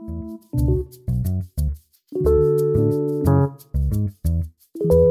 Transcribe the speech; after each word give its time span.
Thank 0.00 0.42
you. 4.92 5.07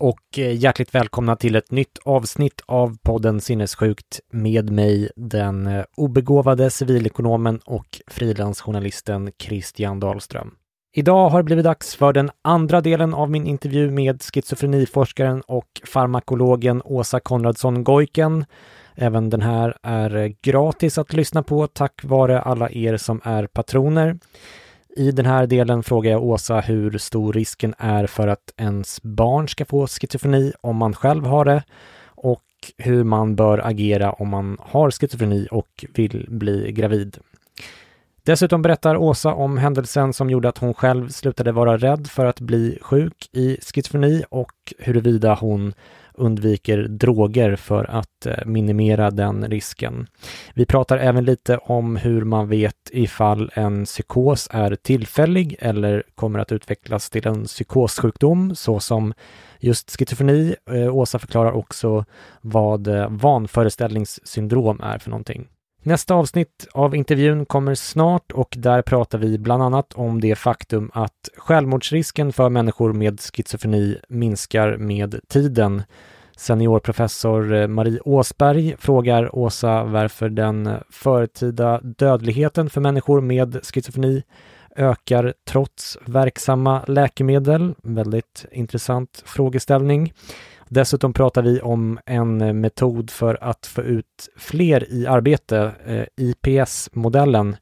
Och 0.00 0.38
eh, 0.38 0.56
hjärtligt 0.56 0.94
välkomna 0.94 1.36
till 1.36 1.56
ett 1.56 1.70
nytt 1.70 1.98
avsnitt 2.04 2.62
av 2.66 2.96
podden 3.02 3.40
Sinnessjukt 3.40 4.20
med 4.32 4.70
mig, 4.70 5.10
den 5.16 5.66
eh, 5.66 5.84
obegåvade 5.96 6.70
civilekonomen 6.70 7.60
och 7.64 8.00
frilansjournalisten 8.06 9.32
Christian 9.38 10.00
Dahlström. 10.00 10.54
Idag 10.94 11.28
har 11.28 11.38
det 11.38 11.44
blivit 11.44 11.64
dags 11.64 11.94
för 11.96 12.12
den 12.12 12.30
andra 12.42 12.80
delen 12.80 13.14
av 13.14 13.30
min 13.30 13.46
intervju 13.46 13.90
med 13.90 14.22
schizofreniforskaren 14.22 15.40
och 15.40 15.80
farmakologen 15.84 16.82
Åsa 16.84 17.20
Konradsson 17.20 17.84
Goiken. 17.84 18.44
Även 18.94 19.30
den 19.30 19.42
här 19.42 19.76
är 19.82 20.16
eh, 20.16 20.30
gratis 20.42 20.98
att 20.98 21.12
lyssna 21.12 21.42
på 21.42 21.66
tack 21.66 22.04
vare 22.04 22.40
alla 22.40 22.70
er 22.70 22.96
som 22.96 23.20
är 23.24 23.46
patroner. 23.46 24.18
I 24.96 25.10
den 25.10 25.26
här 25.26 25.46
delen 25.46 25.82
frågar 25.82 26.10
jag 26.10 26.24
Åsa 26.24 26.60
hur 26.60 26.98
stor 26.98 27.32
risken 27.32 27.74
är 27.78 28.06
för 28.06 28.28
att 28.28 28.54
ens 28.56 29.02
barn 29.02 29.48
ska 29.48 29.64
få 29.64 29.86
schizofreni 29.86 30.52
om 30.60 30.76
man 30.76 30.94
själv 30.94 31.26
har 31.26 31.44
det 31.44 31.62
och 32.04 32.42
hur 32.78 33.04
man 33.04 33.36
bör 33.36 33.66
agera 33.66 34.12
om 34.12 34.28
man 34.28 34.56
har 34.60 34.90
schizofreni 34.90 35.48
och 35.50 35.84
vill 35.94 36.26
bli 36.28 36.72
gravid. 36.72 37.18
Dessutom 38.22 38.62
berättar 38.62 38.96
Åsa 38.96 39.34
om 39.34 39.58
händelsen 39.58 40.12
som 40.12 40.30
gjorde 40.30 40.48
att 40.48 40.58
hon 40.58 40.74
själv 40.74 41.08
slutade 41.08 41.52
vara 41.52 41.76
rädd 41.76 42.06
för 42.06 42.26
att 42.26 42.40
bli 42.40 42.78
sjuk 42.80 43.28
i 43.32 43.56
schizofreni 43.60 44.24
och 44.30 44.52
huruvida 44.78 45.34
hon 45.34 45.74
undviker 46.20 46.78
droger 46.78 47.56
för 47.56 47.84
att 47.84 48.26
eh, 48.26 48.46
minimera 48.46 49.10
den 49.10 49.48
risken. 49.48 50.06
Vi 50.54 50.66
pratar 50.66 50.98
även 50.98 51.24
lite 51.24 51.56
om 51.56 51.96
hur 51.96 52.24
man 52.24 52.48
vet 52.48 52.90
ifall 52.92 53.50
en 53.54 53.84
psykos 53.84 54.48
är 54.50 54.74
tillfällig 54.74 55.56
eller 55.58 56.02
kommer 56.14 56.38
att 56.38 56.52
utvecklas 56.52 57.10
till 57.10 57.26
en 57.26 57.44
psykossjukdom 57.44 58.54
såsom 58.54 59.14
just 59.60 59.98
schizofreni. 59.98 60.54
Eh, 60.70 60.96
Åsa 60.96 61.18
förklarar 61.18 61.52
också 61.52 62.04
vad 62.40 62.86
eh, 62.86 63.08
vanföreställningssyndrom 63.08 64.80
är 64.80 64.98
för 64.98 65.10
någonting. 65.10 65.48
Nästa 65.82 66.14
avsnitt 66.14 66.66
av 66.72 66.94
intervjun 66.94 67.46
kommer 67.46 67.74
snart 67.74 68.32
och 68.32 68.54
där 68.58 68.82
pratar 68.82 69.18
vi 69.18 69.38
bland 69.38 69.62
annat 69.62 69.92
om 69.94 70.20
det 70.20 70.34
faktum 70.34 70.90
att 70.94 71.28
självmordsrisken 71.36 72.32
för 72.32 72.48
människor 72.48 72.92
med 72.92 73.20
schizofreni 73.20 73.98
minskar 74.08 74.76
med 74.76 75.20
tiden. 75.28 75.82
Seniorprofessor 76.36 77.54
eh, 77.54 77.68
Marie 77.68 78.00
Åsberg 78.00 78.76
frågar 78.78 79.34
Åsa 79.36 79.84
varför 79.84 80.28
den 80.28 80.70
förtida 80.90 81.80
dödligheten 81.80 82.70
för 82.70 82.80
människor 82.80 83.20
med 83.20 83.60
schizofreni 83.62 84.22
ökar 84.76 85.34
trots 85.48 85.98
verksamma 86.06 86.84
läkemedel. 86.86 87.74
Väldigt 87.82 88.44
intressant 88.52 89.22
frågeställning. 89.26 90.12
Dessutom 90.72 91.12
pratar 91.12 91.42
vi 91.42 91.60
om 91.60 91.98
en 92.06 92.40
eh, 92.40 92.52
metod 92.52 93.10
för 93.10 93.38
att 93.40 93.66
få 93.66 93.82
ut 93.82 94.28
fler 94.36 94.92
i 94.92 95.06
arbete, 95.06 95.72
eh, 95.86 96.04
IPS-modellen. 96.16 97.56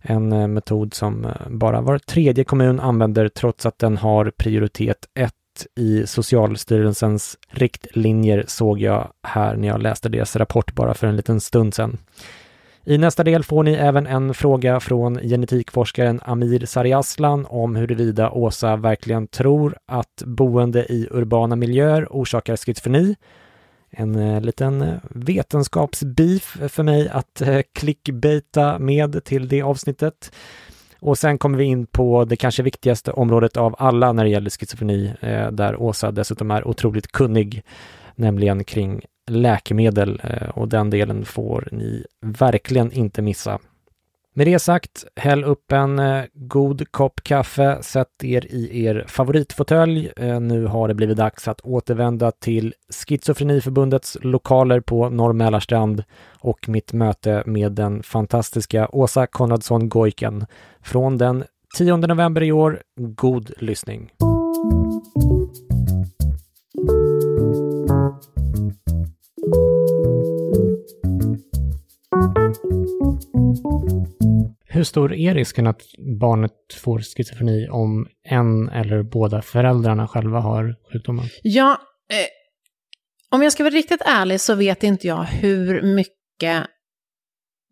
En 0.00 0.32
eh, 0.32 0.46
metod 0.46 0.94
som 0.94 1.26
bara 1.50 1.80
var 1.80 1.98
tredje 1.98 2.44
kommun 2.44 2.80
använder 2.80 3.28
trots 3.28 3.66
att 3.66 3.78
den 3.78 3.96
har 3.96 4.32
prioritet 4.36 5.08
1 5.14 5.32
i 5.76 6.06
Socialstyrelsens 6.06 7.38
riktlinjer 7.50 8.44
såg 8.48 8.80
jag 8.80 9.12
här 9.22 9.56
när 9.56 9.68
jag 9.68 9.82
läste 9.82 10.08
deras 10.08 10.36
rapport 10.36 10.74
bara 10.74 10.94
för 10.94 11.06
en 11.06 11.16
liten 11.16 11.40
stund 11.40 11.74
sedan. 11.74 11.98
I 12.90 12.98
nästa 12.98 13.24
del 13.24 13.44
får 13.44 13.62
ni 13.62 13.72
även 13.72 14.06
en 14.06 14.34
fråga 14.34 14.80
från 14.80 15.18
genetikforskaren 15.18 16.20
Amir 16.24 16.66
Sariaslan 16.66 17.46
om 17.46 17.76
huruvida 17.76 18.30
Åsa 18.30 18.76
verkligen 18.76 19.26
tror 19.26 19.76
att 19.86 20.22
boende 20.26 20.92
i 20.92 21.08
urbana 21.10 21.56
miljöer 21.56 22.06
orsakar 22.10 22.56
schizofreni. 22.56 23.16
En 23.90 24.16
eh, 24.16 24.40
liten 24.40 24.82
eh, 24.82 24.94
vetenskapsbeef 25.10 26.58
för 26.68 26.82
mig 26.82 27.08
att 27.08 27.40
eh, 27.40 27.60
clickbaita 27.72 28.78
med 28.78 29.24
till 29.24 29.48
det 29.48 29.62
avsnittet. 29.62 30.32
Och 31.00 31.18
sen 31.18 31.38
kommer 31.38 31.58
vi 31.58 31.64
in 31.64 31.86
på 31.86 32.24
det 32.24 32.36
kanske 32.36 32.62
viktigaste 32.62 33.12
området 33.12 33.56
av 33.56 33.74
alla 33.78 34.12
när 34.12 34.24
det 34.24 34.30
gäller 34.30 34.50
schizofreni, 34.50 35.12
där 35.52 35.82
Åsa 35.82 36.10
dessutom 36.10 36.50
är 36.50 36.68
otroligt 36.68 37.12
kunnig, 37.12 37.62
nämligen 38.14 38.64
kring 38.64 39.02
läkemedel 39.30 40.20
eh, 40.24 40.48
och 40.48 40.68
den 40.68 40.90
delen 40.90 41.24
får 41.24 41.68
ni 41.72 42.04
verkligen 42.20 42.92
inte 42.92 43.22
missa. 43.22 43.58
Med 44.34 44.46
det 44.46 44.58
sagt, 44.58 45.04
häll 45.16 45.44
upp 45.44 45.72
en 45.72 45.98
eh, 45.98 46.24
god 46.32 46.90
kopp 46.90 47.20
kaffe, 47.22 47.78
sätt 47.82 48.24
er 48.24 48.46
i 48.54 48.84
er 48.84 49.04
favoritfåtölj. 49.08 50.12
Eh, 50.16 50.40
nu 50.40 50.66
har 50.66 50.88
det 50.88 50.94
blivit 50.94 51.16
dags 51.16 51.48
att 51.48 51.60
återvända 51.60 52.30
till 52.30 52.74
Schizofreniförbundets 52.90 54.18
lokaler 54.20 54.80
på 54.80 55.08
Norr 55.08 55.32
Mälarstrand 55.32 56.04
och 56.38 56.68
mitt 56.68 56.92
möte 56.92 57.42
med 57.46 57.72
den 57.72 58.02
fantastiska 58.02 58.88
Åsa 58.88 59.26
Konradsson 59.26 59.88
Goiken 59.88 60.46
från 60.82 61.18
den 61.18 61.44
10 61.78 61.96
november 61.96 62.42
i 62.42 62.52
år. 62.52 62.82
God 62.96 63.52
lyssning! 63.58 64.10
Hur 74.72 74.84
stor 74.84 75.12
är 75.12 75.34
risken 75.34 75.66
att 75.66 75.82
barnet 76.20 76.52
får 76.74 76.98
schizofreni 76.98 77.68
om 77.68 78.06
en 78.24 78.68
eller 78.68 79.02
båda 79.02 79.42
föräldrarna 79.42 80.08
själva 80.08 80.40
har 80.40 80.76
sjukdomen? 80.92 81.24
Ja, 81.42 81.78
eh, 82.10 82.26
om 83.30 83.42
jag 83.42 83.52
ska 83.52 83.62
vara 83.62 83.74
riktigt 83.74 84.02
ärlig 84.06 84.40
så 84.40 84.54
vet 84.54 84.82
inte 84.82 85.06
jag 85.06 85.22
hur 85.22 85.82
mycket 85.82 86.66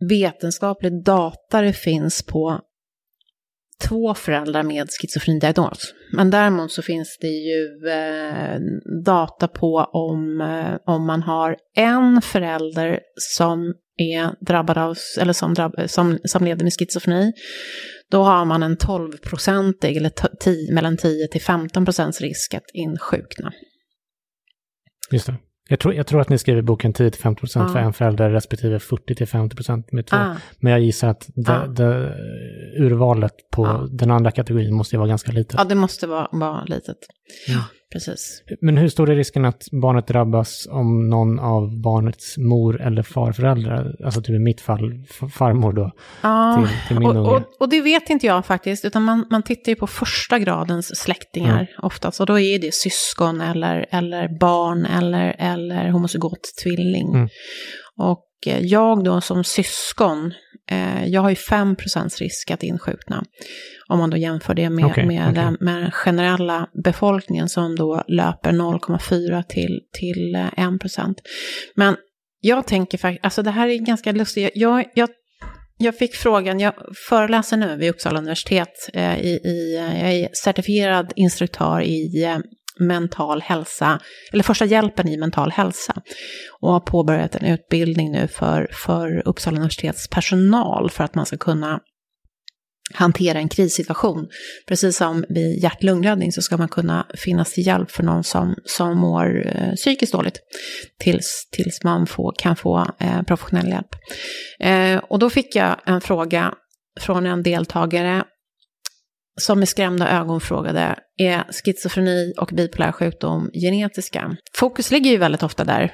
vetenskaplig 0.08 1.04
data 1.04 1.60
det 1.60 1.72
finns 1.72 2.22
på 2.22 2.60
två 3.88 4.14
föräldrar 4.14 4.62
med 4.62 4.88
schizofrenidiagnos. 4.90 5.94
Men 6.12 6.30
däremot 6.30 6.72
så 6.72 6.82
finns 6.82 7.18
det 7.20 7.26
ju 7.26 7.88
eh, 7.88 8.60
data 9.04 9.48
på 9.48 9.76
om, 9.92 10.40
eh, 10.40 10.94
om 10.94 11.06
man 11.06 11.22
har 11.22 11.56
en 11.76 12.22
förälder 12.22 13.00
som 13.16 13.74
är 13.96 14.44
drabbad 14.44 14.78
av, 14.78 14.96
eller 15.20 15.32
som, 15.32 15.54
drabb, 15.54 15.74
som, 15.86 16.18
som 16.24 16.44
lever 16.44 16.62
med 16.62 16.72
schizofreni, 16.72 17.32
då 18.10 18.22
har 18.22 18.44
man 18.44 18.62
en 18.62 18.76
12-procentig, 18.76 19.96
eller 19.96 20.72
mellan 20.72 20.96
10 20.96 21.28
till 21.28 21.42
15 21.42 21.84
procents 21.84 22.20
risk 22.20 22.54
att 22.54 22.70
insjukna. 22.74 23.52
Just 25.10 25.26
det. 25.26 25.36
Jag 25.70 25.80
tror, 25.80 25.94
jag 25.94 26.06
tror 26.06 26.20
att 26.20 26.28
ni 26.28 26.38
skriver 26.38 26.62
boken 26.62 26.92
10-50% 26.92 27.34
procent 27.34 27.70
ah. 27.70 27.72
för 27.72 27.78
en 27.78 27.92
förälder 27.92 28.30
respektive 28.30 28.78
40-50% 28.78 29.56
procent 29.56 29.92
med 29.92 30.06
två. 30.06 30.16
Ah. 30.16 30.36
Men 30.60 30.72
jag 30.72 30.80
gissar 30.80 31.08
att 31.08 31.30
det, 31.34 31.52
ah. 31.52 31.66
det, 31.66 32.14
urvalet 32.78 33.32
på 33.50 33.88
den 33.90 34.10
andra 34.10 34.30
kategorin 34.30 34.74
måste 34.74 34.96
ju 34.96 34.98
vara 34.98 35.08
ganska 35.08 35.32
litet. 35.32 35.54
Ja, 35.58 35.64
det 35.64 35.74
måste 35.74 36.06
vara, 36.06 36.28
vara 36.32 36.64
litet. 36.64 36.96
Ja. 37.46 37.64
Precis. 37.92 38.42
Men 38.60 38.76
hur 38.76 38.88
stor 38.88 39.10
är 39.10 39.16
risken 39.16 39.44
att 39.44 39.64
barnet 39.72 40.06
drabbas 40.06 40.68
om 40.70 41.08
någon 41.08 41.38
av 41.38 41.80
barnets 41.82 42.38
mor 42.38 42.80
eller 42.80 43.02
farföräldrar, 43.02 43.96
alltså 44.04 44.22
typ 44.22 44.34
i 44.34 44.38
mitt 44.38 44.60
fall 44.60 45.04
farmor 45.34 45.72
då, 45.72 45.92
ja, 46.22 46.56
till, 46.58 46.88
till 46.88 46.98
min 46.98 47.08
och, 47.08 47.16
unge? 47.16 47.28
Och, 47.28 47.60
och, 47.60 47.68
det 47.68 47.80
vet 47.80 48.10
inte 48.10 48.26
jag 48.26 48.46
faktiskt, 48.46 48.84
utan 48.84 49.02
man, 49.02 49.26
man 49.30 49.42
tittar 49.42 49.72
ju 49.72 49.76
på 49.76 49.86
första 49.86 50.38
gradens 50.38 51.00
släktingar 51.00 51.54
mm. 51.54 51.66
oftast, 51.82 52.20
och 52.20 52.26
då 52.26 52.38
är 52.38 52.58
det 52.58 52.74
syskon 52.74 53.40
eller, 53.40 53.86
eller 53.90 54.38
barn 54.40 54.86
eller, 54.86 55.36
eller 55.38 55.88
homozygot 55.88 56.52
tvilling. 56.62 57.14
Mm. 57.14 57.28
Och 57.96 58.26
eh, 58.46 58.60
jag 58.60 59.04
då 59.04 59.20
som 59.20 59.44
syskon, 59.44 60.34
jag 61.06 61.20
har 61.20 61.30
ju 61.30 61.36
5% 61.36 62.18
risk 62.18 62.50
att 62.50 62.62
insjukna. 62.62 63.24
Om 63.88 63.98
man 63.98 64.10
då 64.10 64.16
jämför 64.16 64.54
det 64.54 64.70
med, 64.70 64.84
okay, 64.84 65.06
med, 65.06 65.30
okay. 65.30 65.44
Den, 65.44 65.56
med 65.60 65.82
den 65.82 65.90
generella 65.90 66.68
befolkningen 66.84 67.48
som 67.48 67.76
då 67.76 68.04
löper 68.08 68.52
0,4 68.52 69.42
till, 69.42 69.80
till 69.92 70.34
1 70.34 70.58
eh, 70.98 71.08
Men 71.74 71.96
jag 72.40 72.66
tänker 72.66 72.98
faktiskt, 72.98 73.24
alltså 73.24 73.42
det 73.42 73.50
här 73.50 73.68
är 73.68 73.78
ganska 73.78 74.12
lustigt. 74.12 74.50
Jag, 74.54 74.84
jag, 74.94 75.08
jag 75.78 75.98
fick 75.98 76.14
frågan, 76.14 76.60
jag 76.60 76.74
föreläser 77.08 77.56
nu 77.56 77.76
vid 77.76 77.90
Uppsala 77.90 78.18
universitet, 78.18 78.90
eh, 78.92 79.20
i, 79.20 79.30
i, 79.30 79.76
jag 80.02 80.12
är 80.12 80.28
certifierad 80.32 81.12
instruktör 81.16 81.80
i 81.80 82.24
eh, 82.24 82.38
mental 82.78 83.40
hälsa, 83.40 84.00
eller 84.32 84.42
första 84.42 84.64
hjälpen 84.64 85.08
i 85.08 85.16
mental 85.16 85.50
hälsa. 85.50 86.02
Och 86.60 86.72
har 86.72 86.80
påbörjat 86.80 87.34
en 87.34 87.44
utbildning 87.44 88.12
nu 88.12 88.28
för, 88.28 88.68
för 88.72 89.28
Uppsala 89.28 89.56
universitets 89.56 90.08
personal 90.08 90.90
för 90.90 91.04
att 91.04 91.14
man 91.14 91.26
ska 91.26 91.36
kunna 91.36 91.80
hantera 92.94 93.38
en 93.38 93.48
krissituation. 93.48 94.28
Precis 94.66 94.96
som 94.96 95.24
vid 95.28 95.62
hjärt-lungräddning 95.62 96.32
så 96.32 96.42
ska 96.42 96.56
man 96.56 96.68
kunna 96.68 97.06
finnas 97.14 97.52
till 97.52 97.66
hjälp 97.66 97.90
för 97.90 98.02
någon 98.02 98.24
som, 98.24 98.54
som 98.64 98.98
mår 98.98 99.46
eh, 99.46 99.72
psykiskt 99.74 100.12
dåligt 100.12 100.40
tills, 100.98 101.48
tills 101.52 101.84
man 101.84 102.06
får, 102.06 102.34
kan 102.38 102.56
få 102.56 102.86
eh, 103.00 103.22
professionell 103.22 103.68
hjälp. 103.68 103.88
Eh, 104.60 105.04
och 105.10 105.18
då 105.18 105.30
fick 105.30 105.56
jag 105.56 105.76
en 105.86 106.00
fråga 106.00 106.54
från 107.00 107.26
en 107.26 107.42
deltagare 107.42 108.24
som 109.38 109.58
med 109.58 109.68
skrämda 109.68 110.08
ögon 110.08 110.40
frågade, 110.40 110.96
är 111.16 111.44
schizofreni 111.64 112.34
och 112.38 112.50
bipolär 112.52 112.92
sjukdom 112.92 113.50
genetiska? 113.52 114.36
Fokus 114.54 114.90
ligger 114.90 115.10
ju 115.10 115.16
väldigt 115.16 115.42
ofta 115.42 115.64
där, 115.64 115.92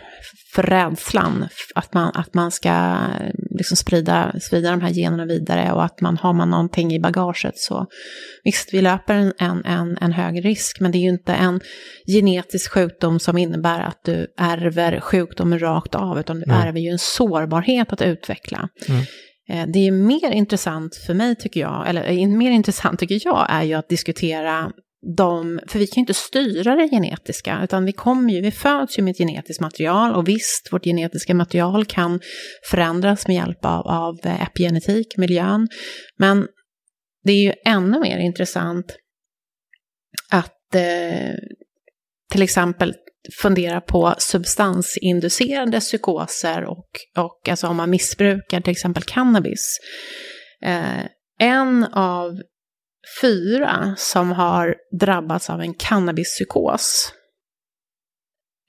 för 0.54 0.62
rädslan, 0.62 1.48
att 1.74 1.94
man, 1.94 2.12
att 2.14 2.34
man 2.34 2.50
ska 2.50 2.96
liksom 3.58 3.76
sprida, 3.76 4.34
sprida 4.40 4.70
de 4.70 4.80
här 4.80 4.90
generna 4.90 5.24
vidare 5.24 5.72
och 5.72 5.84
att 5.84 6.00
man 6.00 6.16
har 6.16 6.32
man 6.32 6.50
någonting 6.50 6.94
i 6.94 7.00
bagaget 7.00 7.58
så 7.58 7.86
visst, 8.44 8.74
vi 8.74 8.82
löper 8.82 9.14
en, 9.14 9.62
en, 9.64 9.98
en 10.00 10.12
hög 10.12 10.44
risk, 10.44 10.80
men 10.80 10.92
det 10.92 10.98
är 10.98 11.02
ju 11.02 11.08
inte 11.08 11.32
en 11.32 11.60
genetisk 12.06 12.70
sjukdom 12.72 13.20
som 13.20 13.38
innebär 13.38 13.80
att 13.80 14.00
du 14.04 14.26
ärver 14.38 15.00
sjukdomen 15.00 15.58
rakt 15.58 15.94
av, 15.94 16.18
utan 16.18 16.40
du 16.40 16.44
mm. 16.44 16.60
ärver 16.60 16.80
ju 16.80 16.88
en 16.88 16.98
sårbarhet 16.98 17.92
att 17.92 18.02
utveckla. 18.02 18.68
Mm. 18.88 19.04
Eh, 19.48 19.66
det 19.66 19.86
är 19.86 19.90
mer 19.90 20.30
intressant 20.30 20.96
för 21.06 21.14
mig 21.14 21.36
tycker 21.36 21.60
jag, 21.60 21.88
eller 21.88 22.04
eh, 22.10 22.28
mer 22.28 22.50
intressant 22.50 23.00
tycker 23.00 23.20
jag, 23.24 23.46
är 23.48 23.62
ju 23.62 23.74
att 23.74 23.88
diskutera 23.88 24.72
de, 25.16 25.60
för 25.66 25.78
vi 25.78 25.86
kan 25.86 25.94
ju 25.94 26.00
inte 26.00 26.14
styra 26.14 26.76
det 26.76 26.88
genetiska, 26.88 27.60
utan 27.64 27.84
vi 27.84 27.92
kommer 27.92 28.32
ju, 28.32 28.40
vi 28.40 28.50
föds 28.50 28.98
ju 28.98 29.02
med 29.02 29.10
ett 29.10 29.18
genetiskt 29.18 29.60
material 29.60 30.14
och 30.14 30.28
visst, 30.28 30.68
vårt 30.72 30.84
genetiska 30.84 31.34
material 31.34 31.84
kan 31.84 32.20
förändras 32.70 33.26
med 33.26 33.36
hjälp 33.36 33.64
av, 33.64 33.86
av 33.86 34.18
eh, 34.24 34.42
epigenetik, 34.42 35.16
miljön, 35.16 35.68
men 36.18 36.46
det 37.24 37.32
är 37.32 37.44
ju 37.46 37.52
ännu 37.66 38.00
mer 38.00 38.18
intressant 38.18 38.96
att 40.30 40.74
eh, 40.74 41.34
till 42.32 42.42
exempel 42.42 42.94
fundera 43.42 43.80
på 43.80 44.14
substansinducerande 44.18 45.80
psykoser 45.80 46.64
och, 46.64 46.88
och 47.16 47.48
alltså 47.48 47.66
om 47.66 47.76
man 47.76 47.90
missbrukar 47.90 48.60
till 48.60 48.70
exempel 48.70 49.02
cannabis. 49.02 49.78
Eh, 50.62 51.04
en 51.38 51.84
av 51.84 52.40
fyra 53.20 53.94
som 53.98 54.32
har 54.32 54.76
drabbats 55.00 55.50
av 55.50 55.60
en 55.60 55.74
cannabispsykos 55.74 57.12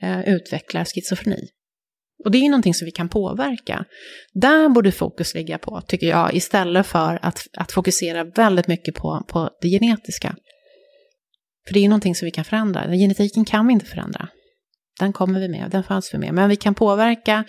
eh, 0.02 0.30
utvecklar 0.30 0.86
schizofreni. 0.86 1.50
Och 2.24 2.32
det 2.32 2.38
är 2.38 2.42
ju 2.42 2.50
någonting 2.50 2.74
som 2.74 2.86
vi 2.86 2.92
kan 2.92 3.10
påverka. 3.10 3.86
Där 4.34 4.70
borde 4.70 4.92
fokus 4.92 5.34
ligga 5.34 5.58
på, 5.58 5.82
tycker 5.88 6.08
jag, 6.08 6.34
istället 6.34 6.88
för 6.88 7.20
att, 7.22 7.48
att 7.58 7.72
fokusera 7.72 8.24
väldigt 8.24 8.68
mycket 8.68 8.96
på, 8.96 9.26
på 9.28 9.50
det 9.62 9.70
genetiska. 9.70 10.36
För 11.68 11.74
det 11.74 11.80
är 11.80 11.82
ju 11.82 11.88
någonting 11.88 12.16
som 12.16 12.26
vi 12.26 12.32
kan 12.32 12.46
förändra. 12.46 12.88
Genetiken 12.88 13.46
kan 13.46 13.68
vi 13.68 13.74
inte 13.74 13.86
förändra. 13.86 14.30
Den 15.00 15.14
kommer 15.14 15.40
vi 15.40 15.48
med, 15.48 15.72
den 15.72 15.84
fanns 15.84 16.14
vi 16.14 16.18
med. 16.18 16.34
Men 16.34 16.50
vi 16.50 16.56
kan 16.56 16.76
påverka 16.76 17.44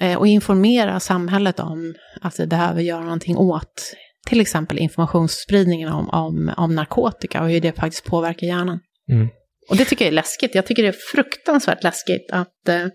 eh, 0.00 0.18
och 0.18 0.26
informera 0.26 1.00
samhället 1.00 1.60
om 1.60 1.94
att 2.20 2.40
vi 2.40 2.46
behöver 2.46 2.82
göra 2.82 3.02
någonting 3.02 3.36
åt 3.36 3.94
till 4.26 4.40
exempel 4.40 4.78
informationsspridningen 4.78 5.88
om, 5.88 6.08
om, 6.08 6.52
om 6.56 6.74
narkotika 6.74 7.42
och 7.42 7.50
hur 7.50 7.60
det 7.60 7.72
faktiskt 7.72 8.04
påverkar 8.04 8.46
hjärnan. 8.46 8.80
Mm. 9.12 9.28
Och 9.70 9.76
det 9.76 9.84
tycker 9.84 10.04
jag 10.04 10.12
är 10.12 10.14
läskigt. 10.14 10.54
Jag 10.54 10.66
tycker 10.66 10.82
det 10.82 10.88
är 10.88 11.12
fruktansvärt 11.12 11.82
läskigt 11.82 12.30
att, 12.32 12.68
äh, 12.68 12.86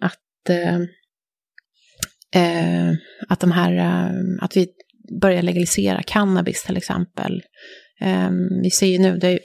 att, 0.00 0.50
äh, 2.34 2.92
att 3.28 3.40
de 3.40 3.52
här, 3.52 3.72
äh, 3.72 4.10
att 4.40 4.56
vi 4.56 4.68
börjar 5.20 5.42
legalisera 5.42 6.02
cannabis 6.02 6.64
till 6.64 6.76
exempel. 6.76 7.42
vi 8.62 8.70
ser 8.70 8.86
ju 8.86 8.98
nu, 8.98 9.18
det 9.18 9.38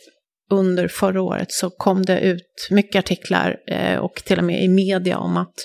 under 0.52 0.88
förra 0.88 1.22
året 1.22 1.52
så 1.52 1.70
kom 1.70 2.04
det 2.04 2.20
ut 2.20 2.68
mycket 2.70 3.00
artiklar 3.00 3.58
eh, 3.68 4.00
och 4.00 4.16
till 4.26 4.38
och 4.38 4.44
med 4.44 4.64
i 4.64 4.68
media 4.68 5.18
om 5.18 5.38
att 5.38 5.56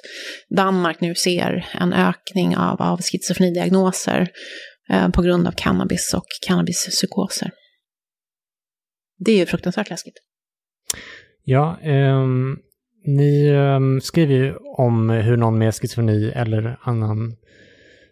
Danmark 0.56 1.00
nu 1.00 1.15
ser 1.15 1.69
en 1.81 1.93
ökning 1.93 2.56
av, 2.56 2.83
av 2.83 3.03
schizofrenidiagnoser 3.03 4.29
eh, 4.91 5.09
på 5.09 5.23
grund 5.23 5.47
av 5.47 5.53
cannabis 5.53 6.15
och 6.15 6.27
cannabispsykoser. 6.47 7.50
Det 9.19 9.33
är 9.33 9.37
ju 9.37 9.47
fruktansvärt 9.47 9.91
läskigt. 9.91 10.17
Ja, 11.44 11.79
eh, 11.83 12.27
ni 13.06 13.49
ehm, 13.49 14.00
skriver 14.00 14.35
ju 14.35 14.55
om 14.77 15.11
hur 15.11 15.37
någon 15.37 15.59
med 15.59 15.75
schizofreni 15.75 16.33
eller 16.35 16.79
annan 16.83 17.37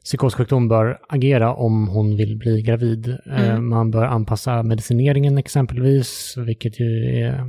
psykossjukdom 0.05 0.69
bör 0.69 0.99
agera 1.09 1.55
om 1.55 1.89
hon 1.89 2.17
vill 2.17 2.37
bli 2.37 2.63
gravid. 2.63 3.09
Eh, 3.09 3.51
mm. 3.51 3.69
Man 3.69 3.91
bör 3.91 4.05
anpassa 4.05 4.63
medicineringen 4.63 5.39
exempelvis, 5.39 6.35
vilket 6.37 6.81
ju 6.81 7.05
är, 7.21 7.47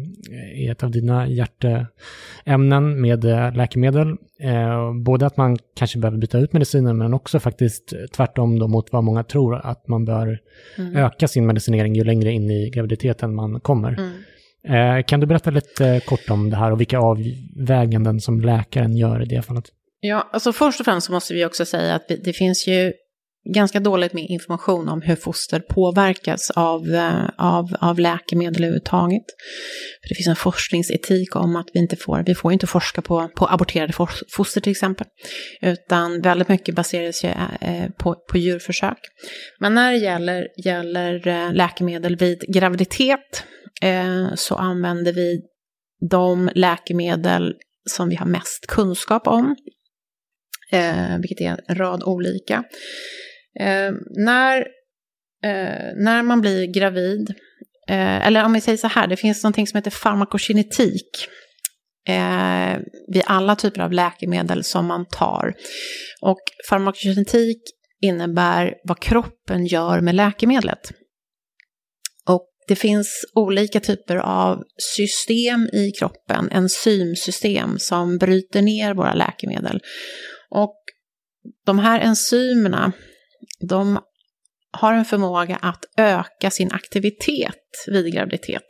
är 0.56 0.72
ett 0.72 0.84
av 0.84 0.92
dina 0.92 1.28
hjärteämnen 1.28 3.02
med 3.02 3.25
eh, 3.25 3.56
läkemedel. 3.56 4.07
Eh, 4.40 4.94
både 4.94 5.25
att 5.25 5.38
man 5.38 5.57
kanske 5.75 6.00
behöver 6.00 6.18
byta 6.18 6.38
ut 6.38 6.54
medicinen 6.54 6.98
men 6.98 7.13
också 7.13 7.40
faktiskt 7.40 7.94
tvärtom 8.16 8.60
då 8.60 8.68
mot 8.68 8.91
vad 8.91 9.03
många 9.03 9.24
tror 9.24 9.56
att 9.56 9.88
man 9.88 10.06
bör 10.06 10.39
mm. 10.77 10.96
öka 10.96 11.27
sin 11.27 11.46
medicinering 11.46 11.96
ju 11.96 12.03
längre 12.03 12.32
in 12.32 12.51
i 12.51 12.70
graviditeten 12.70 13.36
man 13.36 13.60
kommer. 13.60 14.00
Mm. 14.00 15.03
Kan 15.03 15.20
du 15.20 15.25
berätta 15.25 15.50
lite 15.50 16.01
kort 16.06 16.29
om 16.29 16.50
det 16.50 16.56
här 16.56 16.72
och 16.72 16.79
vilka 16.79 17.00
avväganden 17.00 18.20
som 18.20 18.41
läkaren 18.41 18.98
gör 18.98 19.22
i 19.22 19.25
det 19.25 19.41
fallet? 19.41 19.65
Ja, 20.07 20.29
alltså 20.33 20.53
först 20.53 20.79
och 20.79 20.85
främst 20.85 21.07
så 21.07 21.13
måste 21.13 21.33
vi 21.33 21.45
också 21.45 21.65
säga 21.65 21.95
att 21.95 22.07
det 22.24 22.33
finns 22.33 22.67
ju 22.67 22.93
ganska 23.53 23.79
dåligt 23.79 24.13
med 24.13 24.25
information 24.29 24.89
om 24.89 25.01
hur 25.01 25.15
foster 25.15 25.59
påverkas 25.59 26.51
av, 26.51 26.88
eh, 26.93 27.29
av, 27.38 27.75
av 27.79 28.00
läkemedel 28.00 28.63
överhuvudtaget. 28.63 29.24
För 30.01 30.09
det 30.09 30.15
finns 30.15 30.27
en 30.27 30.35
forskningsetik 30.35 31.35
om 31.35 31.55
att 31.55 31.67
vi 31.74 31.79
inte 31.79 31.95
får, 31.95 32.24
vi 32.25 32.35
får 32.35 32.53
inte 32.53 32.67
forska 32.67 33.01
på, 33.01 33.29
på 33.35 33.47
aborterade 33.47 33.93
foster 34.35 34.62
till 34.62 34.71
exempel. 34.71 35.07
Utan 35.62 36.21
väldigt 36.21 36.50
mycket 36.50 36.75
baseras 36.75 37.24
ju 37.24 37.29
eh, 37.62 37.89
på, 37.97 38.15
på 38.31 38.38
djurförsök. 38.38 38.97
Men 39.59 39.74
när 39.74 39.91
det 39.91 39.97
gäller, 39.97 40.47
gäller 40.65 41.27
eh, 41.27 41.53
läkemedel 41.53 42.15
vid 42.15 42.39
graviditet 42.47 43.43
så 44.35 44.55
använder 44.55 45.13
vi 45.13 45.41
de 46.09 46.50
läkemedel 46.55 47.53
som 47.89 48.09
vi 48.09 48.15
har 48.15 48.25
mest 48.25 48.67
kunskap 48.67 49.27
om 49.27 49.55
eh, 50.75 51.17
vilket 51.20 51.41
är 51.41 51.60
en 51.67 51.75
rad 51.75 52.03
olika. 52.03 52.63
Eh, 53.60 53.91
när, 54.10 54.58
eh, 55.44 55.94
när 55.96 56.24
man 56.24 56.41
blir 56.41 56.65
gravid, 56.74 57.29
eh, 57.89 58.27
eller 58.27 58.46
om 58.46 58.53
vi 58.53 58.62
säger 58.62 58.77
så 58.77 58.88
här, 58.88 59.08
det 59.08 59.17
finns 59.17 59.44
någonting 59.44 59.67
som 59.67 59.77
heter 59.77 59.91
farmakokinetik 59.91 61.27
eh, 62.08 62.77
vid 63.08 63.24
alla 63.25 63.55
typer 63.55 63.82
av 63.82 63.91
läkemedel 63.91 64.63
som 64.63 64.86
man 64.86 65.05
tar. 65.05 65.53
Och 66.22 66.41
farmakokinetik 66.70 67.62
innebär 68.01 68.74
vad 68.84 69.00
kroppen 69.00 69.65
gör 69.65 70.01
med 70.01 70.15
läkemedlet. 70.15 70.91
Och 72.29 72.48
det 72.67 72.75
finns 72.75 73.25
olika 73.36 73.79
typer 73.79 74.15
av 74.15 74.63
system 74.96 75.70
i 75.74 75.91
kroppen, 76.00 76.50
enzymsystem 76.51 77.79
som 77.79 78.17
bryter 78.17 78.62
ner 78.62 78.94
våra 78.94 79.13
läkemedel. 79.13 79.82
Och 80.50 80.75
de 81.66 81.80
här 81.80 82.00
enzymerna, 82.00 82.92
de 83.60 84.00
har 84.72 84.94
en 84.94 85.06
förmåga 85.06 85.56
att 85.56 85.86
öka 85.98 86.52
sin 86.52 86.72
aktivitet 86.72 87.56
vid 87.88 88.14
graviditet. 88.14 88.64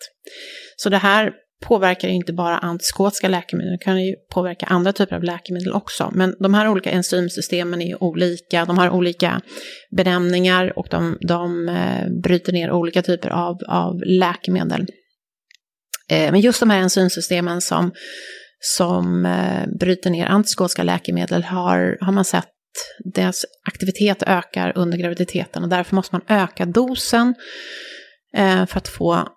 Så 0.78 0.90
det 0.90 0.98
här 0.98 1.34
påverkar 1.62 2.08
inte 2.08 2.34
bara 2.34 2.58
antipsykotiska 2.58 3.28
läkemedel, 3.28 3.72
det 3.72 3.84
kan 3.84 4.06
ju 4.06 4.16
påverka 4.32 4.66
andra 4.66 4.94
typer 4.94 5.16
av 5.16 5.24
läkemedel 5.24 5.74
också. 5.74 6.12
Men 6.14 6.36
de 6.40 6.54
här 6.54 6.68
olika 6.68 6.92
enzymsystemen 6.92 7.82
är 7.82 7.88
ju 7.88 7.96
olika, 7.96 8.66
de 8.66 8.78
har 8.78 8.90
olika 8.90 9.42
benämningar 9.98 10.80
och 10.80 10.88
de, 10.92 11.18
de 11.22 11.70
eh, 11.70 12.22
bryter 12.24 12.54
ner 12.54 12.72
olika 12.72 13.02
typer 13.02 13.30
av, 13.30 13.58
av 13.68 14.02
läkemedel. 14.06 14.86
Eh, 16.10 16.32
men 16.32 16.42
just 16.42 16.60
de 16.60 16.70
här 16.70 16.80
enzymsystemen 16.80 17.62
som, 17.62 17.92
som 18.66 19.26
eh, 19.26 19.68
bryter 19.80 20.10
ner 20.10 20.26
antipsykotiska 20.26 20.84
läkemedel 20.84 21.44
har, 21.44 21.98
har 22.02 22.12
man 22.12 22.26
sett 22.26 22.50
deras 23.14 23.46
aktivitet 23.68 24.24
ökar 24.24 24.74
under 24.76 24.98
graviditeten 24.98 25.64
och 25.64 25.70
därför 25.70 25.96
måste 25.96 26.16
man 26.16 26.40
öka 26.40 26.66
dosen 26.66 27.36
eh, 28.38 28.66
för 28.66 28.78
att 28.78 28.88
få 28.88 29.28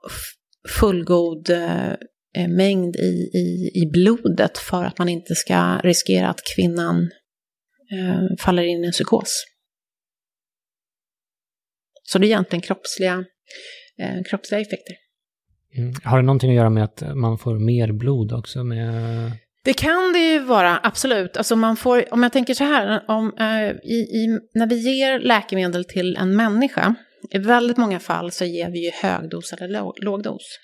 fullgod 0.68 1.50
eh, 1.50 1.90
eh, 2.36 2.48
mängd 2.48 2.96
i, 2.96 3.30
i, 3.34 3.70
i 3.74 3.90
blodet 3.92 4.58
för 4.58 4.84
att 4.84 4.98
man 4.98 5.08
inte 5.08 5.34
ska 5.34 5.80
riskera 5.84 6.28
att 6.28 6.40
kvinnan 6.56 7.10
eh, 7.92 8.36
faller 8.40 8.62
in 8.62 8.84
i 8.84 8.86
en 8.86 8.92
psykos. 8.92 9.44
Så 12.02 12.18
det 12.18 12.26
är 12.26 12.28
egentligen 12.28 12.62
kroppsliga, 12.62 13.24
eh, 14.00 14.22
kroppsliga 14.30 14.60
effekter. 14.60 15.07
Mm. 15.76 15.94
Har 16.04 16.16
det 16.16 16.26
någonting 16.26 16.50
att 16.50 16.56
göra 16.56 16.70
med 16.70 16.84
att 16.84 17.02
man 17.16 17.38
får 17.38 17.58
mer 17.58 17.92
blod 17.92 18.32
också? 18.32 18.64
Med... 18.64 18.92
Det 19.64 19.72
kan 19.72 20.12
det 20.12 20.32
ju 20.32 20.38
vara, 20.38 20.80
absolut. 20.82 21.36
Alltså 21.36 21.56
man 21.56 21.76
får, 21.76 22.12
om 22.12 22.22
jag 22.22 22.32
tänker 22.32 22.54
så 22.54 22.64
här, 22.64 23.02
om, 23.08 23.32
eh, 23.38 23.70
i, 23.70 23.94
i, 23.94 24.38
när 24.54 24.66
vi 24.66 24.76
ger 24.76 25.18
läkemedel 25.18 25.84
till 25.84 26.16
en 26.16 26.36
människa, 26.36 26.94
i 27.30 27.38
väldigt 27.38 27.76
många 27.76 28.00
fall 28.00 28.30
så 28.30 28.44
ger 28.44 28.70
vi 28.70 28.84
ju 28.84 28.90
högdos 29.02 29.52
eller 29.52 30.04
lågdos 30.04 30.58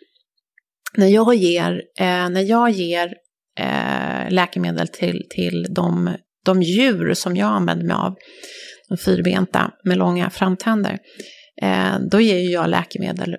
när 0.96 1.06
jag 1.06 1.34
ger, 1.34 1.82
eh, 1.98 2.28
när 2.28 2.42
jag 2.42 2.70
ger 2.70 3.14
eh, 3.58 4.30
läkemedel 4.30 4.88
till, 4.88 5.22
till 5.30 5.66
de, 5.70 6.16
de 6.44 6.62
djur 6.62 7.14
som 7.14 7.36
jag 7.36 7.48
använder 7.48 7.86
mig 7.86 7.96
av, 7.96 8.14
de 8.88 8.98
fyrbenta 8.98 9.70
med 9.84 9.98
långa 9.98 10.30
framtänder, 10.30 10.98
eh, 11.62 11.98
då 12.10 12.20
ger 12.20 12.38
ju 12.38 12.50
jag 12.50 12.70
läkemedel 12.70 13.36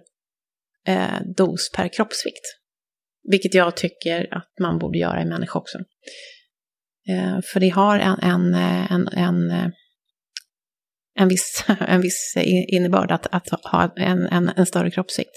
eh, 0.87 1.21
dos 1.37 1.71
per 1.75 1.87
kroppsvikt. 1.87 2.45
Vilket 3.31 3.53
jag 3.53 3.77
tycker 3.77 4.33
att 4.37 4.51
man 4.61 4.79
borde 4.79 4.97
göra 4.97 5.21
i 5.21 5.25
människa 5.25 5.59
också. 5.59 5.77
Eh, 7.09 7.39
för 7.53 7.59
det 7.59 7.69
har 7.69 7.99
en, 7.99 8.19
en, 8.19 8.53
eh, 8.53 8.91
en, 8.91 9.07
en 9.07 9.51
eh, 9.51 9.67
en 11.19 11.27
viss, 11.27 11.65
en 11.87 12.01
viss 12.01 12.33
innebörd 12.67 13.11
att, 13.11 13.27
att 13.31 13.65
ha 13.65 13.93
en, 13.95 14.27
en, 14.27 14.51
en 14.55 14.65
större 14.65 14.91
kroppsvikt. 14.91 15.31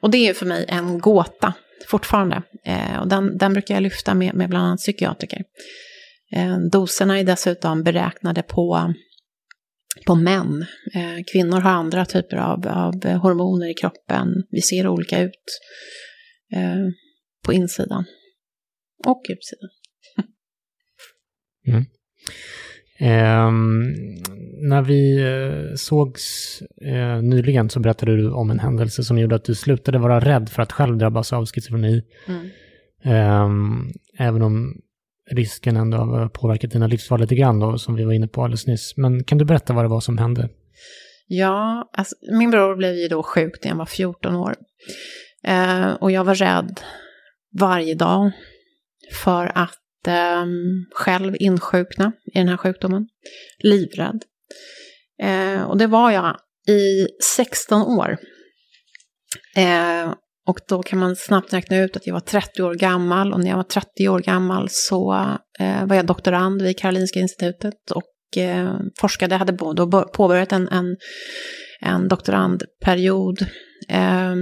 Och 0.00 0.10
det 0.10 0.28
är 0.28 0.34
för 0.34 0.46
mig 0.46 0.64
en 0.68 0.98
gåta 0.98 1.54
fortfarande. 1.86 2.42
Eh, 2.64 2.98
och 3.00 3.08
den, 3.08 3.38
den 3.38 3.52
brukar 3.52 3.74
jag 3.74 3.82
lyfta 3.82 4.14
med, 4.14 4.34
med 4.34 4.48
bland 4.48 4.66
annat 4.66 4.80
psykiatriker. 4.80 5.44
Eh, 6.32 6.58
doserna 6.58 7.18
är 7.18 7.24
dessutom 7.24 7.82
beräknade 7.82 8.42
på, 8.42 8.94
på 10.06 10.14
män. 10.14 10.66
Eh, 10.94 11.24
kvinnor 11.32 11.60
har 11.60 11.70
andra 11.70 12.04
typer 12.04 12.36
av, 12.36 12.68
av 12.68 13.06
hormoner 13.06 13.70
i 13.70 13.74
kroppen. 13.74 14.28
Vi 14.50 14.60
ser 14.60 14.88
olika 14.88 15.20
ut 15.20 15.60
eh, 16.54 16.86
på 17.46 17.52
insidan 17.52 18.04
och 19.04 19.22
utsidan. 19.28 19.70
Mm. 21.66 21.84
Eh, 22.98 23.50
när 24.68 24.82
vi 24.82 25.20
eh, 25.20 25.74
sågs 25.74 26.62
eh, 26.82 27.22
nyligen 27.22 27.70
så 27.70 27.80
berättade 27.80 28.16
du 28.16 28.30
om 28.30 28.50
en 28.50 28.58
händelse 28.58 29.04
som 29.04 29.18
gjorde 29.18 29.34
att 29.34 29.44
du 29.44 29.54
slutade 29.54 29.98
vara 29.98 30.20
rädd 30.20 30.48
för 30.48 30.62
att 30.62 30.72
själv 30.72 30.98
drabbas 30.98 31.32
av 31.32 31.46
schizofreni. 31.46 32.02
Mm. 32.28 32.48
Ehm, 33.02 33.90
även 34.18 34.42
om 34.42 34.80
risken 35.30 35.76
ändå 35.76 35.98
har 35.98 36.28
påverkat 36.28 36.70
dina 36.70 36.86
livsval 36.86 37.20
lite 37.20 37.34
grann 37.34 37.60
då, 37.60 37.78
som 37.78 37.94
vi 37.94 38.04
var 38.04 38.12
inne 38.12 38.28
på 38.28 38.42
alldeles 38.42 38.66
nyss. 38.66 38.96
Men 38.96 39.24
kan 39.24 39.38
du 39.38 39.44
berätta 39.44 39.72
vad 39.72 39.84
det 39.84 39.88
var 39.88 40.00
som 40.00 40.18
hände? 40.18 40.48
Ja, 41.26 41.90
alltså, 41.92 42.14
min 42.38 42.50
bror 42.50 42.76
blev 42.76 42.94
ju 42.94 43.08
då 43.08 43.22
sjuk 43.22 43.52
när 43.62 43.70
jag 43.70 43.76
var 43.76 43.86
14 43.86 44.36
år. 44.36 44.54
Eh, 45.44 45.92
och 45.92 46.10
jag 46.10 46.24
var 46.24 46.34
rädd 46.34 46.80
varje 47.60 47.94
dag 47.94 48.30
för 49.12 49.52
att 49.54 50.06
eh, 50.06 50.44
själv 50.94 51.36
insjukna 51.38 52.12
i 52.34 52.38
den 52.38 52.48
här 52.48 52.56
sjukdomen. 52.56 53.08
Livrädd. 53.58 54.22
Eh, 55.22 55.62
och 55.62 55.78
det 55.78 55.86
var 55.86 56.10
jag 56.10 56.36
i 56.68 57.06
16 57.36 57.82
år. 57.82 58.18
Eh, 59.56 60.14
och 60.46 60.60
då 60.68 60.82
kan 60.82 60.98
man 60.98 61.16
snabbt 61.16 61.52
räkna 61.52 61.78
ut 61.78 61.96
att 61.96 62.06
jag 62.06 62.14
var 62.14 62.20
30 62.20 62.62
år 62.62 62.74
gammal. 62.74 63.32
Och 63.32 63.40
när 63.40 63.48
jag 63.50 63.56
var 63.56 63.62
30 63.62 64.08
år 64.08 64.20
gammal 64.20 64.68
så 64.70 65.12
eh, 65.58 65.86
var 65.86 65.96
jag 65.96 66.06
doktorand 66.06 66.62
vid 66.62 66.78
Karolinska 66.78 67.20
institutet. 67.20 67.90
Och 67.94 68.38
eh, 68.42 68.74
forskade, 69.00 69.36
hade 69.36 69.52
då 69.52 70.04
påbörjat 70.12 70.52
en, 70.52 70.68
en, 70.68 70.96
en 71.80 72.08
doktorandperiod 72.08 73.42
eh, 73.88 74.34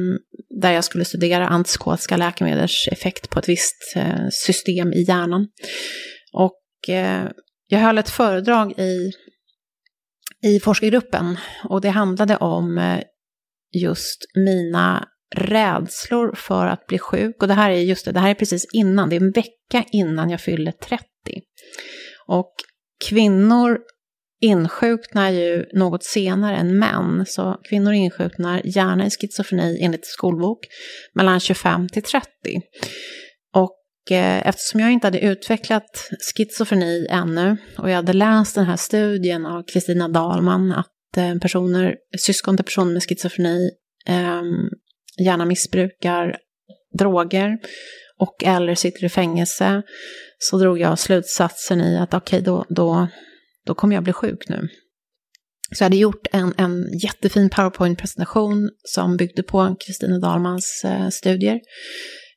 där 0.61 0.73
jag 0.73 0.85
skulle 0.85 1.05
studera 1.05 1.49
antipsykotiska 1.49 2.17
läkemedels 2.17 2.89
effekt 2.93 3.31
på 3.31 3.39
ett 3.39 3.49
visst 3.49 3.97
eh, 3.97 4.29
system 4.31 4.93
i 4.93 5.03
hjärnan. 5.03 5.49
Och 6.33 6.89
eh, 6.89 7.29
jag 7.69 7.79
höll 7.79 7.99
ett 7.99 8.11
föredrag 8.11 8.79
i, 8.79 9.13
i 10.47 10.61
forskargruppen. 10.61 11.37
Och 11.65 11.81
det 11.81 11.91
handlade 11.91 12.37
om 12.37 12.79
eh, 12.79 13.01
just 13.73 14.19
mina 14.35 15.09
rädslor 15.35 16.35
för 16.35 16.67
att 16.67 16.87
bli 16.87 16.99
sjuk. 16.99 17.43
Och 17.43 17.49
det 17.49 17.55
här 17.55 17.71
är 17.71 17.81
just 17.81 18.05
det, 18.05 18.13
det 18.13 18.21
här 18.21 18.31
är 18.31 18.35
precis 18.35 18.67
innan, 18.73 19.09
det 19.09 19.17
är 19.17 19.21
en 19.21 19.31
vecka 19.31 19.85
innan 19.93 20.31
jag 20.31 20.41
fyller 20.41 20.73
30. 20.73 21.05
Och 22.27 22.53
kvinnor 23.09 23.79
insjuknar 24.41 25.31
ju 25.31 25.67
något 25.73 26.05
senare 26.05 26.57
än 26.57 26.79
män. 26.79 27.25
Så 27.27 27.61
kvinnor 27.69 27.93
insjuknar 27.93 28.61
gärna 28.65 29.07
i 29.07 29.11
schizofreni 29.11 29.79
enligt 29.81 30.07
skolbok 30.07 30.59
mellan 31.15 31.41
25 31.41 31.89
till 31.89 32.03
30. 32.03 32.27
Och 33.55 34.13
eh, 34.13 34.49
eftersom 34.49 34.81
jag 34.81 34.93
inte 34.93 35.07
hade 35.07 35.21
utvecklat 35.21 36.11
schizofreni 36.35 37.07
ännu 37.11 37.57
och 37.79 37.91
jag 37.91 37.97
hade 37.97 38.13
läst 38.13 38.55
den 38.55 38.65
här 38.65 38.77
studien 38.77 39.47
av 39.47 39.63
Kristina 39.63 40.09
Dahlman 40.09 40.73
att 40.73 41.17
eh, 41.17 41.39
personer, 41.39 41.97
syskon 42.19 42.57
till 42.57 42.65
personer 42.65 42.93
med 42.93 43.03
schizofreni 43.03 43.71
eh, 44.09 44.43
gärna 45.19 45.45
missbrukar 45.45 46.37
droger 46.99 47.59
och 48.19 48.45
eller 48.45 48.75
sitter 48.75 49.05
i 49.05 49.09
fängelse 49.09 49.83
så 50.39 50.59
drog 50.59 50.79
jag 50.79 50.99
slutsatsen 50.99 51.81
i 51.81 51.99
att 51.99 52.15
okej, 52.15 52.41
okay, 52.41 52.45
då, 52.45 52.65
då 52.69 53.09
då 53.67 53.75
kommer 53.75 53.95
jag 53.95 54.05
bli 54.05 54.13
sjuk 54.13 54.49
nu. 54.49 54.69
Så 55.75 55.83
jag 55.83 55.87
hade 55.87 55.97
gjort 55.97 56.27
en, 56.33 56.55
en 56.57 56.99
jättefin 56.99 57.51
PowerPoint-presentation 57.51 58.71
som 58.85 59.17
byggde 59.17 59.43
på 59.43 59.77
Kristina 59.87 60.19
Dahlmans 60.19 60.83
eh, 60.85 61.09
studier. 61.09 61.61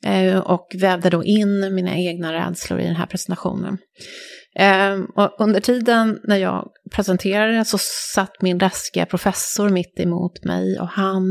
Eh, 0.05 0.37
och 0.37 0.67
vävde 0.75 1.09
då 1.09 1.23
in 1.23 1.75
mina 1.75 1.95
egna 1.95 2.33
rädslor 2.33 2.79
i 2.79 2.83
den 2.83 2.95
här 2.95 3.05
presentationen. 3.05 3.77
Eh, 4.59 4.99
och 5.15 5.35
under 5.39 5.59
tiden 5.59 6.19
när 6.23 6.37
jag 6.37 6.69
presenterade 6.91 7.65
så 7.65 7.77
satt 8.13 8.41
min 8.41 8.57
läskiga 8.57 9.05
professor 9.05 9.69
mitt 9.69 9.99
emot 9.99 10.43
mig 10.43 10.79
och 10.79 10.87
han, 10.87 11.23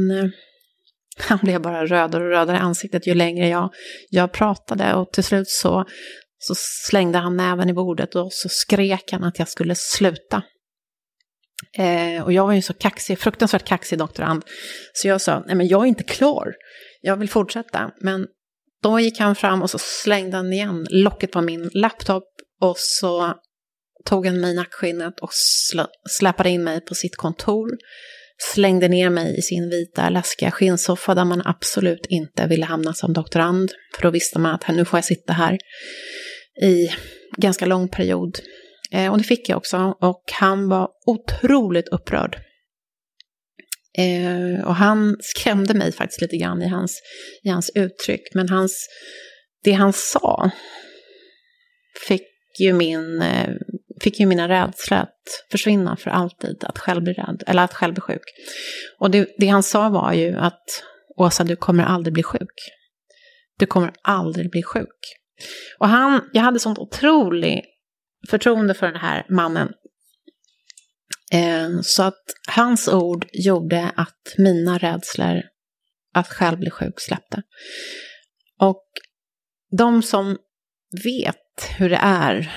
han 1.29 1.39
blev 1.43 1.61
bara 1.61 1.87
rödare 1.87 2.25
och 2.25 2.31
rödare 2.31 2.57
i 2.57 2.61
ansiktet 2.61 3.07
ju 3.07 3.15
längre 3.15 3.49
jag, 3.49 3.75
jag 4.11 4.33
pratade. 4.33 4.95
Och 4.95 5.13
till 5.13 5.25
slut 5.25 5.49
så, 5.49 5.85
så 6.39 6.55
slängde 6.57 7.19
han 7.19 7.37
näven 7.37 7.71
i 7.71 7.73
bordet 7.73 8.15
och 8.15 8.33
så 8.33 8.49
skrek 8.49 9.13
han 9.13 9.25
att 9.25 9.39
jag 9.39 9.49
skulle 9.49 9.75
sluta. 9.75 10.43
Eh, 11.79 12.25
och 12.25 12.33
jag 12.33 12.47
var 12.47 12.53
ju 12.53 12.63
så 12.63 12.75
kaxig, 12.75 13.19
fruktansvärt 13.19 13.65
kaxig 13.65 13.99
doktorand. 13.99 14.45
Så 14.93 15.09
jag 15.09 15.21
sa, 15.21 15.45
nej 15.47 15.57
men 15.57 15.69
jag 15.69 15.83
är 15.83 15.87
inte 15.87 16.05
klar, 16.05 16.55
jag 17.01 17.17
vill 17.17 17.31
fortsätta. 17.31 17.91
Men 18.01 18.27
då 18.83 19.01
gick 19.01 19.21
han 19.21 19.37
fram 19.37 19.63
och 19.63 19.71
så 19.71 19.79
slängde 19.79 20.37
han 20.37 20.53
igen 20.53 20.87
locket 20.91 21.33
på 21.33 21.41
min 21.41 21.71
laptop 21.73 22.25
och 22.61 22.75
så 22.79 23.35
tog 24.05 24.27
han 24.27 24.41
mig 24.41 24.53
i 24.53 24.55
nackskinnet 24.55 25.21
och 25.21 25.31
slä, 25.33 25.87
släpade 26.09 26.51
in 26.51 26.65
mig 26.65 26.81
på 26.81 26.95
sitt 26.95 27.17
kontor. 27.17 27.71
Slängde 28.39 28.89
ner 28.89 29.11
mig 29.11 29.39
i 29.39 29.43
sin 29.43 29.71
vita 29.71 30.09
läskiga 30.09 30.51
skinnsoffa 30.51 31.15
där 31.15 31.25
man 31.25 31.43
absolut 31.45 32.07
inte 32.09 32.47
ville 32.47 32.65
hamna 32.65 32.93
som 32.93 33.13
doktorand. 33.13 33.73
För 33.95 34.03
då 34.03 34.11
visste 34.11 34.39
man 34.39 34.55
att 34.55 34.69
nu 34.69 34.85
får 34.85 34.97
jag 34.97 35.05
sitta 35.05 35.33
här 35.33 35.59
i 36.63 36.89
ganska 37.37 37.67
lång 37.67 37.89
period. 37.89 38.39
Eh, 38.93 39.13
och 39.13 39.19
det 39.19 39.25
fick 39.25 39.49
jag 39.49 39.57
också. 39.57 39.97
Och 40.01 40.23
han 40.33 40.69
var 40.69 40.89
otroligt 41.07 41.89
upprörd. 41.89 42.37
Eh, 43.99 44.67
och 44.67 44.75
han 44.75 45.17
skrämde 45.21 45.75
mig 45.75 45.93
faktiskt 45.93 46.21
lite 46.21 46.37
grann 46.37 46.63
i 46.63 46.69
hans, 46.69 47.01
i 47.43 47.49
hans 47.49 47.71
uttryck. 47.75 48.35
Men 48.35 48.49
hans, 48.49 48.89
det 49.65 49.73
han 49.73 49.93
sa 49.93 50.51
fick 52.09 52.27
ju 52.61 52.73
min, 52.73 53.23
eh, 53.23 53.51
fick 54.01 54.21
ju 54.21 54.27
mina 54.27 54.49
rädslor 54.49 54.99
att 54.99 55.45
försvinna 55.51 55.97
för 55.97 56.11
alltid, 56.11 56.65
att 56.65 56.79
själv 56.79 57.03
bli 57.03 57.13
rädd, 57.13 57.43
eller 57.47 57.63
att 57.63 57.75
själv 57.75 57.95
bli 57.95 58.01
sjuk. 58.01 58.23
Och 58.99 59.11
det, 59.11 59.29
det 59.39 59.47
han 59.47 59.63
sa 59.63 59.89
var 59.89 60.13
ju 60.13 60.37
att 60.37 60.83
Åsa, 61.17 61.45
du 61.45 61.57
kommer 61.57 61.85
aldrig 61.85 62.15
bli 62.15 62.23
sjuk. 62.23 62.73
Du 63.59 63.67
kommer 63.67 63.93
aldrig 64.03 64.51
bli 64.51 64.63
sjuk. 64.63 64.99
Och 65.79 65.89
han, 65.89 66.31
jag 66.33 66.43
hade 66.43 66.61
sånt 66.61 66.79
otroligt 66.79 67.65
förtroende 68.31 68.75
för 68.75 68.87
den 68.87 69.01
här 69.01 69.27
mannen. 69.29 69.73
Eh, 71.33 71.81
så 71.83 72.03
att 72.03 72.23
hans 72.49 72.89
ord 72.89 73.27
gjorde 73.33 73.93
att 73.97 74.35
mina 74.39 74.79
rädslor 74.79 75.43
att 76.15 76.29
själv 76.29 76.59
bli 76.59 76.71
sjuk 76.71 77.01
släppte. 77.01 77.43
Och 78.61 78.85
de 79.79 80.03
som 80.03 80.39
vet 81.05 81.71
hur 81.79 81.91
det 81.91 82.01
är 82.03 82.53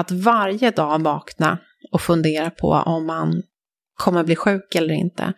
att 0.00 0.10
varje 0.10 0.70
dag 0.70 1.02
vakna 1.02 1.58
och 1.92 2.00
fundera 2.00 2.50
på 2.50 2.68
om 2.68 3.06
man 3.06 3.42
kommer 3.94 4.24
bli 4.24 4.36
sjuk 4.36 4.74
eller 4.74 4.94
inte. 4.94 5.32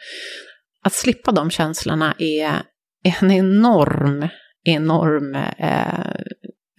Att 0.85 0.93
slippa 0.93 1.33
de 1.33 1.51
känslorna 1.51 2.15
är 2.19 2.63
en 3.05 3.31
enorm, 3.31 4.29
enorm 4.65 5.35
eh, 5.59 6.15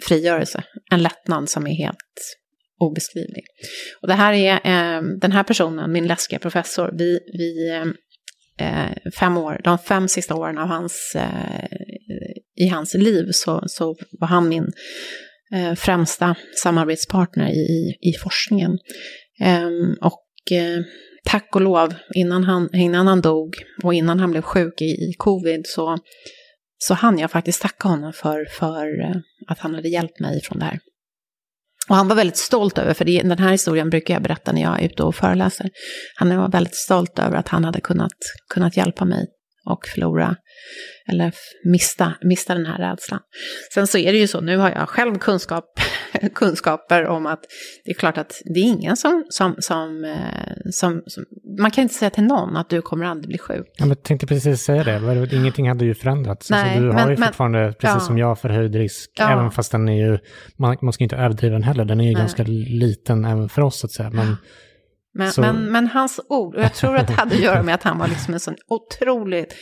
frigörelse. 0.07 0.63
En 0.91 1.03
lättnad 1.03 1.49
som 1.49 1.67
är 1.67 1.75
helt 1.75 2.37
obeskrivlig. 2.79 3.43
Och 4.01 4.07
det 4.07 4.13
här 4.13 4.33
är 4.33 4.53
eh, 4.53 5.01
den 5.01 5.31
här 5.31 5.43
personen, 5.43 5.91
min 5.91 6.07
läskiga 6.07 6.39
professor, 6.39 6.91
vi, 6.97 7.19
vi 7.37 7.69
eh, 7.69 7.87
eh 8.67 8.91
fem 9.19 9.37
år, 9.37 9.61
de 9.63 9.77
fem 9.77 10.07
sista 10.07 10.35
åren 10.35 10.57
av 10.57 10.67
hans, 10.67 11.15
eh, 11.15 11.65
i 12.55 12.67
hans 12.67 12.93
liv 12.93 13.27
så, 13.31 13.63
så 13.67 13.95
var 14.19 14.27
han 14.27 14.49
min 14.49 14.71
eh, 15.53 15.73
främsta 15.73 16.35
samarbetspartner 16.63 17.49
i, 17.49 17.97
i 18.01 18.13
forskningen. 18.23 18.77
Eh, 19.41 19.67
och 20.01 20.51
eh, 20.51 20.83
tack 21.25 21.55
och 21.55 21.61
lov, 21.61 21.93
innan 22.15 22.43
han, 22.43 22.69
innan 22.73 23.07
han 23.07 23.21
dog 23.21 23.55
och 23.83 23.93
innan 23.93 24.19
han 24.19 24.31
blev 24.31 24.41
sjuk 24.41 24.81
i, 24.81 24.85
i 24.85 25.13
covid 25.17 25.61
så, 25.65 25.97
så 26.77 26.93
hann 26.93 27.19
jag 27.19 27.31
faktiskt 27.31 27.61
tacka 27.61 27.87
honom 27.87 28.13
för, 28.13 28.45
för 28.45 29.01
eh, 29.01 29.15
att 29.47 29.59
han 29.59 29.75
hade 29.75 29.89
hjälpt 29.89 30.19
mig 30.19 30.41
från 30.41 30.59
det 30.59 30.65
här. 30.65 30.79
Och 31.89 31.95
han 31.95 32.07
var 32.07 32.15
väldigt 32.15 32.37
stolt 32.37 32.77
över, 32.77 32.93
för 32.93 33.05
den 33.05 33.39
här 33.39 33.51
historien 33.51 33.89
brukar 33.89 34.13
jag 34.13 34.23
berätta 34.23 34.51
när 34.51 34.61
jag 34.61 34.81
är 34.81 34.85
ute 34.85 35.03
och 35.03 35.15
föreläser. 35.15 35.69
Han 36.15 36.37
var 36.37 36.51
väldigt 36.51 36.75
stolt 36.75 37.19
över 37.19 37.37
att 37.37 37.47
han 37.47 37.65
hade 37.65 37.81
kunnat, 37.81 38.13
kunnat 38.53 38.77
hjälpa 38.77 39.05
mig 39.05 39.27
och 39.65 39.87
förlora 39.93 40.35
eller 41.11 41.33
mista, 41.63 42.13
mista 42.21 42.55
den 42.55 42.65
här 42.65 42.77
rädslan. 42.77 43.19
Sen 43.73 43.87
så 43.87 43.97
är 43.97 44.11
det 44.11 44.17
ju 44.17 44.27
så, 44.27 44.41
nu 44.41 44.57
har 44.57 44.69
jag 44.69 44.89
själv 44.89 45.17
kunskap, 45.17 45.65
kunskaper 46.35 47.07
om 47.07 47.25
att 47.25 47.39
det 47.85 47.91
är 47.91 47.95
klart 47.95 48.17
att 48.17 48.41
det 48.45 48.59
är 48.59 48.63
ingen 48.63 48.97
som, 48.97 49.25
som, 49.29 49.55
som, 49.59 50.03
eh, 50.03 50.71
som, 50.71 51.03
som, 51.07 51.25
man 51.59 51.71
kan 51.71 51.81
inte 51.81 51.93
säga 51.95 52.09
till 52.09 52.23
någon 52.23 52.57
att 52.57 52.69
du 52.69 52.81
kommer 52.81 53.05
aldrig 53.05 53.27
bli 53.27 53.37
sjuk. 53.37 53.65
Ja, 53.77 53.85
men 53.85 53.89
jag 53.89 54.03
tänkte 54.03 54.27
precis 54.27 54.61
säga 54.61 54.83
det, 54.83 55.35
ingenting 55.35 55.67
hade 55.67 55.85
ju 55.85 55.95
förändrats. 55.95 56.51
Alltså, 56.51 56.65
Nej, 56.65 56.77
alltså, 56.77 56.81
du 56.81 56.91
har 56.91 57.09
ju 57.11 57.17
men, 57.17 57.27
fortfarande, 57.27 57.73
precis 57.73 57.95
ja. 57.95 57.99
som 57.99 58.17
jag, 58.17 58.39
förhöjd 58.39 58.75
risk, 58.75 59.11
ja. 59.15 59.31
även 59.31 59.51
fast 59.51 59.71
den 59.71 59.89
är 59.89 60.07
ju, 60.07 60.19
man, 60.57 60.77
man 60.81 60.93
ska 60.93 61.03
inte 61.03 61.15
överdriva 61.15 61.53
den 61.53 61.63
heller, 61.63 61.85
den 61.85 61.99
är 61.99 62.05
ju 62.05 62.13
Nej. 62.13 62.21
ganska 62.21 62.43
liten 62.43 63.25
även 63.25 63.49
för 63.49 63.61
oss 63.61 63.79
så 63.79 63.87
att 63.87 63.91
säga. 63.91 64.09
Men, 64.09 64.37
men, 65.13 65.31
men, 65.37 65.71
men, 65.71 65.87
hans 65.87 66.19
ord, 66.29 66.55
och 66.55 66.61
jag 66.61 66.73
tror 66.73 66.95
att 66.95 67.07
det 67.07 67.13
hade 67.13 67.35
att 67.35 67.41
göra 67.41 67.63
med 67.63 67.75
att 67.75 67.83
han 67.83 67.97
var 67.97 68.07
liksom 68.07 68.33
en 68.33 68.39
sån 68.39 68.55
otroligt, 68.67 69.55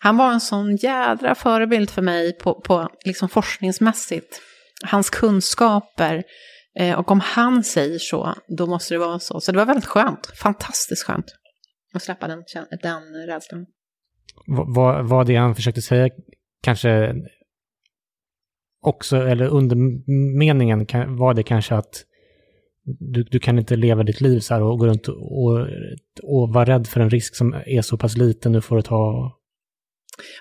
han 0.00 0.16
var 0.16 0.32
en 0.32 0.40
sån 0.40 0.76
jädra 0.76 1.34
förebild 1.34 1.90
för 1.90 2.02
mig 2.02 2.38
på, 2.38 2.60
på 2.60 2.88
liksom 3.04 3.28
forskningsmässigt. 3.28 4.40
Hans 4.86 5.10
kunskaper, 5.10 6.22
eh, 6.78 6.98
och 6.98 7.10
om 7.10 7.20
han 7.20 7.64
säger 7.64 7.98
så, 7.98 8.34
då 8.58 8.66
måste 8.66 8.94
det 8.94 8.98
vara 8.98 9.18
så. 9.18 9.40
Så 9.40 9.52
det 9.52 9.58
var 9.58 9.66
väldigt 9.66 9.86
skönt, 9.86 10.26
fantastiskt 10.26 11.06
skönt 11.06 11.26
att 11.94 12.02
släppa 12.02 12.28
den, 12.28 12.44
den 12.82 13.02
rädslan. 13.26 13.66
Vad 14.46 15.08
var 15.08 15.24
det 15.24 15.36
han 15.36 15.54
försökte 15.54 15.82
säga 15.82 16.08
kanske 16.62 17.14
också, 18.80 19.16
eller 19.16 19.46
undermeningen 19.46 20.86
var 21.18 21.34
det 21.34 21.42
kanske 21.42 21.74
att 21.74 22.04
du, 22.98 23.22
du 23.22 23.38
kan 23.38 23.58
inte 23.58 23.76
leva 23.76 24.02
ditt 24.02 24.20
liv 24.20 24.40
så 24.40 24.54
här 24.54 24.62
och 24.62 24.78
gå 24.78 24.86
runt 24.86 25.08
och, 25.08 25.60
och 26.22 26.54
vara 26.54 26.64
rädd 26.64 26.86
för 26.86 27.00
en 27.00 27.10
risk 27.10 27.36
som 27.36 27.54
är 27.66 27.82
så 27.82 27.98
pass 27.98 28.16
liten, 28.16 28.52
du 28.52 28.60
får 28.60 28.80
ta... 28.80 29.32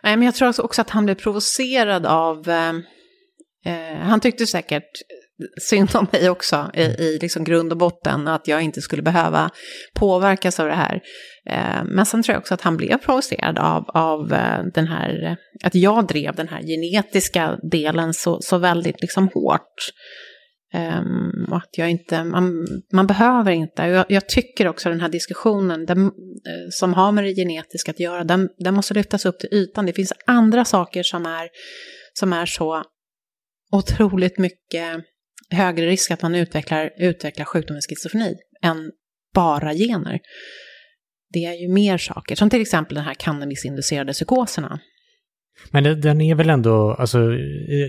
Nej, 0.04 0.17
men 0.17 0.26
jag 0.26 0.36
tror 0.36 0.62
också 0.62 0.82
att 0.82 0.89
han 0.89 1.06
blev 1.06 1.15
provocerad 1.15 2.06
av... 2.06 2.50
Eh, 2.50 2.69
eh, 3.65 3.98
han 4.00 4.19
tyckte 4.19 4.48
säkert 4.48 4.91
synd 5.62 5.95
om 5.95 6.08
mig 6.12 6.30
också 6.30 6.71
i, 6.74 6.82
i 6.82 7.19
liksom 7.21 7.43
grund 7.43 7.71
och 7.71 7.78
botten, 7.78 8.28
att 8.28 8.48
jag 8.48 8.62
inte 8.62 8.82
skulle 8.82 9.02
behöva 9.02 9.50
påverkas 9.95 10.60
av 10.60 10.67
det 10.67 10.74
här. 10.74 11.02
Eh, 11.50 11.84
men 11.86 12.06
sen 12.06 12.24
tror 12.24 12.34
jag 12.34 12.39
också 12.39 12.54
att 12.54 12.62
han 12.62 12.78
blev 12.78 12.98
provocerad 12.98 13.60
av, 13.60 13.84
av 13.89 14.34
eh, 14.34 14.63
den 14.74 14.88
här, 14.88 15.38
att 15.63 15.76
jag 15.76 16.08
drev 16.08 16.36
den 16.36 16.48
här 16.48 16.62
genetiska 16.62 17.58
delen 17.71 18.13
så, 18.13 18.41
så 18.41 18.58
väldigt 18.58 19.02
liksom 19.02 19.30
hårt. 19.34 19.91
Um, 20.73 21.47
och 21.51 21.58
att 21.58 21.77
jag 21.77 21.89
inte, 21.89 22.23
man, 22.23 22.67
man 22.93 23.08
behöver 23.08 23.51
inte. 23.51 23.82
Jag, 23.82 24.06
jag, 24.10 24.30
tycker 24.30 24.67
också 24.67 24.89
den 24.89 25.01
här 25.01 25.10
diskussionen 25.10 25.86
den, 25.86 26.06
eh, 26.06 26.12
som 26.69 26.93
har 26.93 27.12
med 27.12 27.23
det 27.23 27.36
genetiska 27.36 27.91
att 27.91 27.99
göra, 27.99 28.23
den, 28.23 28.49
den, 28.58 28.73
måste 28.73 28.93
lyftas 28.93 29.25
upp 29.25 29.39
till 29.39 29.49
ytan. 29.51 29.86
Det 29.86 29.93
finns 29.93 30.13
andra 30.25 30.65
saker 30.65 31.03
som 31.03 31.25
är, 31.25 31.49
som 32.13 32.34
är 32.34 32.45
så 32.45 32.84
otroligt 33.71 34.38
mycket 34.38 35.03
högre 35.49 35.86
risk 35.86 36.12
att 36.12 36.21
man 36.21 36.36
utvecklar, 36.36 36.91
utvecklar 36.97 37.45
sjukdomen 37.45 37.82
schizofreni 37.82 38.36
än 38.62 38.91
bara 39.34 39.73
gener. 39.73 40.19
Det 41.34 41.45
är 41.45 41.53
ju 41.53 41.67
mer 41.67 41.97
saker, 41.97 42.36
som 42.36 42.49
till 42.49 42.62
exempel 42.62 42.95
den 42.95 43.03
här 43.03 43.13
cannabisinducerade 43.13 44.13
psykoserna. 44.13 44.80
Men 45.71 46.01
den 46.01 46.21
är 46.21 46.36
väl 46.36 46.49
ändå, 46.49 46.95
alltså, 46.99 47.19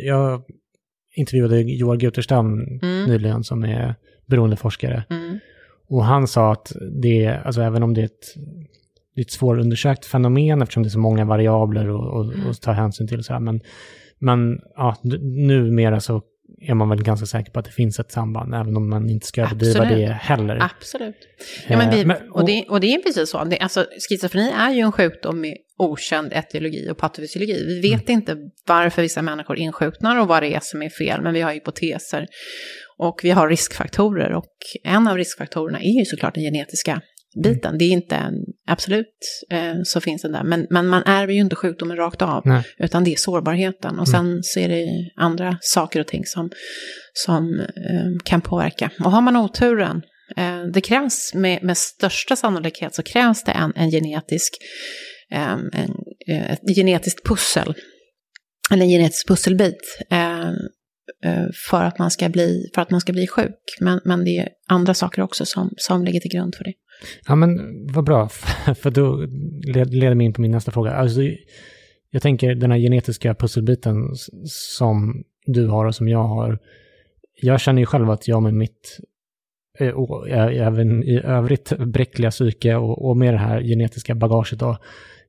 jag 0.05 0.43
intervjuade 1.19 1.61
Joar 1.61 1.97
Guterstam 1.97 2.61
mm. 2.83 3.05
nyligen 3.05 3.45
som 3.45 3.65
är 3.65 3.95
beroendeforskare. 4.27 5.05
Mm. 5.11 5.39
Och 5.89 6.05
han 6.05 6.27
sa 6.27 6.53
att 6.53 6.73
det, 7.03 7.27
alltså 7.27 7.63
även 7.63 7.83
om 7.83 7.95
det 7.95 8.01
är 8.01 8.05
ett, 8.05 8.35
det 9.15 9.21
är 9.21 9.25
ett 9.25 9.31
svårundersökt 9.31 10.07
fenomen 10.07 10.63
eftersom 10.63 10.83
det 10.83 10.87
är 10.87 10.91
så 10.91 10.99
många 10.99 11.25
variabler 11.25 11.89
och, 11.89 12.15
och, 12.15 12.35
mm. 12.35 12.47
och 12.47 12.61
ta 12.61 12.73
hänsyn 12.73 13.09
till 13.09 13.25
så 13.25 13.33
här, 13.33 13.41
men, 13.41 13.61
men 14.19 14.61
ja, 14.77 14.97
numera 15.23 16.01
så 16.01 16.23
är 16.61 16.75
man 16.75 16.89
väl 16.89 17.03
ganska 17.03 17.27
säker 17.27 17.53
på 17.53 17.59
att 17.59 17.65
det 17.65 17.71
finns 17.71 17.99
ett 17.99 18.13
samband, 18.13 18.55
även 18.55 18.77
om 18.77 18.91
man 18.91 19.11
inte 19.11 19.27
ska 19.27 19.43
överdriva 19.43 19.85
det 19.85 20.07
heller. 20.07 20.59
Absolut. 20.63 21.17
Ja, 21.69 21.79
men 21.79 21.91
vi, 21.91 22.01
eh, 22.01 22.17
och, 22.31 22.47
det, 22.47 22.65
och 22.69 22.81
det 22.81 22.95
är 22.95 23.03
precis 23.03 23.31
så. 23.31 23.45
Det, 23.45 23.59
alltså, 23.59 23.87
schizofreni 24.09 24.51
är 24.51 24.71
ju 24.71 24.81
en 24.81 24.93
sjukdom 24.93 25.41
med 25.41 25.57
okänd 25.79 26.33
etiologi 26.33 26.91
och 26.91 26.99
patofysiologi. 26.99 27.65
Vi 27.67 27.91
vet 27.91 28.09
mm. 28.09 28.21
inte 28.21 28.37
varför 28.67 29.03
vissa 29.03 29.23
människor 29.23 29.59
insjuknar 29.59 30.21
och 30.21 30.29
vad 30.29 30.43
det 30.43 30.55
är 30.55 30.61
som 30.63 30.83
är 30.83 30.91
fel, 30.91 31.23
men 31.23 31.35
vi 31.35 31.41
har 31.41 31.53
hypoteser. 31.53 32.27
Och 32.99 33.21
vi 33.23 33.31
har 33.31 33.49
riskfaktorer 33.49 34.33
och 34.33 34.57
en 34.85 35.09
av 35.09 35.17
riskfaktorerna 35.17 35.81
är 35.81 35.99
ju 35.99 36.05
såklart 36.05 36.35
den 36.35 36.45
genetiska 36.45 37.03
biten. 37.43 37.69
Mm. 37.69 37.79
Det 37.79 37.85
är 37.85 37.91
inte, 37.91 38.33
absolut 38.67 39.45
eh, 39.51 39.75
så 39.85 40.01
finns 40.01 40.23
den 40.23 40.33
där, 40.33 40.45
men, 40.45 40.67
men 40.71 40.87
man 40.87 41.03
ärver 41.07 41.33
ju 41.33 41.41
inte 41.41 41.57
sjukdomen 41.57 41.97
rakt 41.97 42.23
av, 42.23 42.43
Nej. 42.45 42.63
utan 42.79 43.05
det 43.05 43.13
är 43.13 43.17
sårbarheten. 43.17 43.99
Och 43.99 44.09
mm. 44.09 44.21
sen 44.33 44.43
så 44.43 44.61
är 44.61 44.69
det 44.69 44.87
andra 45.17 45.59
saker 45.61 46.01
och 46.01 46.07
ting 46.07 46.27
som, 46.27 46.51
som 47.13 47.61
eh, 47.61 48.25
kan 48.25 48.41
påverka. 48.41 48.91
Och 49.05 49.11
har 49.11 49.21
man 49.21 49.37
oturen, 49.37 50.03
eh, 50.37 50.65
det 50.73 50.81
krävs 50.81 51.35
med, 51.35 51.63
med 51.63 51.79
största 51.79 52.37
sannolikhet 52.37 52.95
så 52.95 53.03
krävs 53.03 53.45
det 53.45 53.53
en, 53.53 53.73
en 53.77 53.91
genetisk, 53.91 54.57
Ehm, 55.31 55.71
en, 55.73 55.95
eh, 56.29 56.53
ett 56.53 56.77
genetiskt 56.77 57.27
pussel, 57.27 57.75
eller 58.71 58.83
en 58.83 58.91
genetisk 58.91 59.29
pusselbit 59.29 59.99
ehm, 60.11 60.55
eh, 61.25 61.47
för 61.71 61.85
att 61.85 61.99
man 61.99 62.11
ska 62.11 62.29
bli, 62.29 62.71
för 62.75 62.83
att 62.83 62.91
man 62.91 63.01
ska 63.01 63.13
bli 63.13 63.27
sjuk. 63.27 63.61
Men, 63.81 64.01
men 64.05 64.25
det 64.25 64.39
är 64.39 64.49
andra 64.69 64.95
saker 64.95 65.23
också 65.23 65.47
som, 65.47 65.75
som 65.77 66.05
ligger 66.05 66.21
till 66.21 66.31
grund 66.31 66.55
för 66.55 66.65
det. 66.65 66.73
Ja 67.27 67.35
men 67.35 67.59
vad 67.93 68.05
bra, 68.05 68.29
för 68.81 68.91
då 68.91 69.17
leder 69.73 70.15
mig 70.15 70.27
in 70.27 70.33
på 70.33 70.41
min 70.41 70.51
nästa 70.51 70.73
fråga. 70.73 70.93
Alltså, 70.93 71.21
jag 72.11 72.23
tänker 72.23 72.55
den 72.55 72.71
här 72.71 72.79
genetiska 72.79 73.35
pusselbiten 73.35 73.97
som 74.45 75.25
du 75.47 75.67
har 75.67 75.85
och 75.85 75.95
som 75.95 76.09
jag 76.09 76.25
har. 76.25 76.59
Jag 77.43 77.61
känner 77.61 77.83
ju 77.83 77.87
själv 77.87 78.11
att 78.11 78.29
jag 78.29 78.43
med 78.43 78.55
mitt, 78.55 78.99
eh, 79.79 79.91
och 79.91 80.29
även 80.31 81.05
i 81.05 81.21
övrigt 81.25 81.73
bräckliga 81.79 82.31
psyke 82.31 82.77
och, 82.77 83.09
och 83.09 83.17
med 83.17 83.35
det 83.35 83.39
här 83.39 83.63
genetiska 83.63 84.15
bagaget 84.15 84.59
då, 84.59 84.79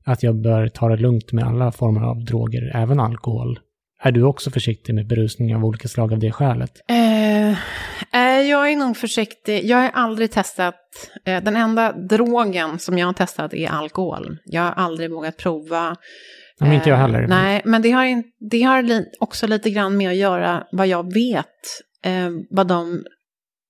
att 0.04 0.22
jag 0.22 0.42
bör 0.42 0.68
ta 0.68 0.88
det 0.88 0.96
lugnt 0.96 1.32
med 1.32 1.44
alla 1.44 1.72
former 1.72 2.00
av 2.00 2.24
droger, 2.24 2.72
även 2.74 3.00
alkohol. 3.00 3.58
Är 4.02 4.12
du 4.12 4.22
också 4.22 4.50
försiktig 4.50 4.94
med 4.94 5.06
berusning 5.06 5.56
av 5.56 5.64
olika 5.64 5.88
slag 5.88 6.12
av 6.12 6.18
det 6.18 6.32
skälet? 6.32 6.70
Eh, 6.88 7.50
eh, 7.50 8.40
jag 8.40 8.72
är 8.72 8.76
nog 8.76 8.96
försiktig. 8.96 9.64
Jag 9.64 9.76
har 9.76 9.90
aldrig 9.90 10.30
testat, 10.30 10.74
eh, 11.24 11.42
den 11.42 11.56
enda 11.56 11.92
drogen 11.92 12.78
som 12.78 12.98
jag 12.98 13.06
har 13.06 13.12
testat 13.12 13.54
är 13.54 13.68
alkohol. 13.68 14.38
Jag 14.44 14.62
har 14.62 14.72
aldrig 14.72 15.10
vågat 15.10 15.36
prova. 15.36 15.96
Men 16.60 16.72
inte 16.72 16.88
jag 16.88 16.96
eh, 16.96 17.00
heller. 17.00 17.26
Nej, 17.26 17.62
men 17.64 17.82
det 17.82 17.90
har, 17.90 18.22
det 18.50 18.62
har 18.62 19.04
också 19.20 19.46
lite 19.46 19.70
grann 19.70 19.96
med 19.96 20.10
att 20.10 20.16
göra 20.16 20.66
vad 20.72 20.86
jag 20.86 21.14
vet, 21.14 21.46
eh, 22.04 22.30
vad 22.50 22.66
de 22.66 23.04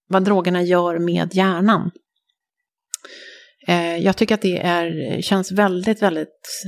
vad 0.08 0.24
drogerna 0.24 0.62
gör 0.62 0.98
med 0.98 1.34
hjärnan. 1.34 1.90
Eh, 3.68 3.96
jag 3.96 4.16
tycker 4.16 4.34
att 4.34 4.42
det 4.42 4.58
är, 4.58 5.20
känns 5.22 5.52
väldigt, 5.52 6.02
väldigt... 6.02 6.64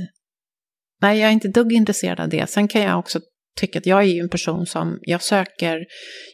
Nej, 1.01 1.19
jag 1.19 1.29
är 1.29 1.33
inte 1.33 1.47
dugg 1.47 1.73
intresserad 1.73 2.19
av 2.19 2.29
det. 2.29 2.49
Sen 2.49 2.67
kan 2.67 2.81
jag 2.81 2.99
också 2.99 3.19
tycka 3.59 3.79
att 3.79 3.85
jag 3.85 3.99
är 3.99 4.07
ju 4.07 4.19
en 4.19 4.29
person 4.29 4.65
som, 4.65 4.99
jag 5.01 5.21
söker, 5.21 5.85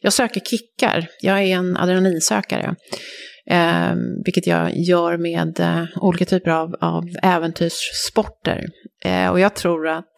jag 0.01 0.13
söker 0.13 0.39
kickar. 0.39 1.07
Jag 1.21 1.43
är 1.43 1.55
en 1.55 1.77
adrenalinsökare. 1.77 2.75
Eh, 3.49 3.95
vilket 4.25 4.47
jag 4.47 4.77
gör 4.77 5.17
med 5.17 5.59
eh, 5.59 5.85
olika 6.01 6.25
typer 6.25 6.51
av, 6.51 6.75
av 6.81 7.03
äventyrssporter. 7.23 8.65
Eh, 9.05 9.27
och 9.29 9.39
jag 9.39 9.55
tror 9.55 9.87
att... 9.87 10.13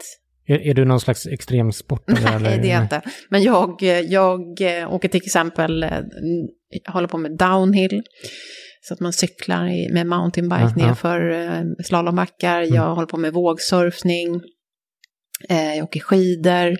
Är, 0.47 0.67
är 0.67 0.73
du 0.73 0.85
någon 0.85 0.99
slags 0.99 1.27
extremsportare? 1.27 2.39
Nej, 2.39 2.57
det 2.57 2.69
är 2.69 2.73
jag 2.73 2.83
inte. 2.83 3.01
Men 3.29 3.43
jag, 3.43 3.83
jag 4.09 4.61
åker 4.89 5.07
till 5.07 5.21
exempel, 5.25 5.85
håller 6.87 7.07
på 7.07 7.17
med 7.17 7.37
downhill. 7.37 8.03
Så 8.81 8.93
att 8.93 8.99
man 8.99 9.13
cyklar 9.13 9.93
med 9.93 10.07
mountainbike 10.07 10.63
uh 10.63 10.73
-huh. 10.73 10.87
nerför 10.87 11.83
slalombackar. 11.83 12.61
Mm. 12.61 12.75
Jag 12.75 12.95
håller 12.95 13.07
på 13.07 13.17
med 13.17 13.33
vågsurfning. 13.33 14.41
Jag 15.49 15.83
åker 15.83 15.99
skidor. 15.99 16.77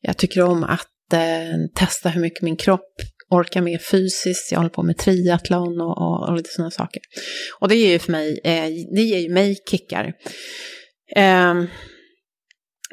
Jag 0.00 0.16
tycker 0.16 0.42
om 0.42 0.64
att 0.64 0.86
testa 1.74 2.08
hur 2.08 2.20
mycket 2.20 2.42
min 2.42 2.56
kropp 2.56 2.94
orkar 3.30 3.60
med 3.60 3.82
fysiskt, 3.82 4.52
jag 4.52 4.58
håller 4.58 4.70
på 4.70 4.82
med 4.82 4.98
triathlon 4.98 5.80
och, 5.80 5.98
och, 5.98 6.28
och 6.28 6.36
lite 6.36 6.50
sådana 6.50 6.70
saker. 6.70 7.02
Och 7.60 7.68
det 7.68 7.74
ger 7.74 7.90
ju 7.90 7.98
för 7.98 8.12
mig, 8.12 8.40
eh, 8.44 8.66
det 8.94 9.02
ger 9.02 9.18
ju 9.18 9.28
mig 9.28 9.56
kickar. 9.70 10.12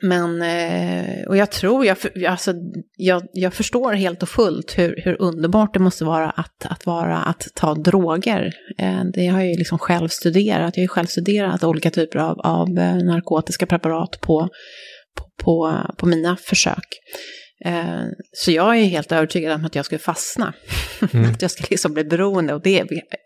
Men, 0.01 0.41
eh, 0.41 1.27
och 1.27 1.37
jag 1.37 1.51
tror, 1.51 1.85
jag, 1.85 1.97
alltså, 2.27 2.53
jag, 2.95 3.23
jag 3.33 3.53
förstår 3.53 3.93
helt 3.93 4.23
och 4.23 4.29
fullt 4.29 4.77
hur, 4.77 5.01
hur 5.03 5.21
underbart 5.21 5.73
det 5.73 5.79
måste 5.79 6.05
vara 6.05 6.29
att, 6.29 6.65
att, 6.65 6.85
vara, 6.85 7.17
att 7.17 7.47
ta 7.55 7.73
droger. 7.73 8.53
Eh, 8.77 9.03
det 9.13 9.27
har 9.27 9.39
jag 9.39 9.49
ju 9.49 9.57
liksom 9.57 9.79
själv 9.79 10.07
studerat. 10.07 10.77
Jag 10.77 10.81
har 10.81 10.83
ju 10.83 10.87
själv 10.87 11.07
studerat 11.07 11.63
olika 11.63 11.91
typer 11.91 12.19
av, 12.19 12.39
av 12.39 12.67
eh, 12.67 12.95
narkotiska 12.95 13.65
preparat 13.65 14.21
på, 14.21 14.49
på, 15.17 15.43
på, 15.43 15.81
på 15.97 16.05
mina 16.05 16.37
försök. 16.37 16.87
Så 18.31 18.51
jag 18.51 18.77
är 18.77 18.83
helt 18.83 19.11
övertygad 19.11 19.53
om 19.53 19.65
att 19.65 19.75
jag 19.75 19.85
skulle 19.85 19.99
fastna. 19.99 20.53
Mm. 21.13 21.29
att 21.31 21.41
jag 21.41 21.51
skulle 21.51 21.67
liksom 21.69 21.93
bli 21.93 22.03
beroende 22.03 22.53
och 22.53 22.61
det 22.61 22.79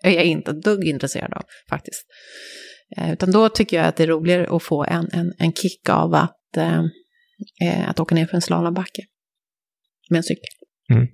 är 0.04 0.12
jag 0.12 0.24
inte 0.24 0.52
ett 0.52 0.64
dugg 0.64 0.84
intresserad 0.84 1.34
av 1.34 1.44
faktiskt. 1.70 2.04
Utan 3.12 3.32
då 3.32 3.50
tycker 3.50 3.78
jag 3.78 3.86
att 3.86 3.96
det 3.96 4.04
är 4.04 4.08
roligare 4.08 4.56
att 4.56 4.64
få 4.64 4.84
en, 4.84 5.10
en, 5.14 5.34
en 5.38 5.54
kick 5.54 5.90
av 5.90 6.14
att, 6.14 6.41
eh, 6.58 7.90
att 7.90 8.00
åka 8.00 8.16
ner 8.16 8.26
för 8.26 8.36
en 8.36 8.42
slalombacke 8.42 9.02
med 10.10 10.18
en 10.18 10.24
cykel. 10.24 10.50
Mm. 10.94 11.08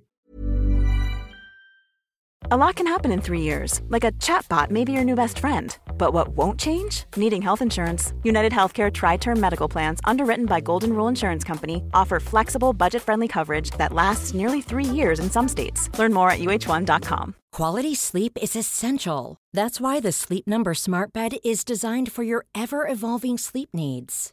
A 2.50 2.56
lot 2.56 2.76
can 2.76 2.86
happen 2.86 3.12
in 3.12 3.20
three 3.20 3.42
years, 3.42 3.82
like 3.88 4.04
a 4.04 4.12
chatbot 4.12 4.70
may 4.70 4.84
be 4.84 4.92
your 4.92 5.04
new 5.04 5.16
best 5.16 5.38
friend. 5.38 5.76
But 5.98 6.14
what 6.14 6.28
won't 6.28 6.58
change? 6.58 7.04
Needing 7.14 7.42
health 7.42 7.60
insurance. 7.60 8.14
United 8.22 8.52
Healthcare 8.52 8.90
Tri 8.90 9.18
Term 9.18 9.38
Medical 9.38 9.68
Plans, 9.68 10.00
underwritten 10.04 10.46
by 10.46 10.60
Golden 10.60 10.94
Rule 10.94 11.08
Insurance 11.08 11.44
Company, 11.44 11.82
offer 11.92 12.20
flexible, 12.20 12.72
budget 12.72 13.02
friendly 13.02 13.28
coverage 13.28 13.72
that 13.72 13.92
lasts 13.92 14.32
nearly 14.32 14.62
three 14.62 14.84
years 14.84 15.18
in 15.20 15.30
some 15.30 15.48
states. 15.48 15.90
Learn 15.98 16.14
more 16.14 16.30
at 16.30 16.38
uh1.com. 16.38 17.34
Quality 17.52 17.94
sleep 17.94 18.38
is 18.40 18.56
essential. 18.56 19.36
That's 19.52 19.80
why 19.80 20.00
the 20.00 20.12
Sleep 20.12 20.46
Number 20.46 20.74
Smart 20.74 21.12
Bed 21.12 21.38
is 21.44 21.64
designed 21.64 22.12
for 22.12 22.22
your 22.22 22.46
ever 22.54 22.86
evolving 22.88 23.36
sleep 23.36 23.70
needs. 23.74 24.32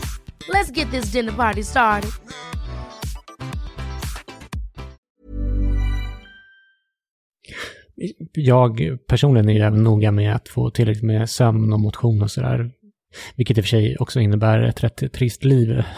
Let's 0.53 0.71
get 0.71 0.91
this 0.91 1.11
dinner 1.11 1.31
party 1.31 1.63
started. 1.63 2.11
jag 8.33 8.97
personligen 9.07 9.49
är 9.49 9.53
ju 9.53 9.59
även 9.59 9.83
noga 9.83 10.11
med 10.11 10.35
att 10.35 10.49
få 10.49 10.69
tillräckligt 10.69 11.03
med 11.03 11.29
sömn 11.29 11.73
och 11.73 11.79
motion 11.79 12.21
och 12.21 12.31
sådär. 12.31 12.71
Vilket 13.35 13.57
i 13.57 13.61
och 13.61 13.65
för 13.65 13.69
sig 13.69 13.97
också 13.97 14.19
innebär 14.19 14.59
ett 14.59 14.83
rätt 14.83 15.13
trist 15.13 15.43
liv. 15.43 15.83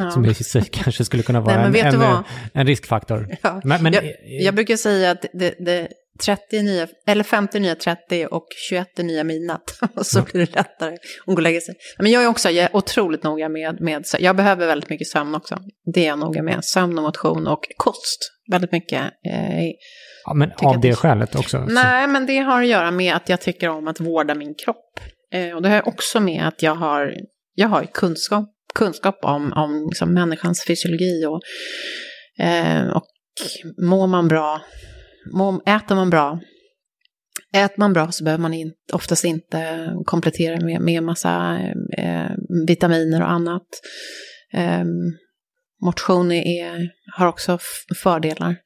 Ja. 0.00 0.10
Som 0.10 0.24
i 0.24 0.34
sig 0.34 0.62
kanske 0.72 1.04
skulle 1.04 1.22
kunna 1.22 1.40
vara 1.40 1.68
Nej, 1.68 1.80
en, 1.80 2.02
en, 2.02 2.24
en, 2.52 2.66
riskfaktor. 2.66 3.36
Ja. 3.42 3.60
Men, 3.64 3.82
men, 3.82 3.92
jag, 3.92 4.04
jag, 4.22 4.54
brukar 4.54 4.76
säga 4.76 5.10
att 5.10 5.26
det, 5.32 5.54
det 5.58 5.88
30 6.24 6.62
nya, 6.62 6.88
eller 7.06 7.24
50 7.24 7.60
nya 7.60 7.74
30 7.74 8.26
och 8.26 8.46
21 8.68 8.98
nya 8.98 9.24
midnatt. 9.24 9.78
och 9.94 10.06
så 10.06 10.22
blir 10.22 10.46
det 10.46 10.54
lättare 10.54 10.94
att 10.94 11.26
gå 11.26 11.32
och 11.32 11.42
lägga 11.42 11.60
sig. 11.60 11.74
Men 11.98 12.10
jag 12.10 12.24
är 12.24 12.28
också 12.28 12.50
jag 12.50 12.64
är 12.64 12.76
otroligt 12.76 13.22
noga 13.22 13.48
med, 13.48 13.80
med, 13.80 14.04
jag 14.18 14.36
behöver 14.36 14.66
väldigt 14.66 14.90
mycket 14.90 15.08
sömn 15.08 15.34
också. 15.34 15.58
Det 15.94 16.04
är 16.04 16.06
jag 16.06 16.18
noga 16.18 16.42
med, 16.42 16.64
sömn 16.64 16.98
och 16.98 17.04
motion 17.04 17.46
och 17.46 17.64
kost. 17.76 18.32
Väldigt 18.50 18.72
mycket. 18.72 19.02
Eh, 19.02 19.72
Ja, 20.28 20.34
men 20.34 20.52
av 20.62 20.80
det, 20.80 20.88
det 20.88 20.94
skälet 20.94 21.34
också? 21.34 21.58
Nej, 21.58 22.04
så. 22.04 22.10
men 22.10 22.26
det 22.26 22.38
har 22.38 22.62
att 22.62 22.68
göra 22.68 22.90
med 22.90 23.16
att 23.16 23.28
jag 23.28 23.40
tycker 23.40 23.68
om 23.68 23.88
att 23.88 24.00
vårda 24.00 24.34
min 24.34 24.54
kropp. 24.64 25.00
Eh, 25.32 25.54
och 25.54 25.62
det 25.62 25.68
har 25.68 25.88
också 25.88 26.20
med 26.20 26.48
att 26.48 26.62
jag 26.62 26.74
har, 26.74 27.14
jag 27.54 27.68
har 27.68 27.84
kunskap, 27.84 28.48
kunskap 28.74 29.18
om, 29.22 29.52
om 29.52 29.86
liksom 29.88 30.14
människans 30.14 30.64
fysiologi 30.66 31.26
och, 31.26 31.40
eh, 32.44 32.88
och 32.88 33.06
mår 33.82 34.06
man 34.06 34.28
bra, 34.28 34.60
äter 35.66 35.94
man 35.94 36.10
bra, 36.10 36.40
Äter 37.54 37.78
man 37.78 37.92
bra 37.92 38.12
så 38.12 38.24
behöver 38.24 38.42
man 38.42 38.54
in, 38.54 38.72
oftast 38.92 39.24
inte 39.24 39.92
komplettera 40.04 40.60
med, 40.60 40.80
med 40.80 41.02
massa 41.02 41.60
eh, 41.98 42.30
vitaminer 42.66 43.22
och 43.22 43.30
annat. 43.30 43.66
Eh, 44.52 44.84
Motion 45.84 46.32
är, 46.32 46.90
har 47.16 47.26
också 47.26 47.58
fördelar. 48.02 48.56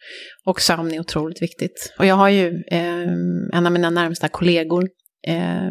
Och 0.44 0.61
sömn 0.61 0.92
är 0.92 1.01
otroligt 1.01 1.42
viktigt. 1.42 1.94
Och 1.98 2.07
jag 2.07 2.14
har 2.14 2.29
ju 2.29 2.62
eh, 2.70 3.09
en 3.53 3.66
av 3.66 3.72
mina 3.72 3.90
närmsta 3.90 4.29
kollegor 4.29 4.88
eh, 5.29 5.70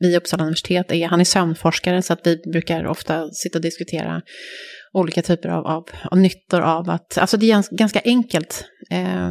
vid 0.00 0.16
Uppsala 0.16 0.42
universitet, 0.42 0.92
är, 0.92 1.06
han 1.06 1.20
är 1.20 1.24
sömnforskare 1.24 2.02
så 2.02 2.12
att 2.12 2.26
vi 2.26 2.42
brukar 2.52 2.86
ofta 2.86 3.30
sitta 3.30 3.58
och 3.58 3.62
diskutera 3.62 4.22
olika 4.92 5.22
typer 5.22 5.48
av, 5.48 5.66
av, 5.66 5.84
av 6.10 6.18
nyttor 6.18 6.60
av 6.60 6.90
att, 6.90 7.18
alltså 7.18 7.36
det 7.36 7.50
är 7.50 7.76
ganska 7.76 8.00
enkelt. 8.04 8.64
Eh, 8.90 9.30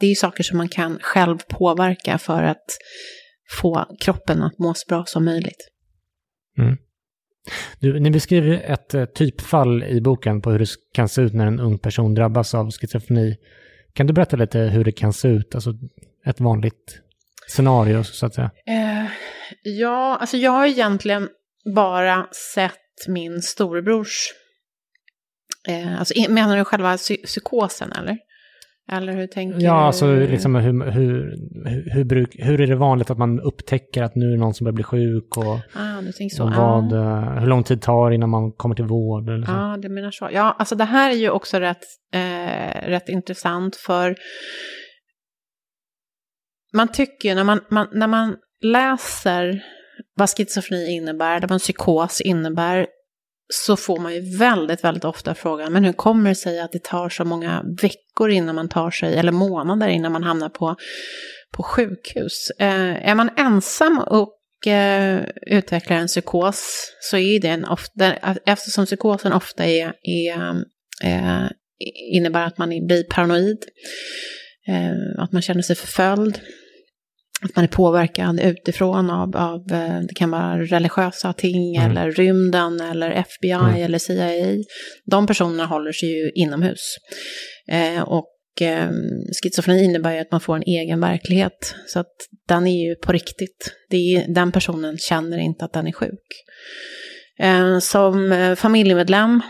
det 0.00 0.06
är 0.06 0.10
ju 0.10 0.14
saker 0.14 0.42
som 0.42 0.58
man 0.58 0.68
kan 0.68 0.98
själv 1.02 1.38
påverka 1.48 2.18
för 2.18 2.42
att 2.42 2.64
få 3.50 3.96
kroppen 4.00 4.42
att 4.42 4.58
må 4.58 4.74
så 4.74 4.84
bra 4.88 5.04
som 5.04 5.24
möjligt. 5.24 5.68
Mm. 6.58 6.76
Du, 7.80 8.00
ni 8.00 8.10
beskriver 8.10 8.62
ett 8.64 8.94
eh, 8.94 9.04
typfall 9.04 9.84
i 9.84 10.00
boken 10.00 10.42
på 10.42 10.50
hur 10.50 10.58
det 10.58 10.68
kan 10.94 11.08
se 11.08 11.22
ut 11.22 11.34
när 11.34 11.46
en 11.46 11.60
ung 11.60 11.78
person 11.78 12.14
drabbas 12.14 12.54
av 12.54 12.70
schizofreni. 12.70 13.36
Kan 13.92 14.06
du 14.06 14.12
berätta 14.12 14.36
lite 14.36 14.58
hur 14.58 14.84
det 14.84 14.92
kan 14.92 15.12
se 15.12 15.28
ut, 15.28 15.54
alltså 15.54 15.74
ett 16.26 16.40
vanligt 16.40 17.00
scenario 17.46 18.04
så 18.04 18.26
att 18.26 18.34
säga? 18.34 18.50
Eh, 18.66 19.10
ja, 19.62 20.16
alltså 20.20 20.36
jag 20.36 20.50
har 20.50 20.66
egentligen 20.66 21.28
bara 21.74 22.28
sett 22.54 23.08
min 23.08 23.42
storebrors, 23.42 24.32
eh, 25.68 25.98
alltså 25.98 26.14
menar 26.28 26.56
du 26.56 26.64
själva 26.64 26.96
psykosen 27.24 27.92
eller? 27.92 28.18
Eller 28.92 29.12
hur 29.12 29.26
tänker 29.26 29.60
Ja, 29.60 29.86
alltså 29.86 30.14
liksom 30.14 30.54
hur, 30.54 30.90
hur, 30.90 31.36
hur, 31.90 32.04
bruk, 32.04 32.36
hur 32.38 32.60
är 32.60 32.66
det 32.66 32.76
vanligt 32.76 33.10
att 33.10 33.18
man 33.18 33.40
upptäcker 33.40 34.02
att 34.02 34.14
nu 34.14 34.26
är 34.26 34.30
det 34.30 34.36
någon 34.36 34.54
som 34.54 34.64
börjar 34.64 34.74
bli 34.74 34.84
sjuk 34.84 35.36
och, 35.36 35.58
ah, 35.74 36.00
du 36.00 36.12
tänker 36.12 36.36
så. 36.36 36.44
och 36.44 36.50
vad, 36.50 36.92
ah. 36.92 37.40
hur 37.40 37.46
lång 37.46 37.64
tid 37.64 37.82
tar 37.82 38.08
det 38.08 38.14
innan 38.14 38.30
man 38.30 38.52
kommer 38.52 38.74
till 38.74 38.84
vård? 38.84 39.28
Eller 39.28 39.46
så. 39.46 39.52
Ja, 39.52 39.74
ah, 39.74 39.76
du 39.76 39.88
menar 39.88 40.10
så. 40.10 40.28
Ja, 40.32 40.56
alltså 40.58 40.74
det 40.74 40.84
här 40.84 41.10
är 41.10 41.14
ju 41.14 41.30
också 41.30 41.58
rätt, 41.58 41.84
eh, 42.14 42.88
rätt 42.88 43.08
intressant 43.08 43.76
för 43.76 44.16
man 46.72 46.88
tycker 46.88 47.28
ju 47.28 47.34
när 47.34 47.44
man, 47.44 47.60
man, 47.70 47.88
när 47.92 48.06
man 48.06 48.36
läser 48.62 49.64
vad 50.14 50.30
schizofreni 50.30 50.90
innebär, 50.90 51.40
vad 51.40 51.52
en 51.52 51.58
psykos 51.58 52.20
innebär, 52.20 52.86
så 53.54 53.76
får 53.76 53.98
man 54.00 54.14
ju 54.14 54.38
väldigt, 54.38 54.84
väldigt 54.84 55.04
ofta 55.04 55.34
frågan, 55.34 55.72
men 55.72 55.84
hur 55.84 55.92
kommer 55.92 56.28
det 56.28 56.34
sig 56.34 56.60
att 56.60 56.72
det 56.72 56.84
tar 56.84 57.08
så 57.08 57.24
många 57.24 57.64
veckor 57.82 58.30
innan 58.30 58.54
man 58.54 58.68
tar 58.68 58.90
sig, 58.90 59.16
eller 59.16 59.32
månader 59.32 59.88
innan 59.88 60.12
man 60.12 60.22
hamnar 60.22 60.48
på, 60.48 60.76
på 61.56 61.62
sjukhus? 61.62 62.50
Eh, 62.58 63.08
är 63.08 63.14
man 63.14 63.30
ensam 63.36 63.98
och 63.98 64.66
eh, 64.66 65.20
utvecklar 65.46 65.96
en 65.96 66.06
psykos 66.06 66.92
så 67.00 67.16
är 67.16 67.40
det 67.40 67.48
en 67.48 67.64
ofta, 67.64 68.14
eftersom 68.46 68.86
psykosen 68.86 69.32
ofta 69.32 69.64
är, 69.64 69.92
är 70.02 70.64
eh, 71.04 71.46
innebär 72.12 72.46
att 72.46 72.58
man 72.58 72.68
blir 72.68 73.04
paranoid, 73.04 73.64
eh, 74.68 75.22
att 75.22 75.32
man 75.32 75.42
känner 75.42 75.62
sig 75.62 75.76
förföljd, 75.76 76.40
att 77.42 77.56
man 77.56 77.64
är 77.64 77.68
påverkad 77.68 78.40
utifrån 78.40 79.10
av, 79.10 79.36
av 79.36 79.72
eh, 79.72 80.00
det 80.00 80.14
kan 80.14 80.30
vara 80.30 80.62
religiösa 80.62 81.32
ting 81.32 81.76
mm. 81.76 81.90
eller 81.90 82.10
rymden 82.10 82.80
eller 82.80 83.10
FBI 83.10 83.50
mm. 83.50 83.74
eller 83.74 83.98
CIA. 83.98 84.64
De 85.04 85.26
personerna 85.26 85.66
håller 85.66 85.92
sig 85.92 86.08
ju 86.08 86.30
inomhus. 86.34 86.96
Eh, 87.68 88.02
och 88.02 88.28
eh, 88.60 88.90
schizofreni 89.42 89.84
innebär 89.84 90.12
ju 90.12 90.18
att 90.18 90.32
man 90.32 90.40
får 90.40 90.56
en 90.56 90.62
egen 90.62 91.00
verklighet. 91.00 91.74
Så 91.86 92.00
att 92.00 92.14
den 92.48 92.66
är 92.66 92.88
ju 92.88 92.94
på 92.94 93.12
riktigt. 93.12 93.72
Det 93.90 93.96
är, 93.96 94.34
den 94.34 94.52
personen 94.52 94.98
känner 94.98 95.38
inte 95.38 95.64
att 95.64 95.72
den 95.72 95.86
är 95.86 95.92
sjuk. 95.92 96.44
Eh, 97.38 97.78
som 97.78 98.32
eh, 98.32 98.54
familjemedlem 98.54 99.40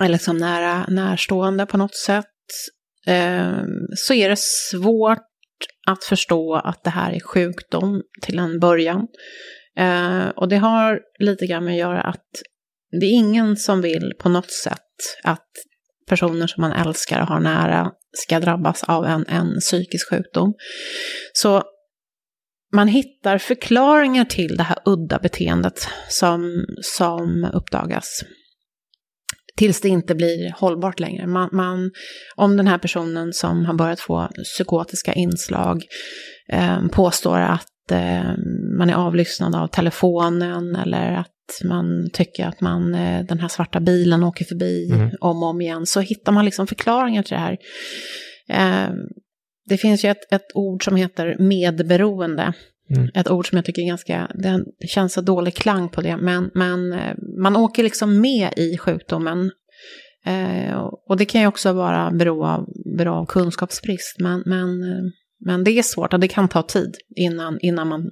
eller 0.00 0.18
som 0.18 0.38
nära, 0.38 0.86
närstående 0.88 1.66
på 1.66 1.76
något 1.76 1.96
sätt 1.96 2.24
eh, 3.06 3.62
så 3.96 4.14
är 4.14 4.28
det 4.28 4.38
svårt 4.38 5.27
att 5.86 6.04
förstå 6.04 6.54
att 6.54 6.84
det 6.84 6.90
här 6.90 7.12
är 7.12 7.20
sjukdom 7.20 8.02
till 8.22 8.38
en 8.38 8.60
början. 8.60 9.06
Eh, 9.76 10.28
och 10.28 10.48
det 10.48 10.56
har 10.56 11.00
lite 11.18 11.46
grann 11.46 11.64
med 11.64 11.72
att 11.72 11.78
göra 11.78 12.00
att 12.00 12.42
det 13.00 13.06
är 13.06 13.12
ingen 13.12 13.56
som 13.56 13.82
vill 13.82 14.12
på 14.18 14.28
något 14.28 14.50
sätt 14.50 14.78
att 15.24 15.48
personer 16.08 16.46
som 16.46 16.60
man 16.60 16.72
älskar 16.72 17.20
och 17.20 17.26
har 17.26 17.40
nära 17.40 17.90
ska 18.12 18.40
drabbas 18.40 18.84
av 18.84 19.04
en, 19.04 19.26
en 19.28 19.60
psykisk 19.60 20.10
sjukdom. 20.10 20.54
Så 21.32 21.62
man 22.72 22.88
hittar 22.88 23.38
förklaringar 23.38 24.24
till 24.24 24.56
det 24.56 24.62
här 24.62 24.78
udda 24.84 25.18
beteendet 25.18 25.88
som, 26.08 26.64
som 26.82 27.50
uppdagas 27.52 28.22
tills 29.58 29.80
det 29.80 29.88
inte 29.88 30.14
blir 30.14 30.52
hållbart 30.56 31.00
längre. 31.00 31.26
Man, 31.26 31.48
man, 31.52 31.90
om 32.36 32.56
den 32.56 32.66
här 32.66 32.78
personen 32.78 33.32
som 33.32 33.64
har 33.64 33.74
börjat 33.74 34.00
få 34.00 34.28
psykotiska 34.44 35.12
inslag 35.12 35.84
eh, 36.52 36.86
påstår 36.92 37.38
att 37.38 37.90
eh, 37.92 38.32
man 38.78 38.90
är 38.90 38.94
avlyssnad 38.94 39.54
av 39.54 39.66
telefonen 39.66 40.76
eller 40.76 41.12
att 41.12 41.60
man 41.64 42.10
tycker 42.12 42.46
att 42.46 42.60
man, 42.60 42.94
eh, 42.94 43.24
den 43.24 43.38
här 43.38 43.48
svarta 43.48 43.80
bilen 43.80 44.24
åker 44.24 44.44
förbi 44.44 44.90
mm. 44.92 45.10
om 45.20 45.42
och 45.42 45.48
om 45.48 45.60
igen, 45.60 45.86
så 45.86 46.00
hittar 46.00 46.32
man 46.32 46.44
liksom 46.44 46.66
förklaringar 46.66 47.22
till 47.22 47.34
det 47.34 47.40
här. 47.40 47.58
Eh, 48.48 48.94
det 49.68 49.76
finns 49.76 50.04
ju 50.04 50.10
ett, 50.10 50.32
ett 50.32 50.46
ord 50.54 50.84
som 50.84 50.96
heter 50.96 51.36
medberoende. 51.38 52.52
Mm. 52.96 53.10
Ett 53.14 53.30
ord 53.30 53.48
som 53.48 53.56
jag 53.56 53.64
tycker 53.64 53.82
är 53.82 53.86
ganska, 53.86 54.30
det 54.80 54.86
känns 54.86 55.12
så 55.12 55.20
dålig 55.20 55.54
klang 55.54 55.88
på 55.88 56.00
det, 56.00 56.16
men, 56.16 56.50
men 56.54 56.92
eh, 56.92 57.14
man 57.42 57.56
åker 57.56 57.82
liksom 57.82 58.20
med 58.20 58.52
i 58.56 58.78
sjukdomen. 58.78 59.50
Eh, 60.26 60.78
och 61.08 61.16
det 61.16 61.24
kan 61.24 61.40
ju 61.40 61.46
också 61.46 61.72
vara 61.72 62.10
bero 62.10 62.44
av, 62.44 62.66
bero 62.98 63.12
av 63.12 63.26
kunskapsbrist, 63.26 64.16
men, 64.18 64.42
men, 64.46 64.82
eh, 64.82 65.02
men 65.44 65.64
det 65.64 65.70
är 65.70 65.82
svårt 65.82 66.12
och 66.12 66.20
det 66.20 66.28
kan 66.28 66.48
ta 66.48 66.62
tid 66.62 66.96
innan, 67.16 67.58
innan 67.60 67.88
man, 67.88 68.10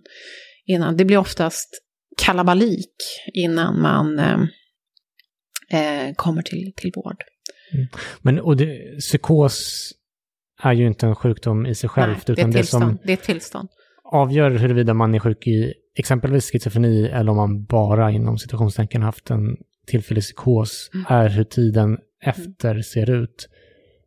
innan, 0.66 0.96
det 0.96 1.04
blir 1.04 1.18
oftast 1.18 1.82
kalabalik 2.22 2.94
innan 3.34 3.80
man 3.80 4.18
eh, 4.18 4.40
eh 5.70 6.14
kommer 6.14 6.42
till, 6.42 6.72
till 6.76 6.92
vård. 6.94 7.22
Mm. 7.72 7.86
Men 8.22 8.40
och 8.40 8.56
det, 8.56 8.98
psykos 9.00 9.90
är 10.62 10.72
ju 10.72 10.86
inte 10.86 11.06
en 11.06 11.14
sjukdom 11.14 11.66
i 11.66 11.74
sig 11.74 11.88
själv. 11.88 12.12
Nej, 12.12 12.36
det, 12.36 12.42
är 12.42 12.48
det, 12.48 12.64
som, 12.64 12.98
det 13.04 13.12
är 13.12 13.16
ett 13.16 13.22
tillstånd 13.22 13.68
avgör 14.12 14.50
huruvida 14.50 14.94
man 14.94 15.14
är 15.14 15.18
sjuk 15.18 15.46
i 15.46 15.74
exempelvis 15.96 16.50
schizofreni 16.50 17.08
eller 17.08 17.30
om 17.30 17.36
man 17.36 17.64
bara 17.64 18.10
inom 18.10 18.38
situationstecken 18.38 19.02
haft 19.02 19.30
en 19.30 19.56
tillfällig 19.86 20.22
psykos 20.22 20.90
mm. 20.94 21.06
är 21.08 21.28
hur 21.28 21.44
tiden 21.44 21.98
efter 22.24 22.82
ser 22.82 23.10
ut. 23.10 23.48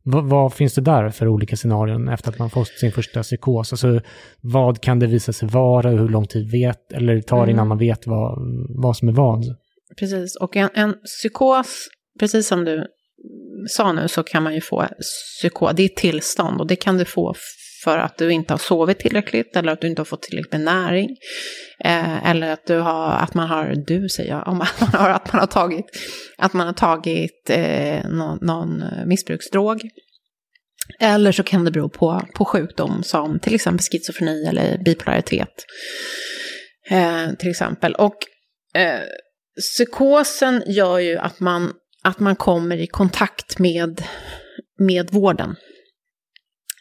V 0.06 0.20
vad 0.24 0.54
finns 0.54 0.74
det 0.74 0.82
där 0.82 1.10
för 1.10 1.28
olika 1.28 1.56
scenarion 1.56 2.10
efter 2.10 2.30
att 2.30 2.40
man 2.40 2.50
fått 2.50 2.68
sin 2.68 2.92
första 2.92 3.24
psykos? 3.24 3.74
Alltså, 3.74 4.02
vad 4.42 4.82
kan 4.82 5.00
det 5.00 5.08
visa 5.08 5.34
sig 5.34 5.48
vara? 5.48 5.90
Hur 5.90 6.10
lång 6.10 6.28
tid 6.28 6.52
vet, 6.52 6.94
eller 6.94 7.22
tar 7.22 7.38
mm. 7.38 7.50
innan 7.50 7.68
man 7.68 7.78
vet 7.78 8.08
vad, 8.08 8.40
vad 8.70 8.98
som 8.98 9.08
är 9.08 9.14
vad? 9.14 9.46
Precis, 10.00 10.36
och 10.36 10.56
en, 10.56 10.70
en 10.74 10.94
psykos, 11.06 11.88
precis 12.20 12.48
som 12.48 12.66
du 12.66 12.86
sa 13.70 13.92
nu, 13.92 14.08
så 14.08 14.24
kan 14.24 14.44
man 14.44 14.54
ju 14.54 14.62
få 14.62 14.86
psykos. 15.40 15.72
Det 15.76 15.84
är 15.84 15.90
tillstånd 15.90 16.62
och 16.62 16.68
det 16.68 16.76
kan 16.76 16.98
du 16.98 17.06
få 17.06 17.34
för 17.84 17.98
att 17.98 18.18
du 18.18 18.32
inte 18.32 18.54
har 18.54 18.58
sovit 18.58 19.00
tillräckligt 19.00 19.56
eller 19.56 19.72
att 19.72 19.82
du 19.82 19.88
inte 19.88 20.00
har 20.00 20.06
fått 20.06 20.22
tillräckligt 20.22 20.52
med 20.52 20.62
näring. 20.62 21.10
Eh, 21.84 22.30
eller 22.30 22.52
att, 22.52 22.66
du 22.66 22.78
har, 22.78 23.12
att 23.12 23.34
man 23.34 23.48
har, 23.48 23.76
du 23.88 24.10
säger 24.10 24.30
jag, 24.30 24.48
om 24.48 24.58
man 24.58 24.68
har, 24.94 25.10
att 25.10 25.34
man 25.34 25.40
har 25.40 25.48
tagit, 25.48 25.86
att 26.38 26.54
man 26.54 26.68
har 26.68 26.74
tagit 26.74 27.50
eh, 27.50 28.10
någon, 28.10 28.38
någon 28.42 28.84
missbruksdrog. 29.06 29.82
Eller 31.00 31.32
så 31.32 31.44
kan 31.44 31.66
det 31.66 31.72
bero 31.72 31.90
på, 31.90 32.22
på 32.36 32.46
sjukdom 32.46 33.04
som 33.04 33.40
till 33.40 33.56
exempel 33.56 33.84
schizofreni 33.92 34.46
eller 34.46 34.78
bipolaritet. 34.78 35.66
Eh, 36.90 37.34
till 37.40 37.50
exempel. 37.50 37.96
Och 37.96 38.16
eh, 38.76 39.00
psykosen 39.60 40.64
gör 40.68 41.00
ju 41.00 41.18
att 41.18 41.40
man, 41.40 41.74
att 42.04 42.20
man 42.20 42.36
kommer 42.36 42.78
i 42.78 42.88
kontakt 42.88 43.60
med, 43.60 44.02
med 44.80 45.12
vården. 45.12 45.56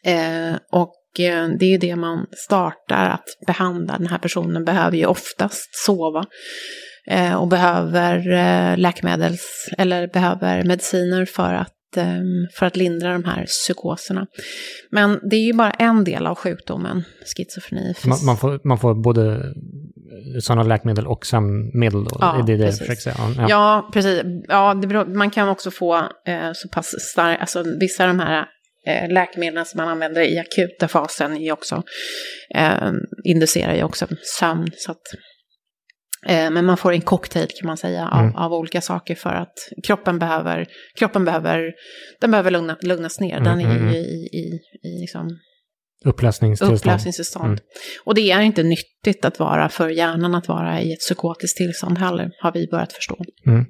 Eh, 0.04 0.56
och 0.70 1.20
eh, 1.20 1.48
det 1.58 1.74
är 1.74 1.78
det 1.78 1.96
man 1.96 2.26
startar 2.32 3.10
att 3.10 3.46
behandla. 3.46 3.98
Den 3.98 4.06
här 4.06 4.18
personen 4.18 4.64
behöver 4.64 4.96
ju 4.96 5.06
oftast 5.06 5.84
sova 5.84 6.24
eh, 7.10 7.34
och 7.34 7.48
behöver 7.48 8.32
eh, 8.32 8.78
läkemedels 8.78 9.68
eller 9.78 10.08
behöver 10.08 10.64
mediciner 10.64 11.24
för 11.24 11.54
att, 11.54 11.96
eh, 11.96 12.22
för 12.54 12.66
att 12.66 12.76
lindra 12.76 13.12
de 13.12 13.24
här 13.24 13.46
psykoserna. 13.46 14.26
Men 14.90 15.20
det 15.30 15.36
är 15.36 15.44
ju 15.44 15.52
bara 15.52 15.70
en 15.70 16.04
del 16.04 16.26
av 16.26 16.34
sjukdomen, 16.34 17.04
schizofreni. 17.36 17.94
Man, 18.06 18.18
man, 18.26 18.36
får, 18.36 18.60
man 18.64 18.78
får 18.78 18.94
både 18.94 19.54
sådana 20.40 20.62
läkemedel 20.62 21.06
och 21.06 21.26
sömnmedel 21.26 22.04
då? 22.04 22.16
Ja, 22.20 22.42
det 22.46 22.56
det 22.56 22.64
precis. 22.64 23.02
Säga. 23.02 23.16
Ja. 23.36 23.46
ja, 23.48 23.90
precis. 23.92 24.22
Ja, 24.48 24.74
beror, 24.74 25.04
man 25.04 25.30
kan 25.30 25.48
också 25.48 25.70
få 25.70 25.96
eh, 26.26 26.52
så 26.54 26.68
pass 26.68 26.94
starka, 27.00 27.40
alltså 27.40 27.64
vissa 27.80 28.04
av 28.04 28.08
de 28.08 28.20
här 28.20 28.46
läkemedlen 29.10 29.64
som 29.64 29.78
man 29.78 29.88
använder 29.88 30.22
i 30.22 30.38
akuta 30.38 30.88
fasen 30.88 31.36
är 31.36 31.52
också, 31.52 31.82
eh, 32.54 32.92
inducerar 33.24 33.74
ju 33.74 33.82
också 33.82 34.06
sömn. 34.38 34.68
Så 34.76 34.90
att, 34.90 35.02
eh, 36.26 36.50
men 36.50 36.64
man 36.64 36.76
får 36.76 36.92
en 36.92 37.00
cocktail 37.00 37.48
kan 37.60 37.66
man 37.66 37.76
säga 37.76 38.08
av, 38.08 38.20
mm. 38.20 38.36
av, 38.36 38.52
olika 38.52 38.80
saker 38.80 39.14
för 39.14 39.34
att 39.34 39.54
kroppen 39.86 40.18
behöver, 40.18 40.66
kroppen 40.98 41.24
behöver, 41.24 41.72
den 42.20 42.30
behöver 42.30 42.50
lugna, 42.50 42.76
lugnas 42.82 43.20
ner. 43.20 43.40
Den 43.40 43.60
mm, 43.60 43.66
är 43.66 43.76
mm, 43.76 43.76
ju 43.76 43.88
mm. 43.88 43.94
i, 43.94 44.28
i, 44.32 44.60
i 44.88 45.00
liksom 45.00 45.38
Upplösningstillstånd. 46.04 46.78
Upplösningstillstånd. 46.78 47.46
Mm. 47.46 47.60
Och 48.04 48.14
det 48.14 48.30
är 48.30 48.40
inte 48.40 48.62
nyttigt 48.62 49.24
att 49.24 49.38
vara 49.38 49.68
för 49.68 49.88
hjärnan 49.88 50.34
att 50.34 50.48
vara 50.48 50.80
i 50.80 50.92
ett 50.92 51.00
psykotiskt 51.00 51.56
tillstånd 51.56 51.98
heller, 51.98 52.30
har 52.42 52.52
vi 52.52 52.68
börjat 52.70 52.92
förstå. 52.92 53.24
Mm. 53.46 53.64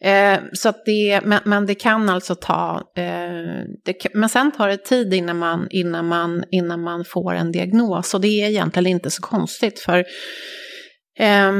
Eh, 0.00 0.40
så 0.52 0.68
att 0.68 0.84
det, 0.84 1.20
men, 1.24 1.40
men, 1.44 1.66
det 1.66 1.74
kan 1.74 2.08
alltså 2.08 2.34
ta, 2.34 2.82
eh, 2.96 3.64
det, 3.84 4.14
men 4.14 4.28
sen 4.28 4.52
tar 4.52 4.68
det 4.68 4.76
tid 4.76 5.14
innan 5.14 5.38
man, 5.38 5.66
innan, 5.70 6.06
man, 6.06 6.44
innan 6.50 6.82
man 6.82 7.04
får 7.04 7.34
en 7.34 7.52
diagnos. 7.52 8.14
Och 8.14 8.20
det 8.20 8.42
är 8.42 8.48
egentligen 8.48 8.86
inte 8.86 9.10
så 9.10 9.22
konstigt 9.22 9.80
för 9.80 9.98
eh, 11.18 11.52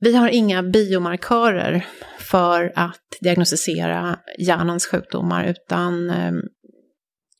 vi 0.00 0.16
har 0.16 0.28
inga 0.28 0.62
biomarkörer 0.62 1.86
för 2.18 2.72
att 2.74 3.16
diagnostisera 3.20 4.18
hjärnans 4.38 4.86
sjukdomar, 4.86 5.44
utan 5.44 6.10
ehm, 6.10 6.40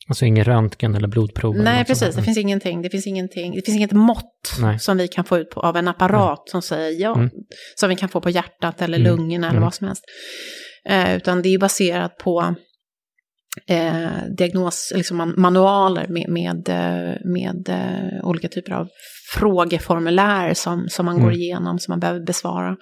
Alltså 0.09 0.25
ingen 0.25 0.45
röntgen 0.45 0.95
eller 0.95 1.09
blodprov? 1.09 1.57
Nej, 1.57 1.75
eller 1.75 1.85
precis. 1.85 2.17
Det 2.17 2.23
finns 2.23 2.39
ingenting. 2.39 2.83
Det 2.83 2.91
finns 2.91 3.07
ingenting. 3.07 3.55
Det 3.55 3.63
finns 3.63 3.77
inget 3.77 3.93
mått 3.93 4.57
Nej. 4.61 4.79
som 4.79 4.97
vi 4.97 5.09
kan 5.09 5.25
få 5.25 5.39
ut 5.39 5.51
på, 5.51 5.61
av 5.61 5.77
en 5.77 5.89
apparat 5.89 6.43
Nej. 6.47 6.51
som 6.51 6.63
säger 6.63 7.01
ja. 7.01 7.15
Mm. 7.15 7.31
Som 7.75 7.89
vi 7.89 7.97
kan 7.97 8.09
få 8.09 8.21
på 8.21 8.31
hjärtat 8.31 8.83
eller 8.83 8.99
mm. 8.99 9.11
lungorna 9.11 9.47
eller 9.47 9.57
mm. 9.57 9.63
vad 9.63 9.75
som 9.75 9.87
helst. 9.87 10.05
Eh, 10.89 11.17
utan 11.17 11.43
det 11.43 11.55
är 11.55 11.59
baserat 11.59 12.17
på 12.19 12.55
eh, 13.67 14.09
diagnos, 14.37 14.93
liksom 14.95 15.35
manualer 15.37 16.09
med, 16.09 16.29
med, 16.29 16.69
eh, 16.69 17.17
med 17.25 17.69
eh, 17.69 18.27
olika 18.27 18.49
typer 18.49 18.73
av 18.73 18.89
frågeformulär 19.35 20.55
som, 20.55 20.89
som 20.89 21.07
man 21.07 21.17
går 21.17 21.29
mm. 21.29 21.41
igenom, 21.41 21.79
som 21.79 21.93
man 21.93 22.01
behöver 22.01 22.21
besvara. 22.21 22.77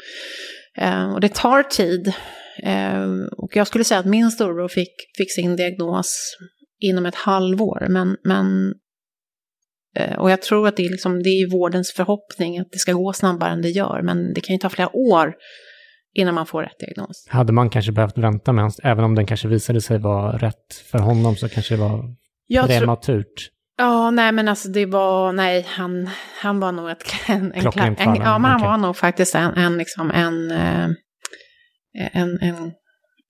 Eh, 0.78 1.12
och 1.12 1.20
det 1.20 1.34
tar 1.34 1.62
tid. 1.62 2.12
Eh, 2.62 3.04
och 3.36 3.56
jag 3.56 3.66
skulle 3.66 3.84
säga 3.84 4.00
att 4.00 4.06
min 4.06 4.30
storbror 4.30 4.68
fick, 4.68 4.94
fick 5.18 5.34
sin 5.34 5.56
diagnos 5.56 6.36
inom 6.80 7.06
ett 7.06 7.14
halvår. 7.14 7.86
Men, 7.88 8.16
men 8.24 8.74
Eh, 9.96 10.18
och 10.18 10.30
jag 10.30 10.42
tror 10.42 10.68
att 10.68 10.76
det 10.76 10.86
är, 10.86 10.90
liksom, 10.90 11.22
det 11.22 11.28
är 11.28 11.50
vårdens 11.50 11.92
förhoppning 11.92 12.58
att 12.58 12.72
det 12.72 12.78
ska 12.78 12.92
gå 12.92 13.12
snabbare 13.12 13.50
än 13.50 13.62
det 13.62 13.68
gör, 13.68 14.02
men 14.02 14.34
det 14.34 14.40
kan 14.40 14.54
ju 14.54 14.58
ta 14.58 14.68
flera 14.68 14.96
år 14.96 15.34
innan 16.14 16.34
man 16.34 16.46
får 16.46 16.62
rätt 16.62 16.78
diagnos. 16.78 17.26
Hade 17.28 17.52
man 17.52 17.70
kanske 17.70 17.92
behövt 17.92 18.18
vänta 18.18 18.52
med 18.52 18.64
hans, 18.64 18.80
även 18.82 19.04
om 19.04 19.14
den 19.14 19.26
kanske 19.26 19.48
visade 19.48 19.80
sig 19.80 19.98
vara 19.98 20.38
rätt 20.38 20.74
för 20.90 20.98
honom 20.98 21.36
så 21.36 21.48
kanske 21.48 21.74
det 21.74 21.80
var 21.80 22.14
jag 22.46 22.66
prematurt? 22.66 23.50
Ja, 23.78 24.10
nej 24.10 24.32
men 24.32 24.48
alltså 24.48 24.68
det 24.68 24.86
var, 24.86 25.32
nej, 25.32 25.66
han, 25.68 26.10
han 26.40 26.60
var 26.60 26.72
nog 26.72 26.90
ett, 26.90 27.04
en, 27.28 27.52
en, 27.52 27.66
en, 27.66 27.96
en 27.98 28.14
ja, 28.16 28.38
men 28.38 28.50
han 28.50 28.56
okay. 28.56 28.68
var 28.68 28.78
nog 28.78 28.96
faktiskt 28.96 29.34
en, 29.34 29.54
en, 29.54 29.78
liksom 29.78 30.10
en, 30.10 30.50
eh, 30.50 30.88
en, 32.12 32.38
en, 32.40 32.72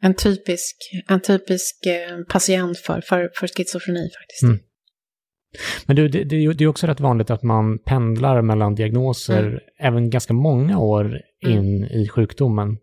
en 0.07 0.14
typisk, 0.14 0.77
en 1.09 1.21
typisk 1.21 1.87
eh, 1.87 2.25
patient 2.29 2.79
för, 2.79 3.01
för, 3.01 3.31
för 3.35 3.47
schizofreni 3.47 4.11
faktiskt. 4.21 4.42
Mm. 4.42 4.59
Men 5.87 5.97
du, 5.97 6.09
det, 6.09 6.25
det, 6.25 6.64
är 6.64 6.69
också 6.69 6.87
rätt 6.87 7.01
vanligt 7.01 7.31
att 7.31 7.42
man 7.42 7.79
pendlar 7.79 8.42
mellan 8.42 8.75
diagnoser 8.75 9.47
mm. 9.47 9.59
även 9.81 10.11
ganska 10.11 10.33
många 10.33 10.79
år 10.79 11.21
mm. 11.45 11.59
in 11.59 11.85
mm. 11.85 11.90
i 11.90 12.09
sjukdomen. 12.09 12.77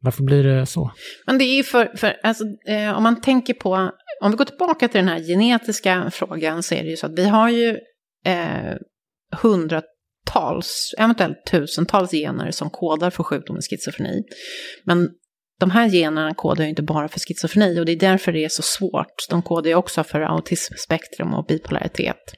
Varför 0.00 0.22
blir 0.22 0.44
det 0.44 0.66
så? 0.66 0.90
Men 1.26 1.38
det 1.38 1.44
är 1.44 1.56
ju 1.56 1.62
för, 1.62 1.96
för 1.96 2.16
alltså, 2.22 2.44
eh, 2.66 2.96
om 2.96 3.02
man 3.02 3.20
tänker 3.20 3.54
på, 3.54 3.90
om 4.20 4.30
vi 4.30 4.36
går 4.36 4.44
tillbaka 4.44 4.88
till 4.88 4.98
den 4.98 5.08
här 5.08 5.20
genetiska 5.20 6.10
frågan 6.12 6.62
så 6.62 6.74
är 6.74 6.82
det 6.82 6.90
ju 6.90 6.96
så 6.96 7.06
att 7.06 7.18
vi 7.18 7.28
har 7.28 7.50
ju 7.50 7.68
eh, 8.26 8.74
hundratals, 9.42 10.94
eventuellt 10.98 11.46
tusentals 11.50 12.10
gener 12.10 12.50
som 12.50 12.70
kodar 12.70 13.10
för 13.10 13.22
sjukdomen 13.22 13.62
schizofreni. 13.62 14.22
Men 14.84 15.08
de 15.60 15.70
här 15.70 15.88
generna 15.88 16.34
kodar 16.34 16.64
ju 16.64 16.70
inte 16.70 16.82
bara 16.82 17.08
för 17.08 17.20
schizofreni 17.20 17.80
och 17.80 17.86
det 17.86 17.92
är 17.92 17.96
därför 17.96 18.32
det 18.32 18.44
är 18.44 18.48
så 18.48 18.62
svårt. 18.62 19.28
De 19.30 19.42
kodar 19.42 19.68
ju 19.68 19.74
också 19.74 20.04
för 20.04 20.20
autismspektrum 20.20 21.34
och 21.34 21.46
bipolaritet. 21.46 22.34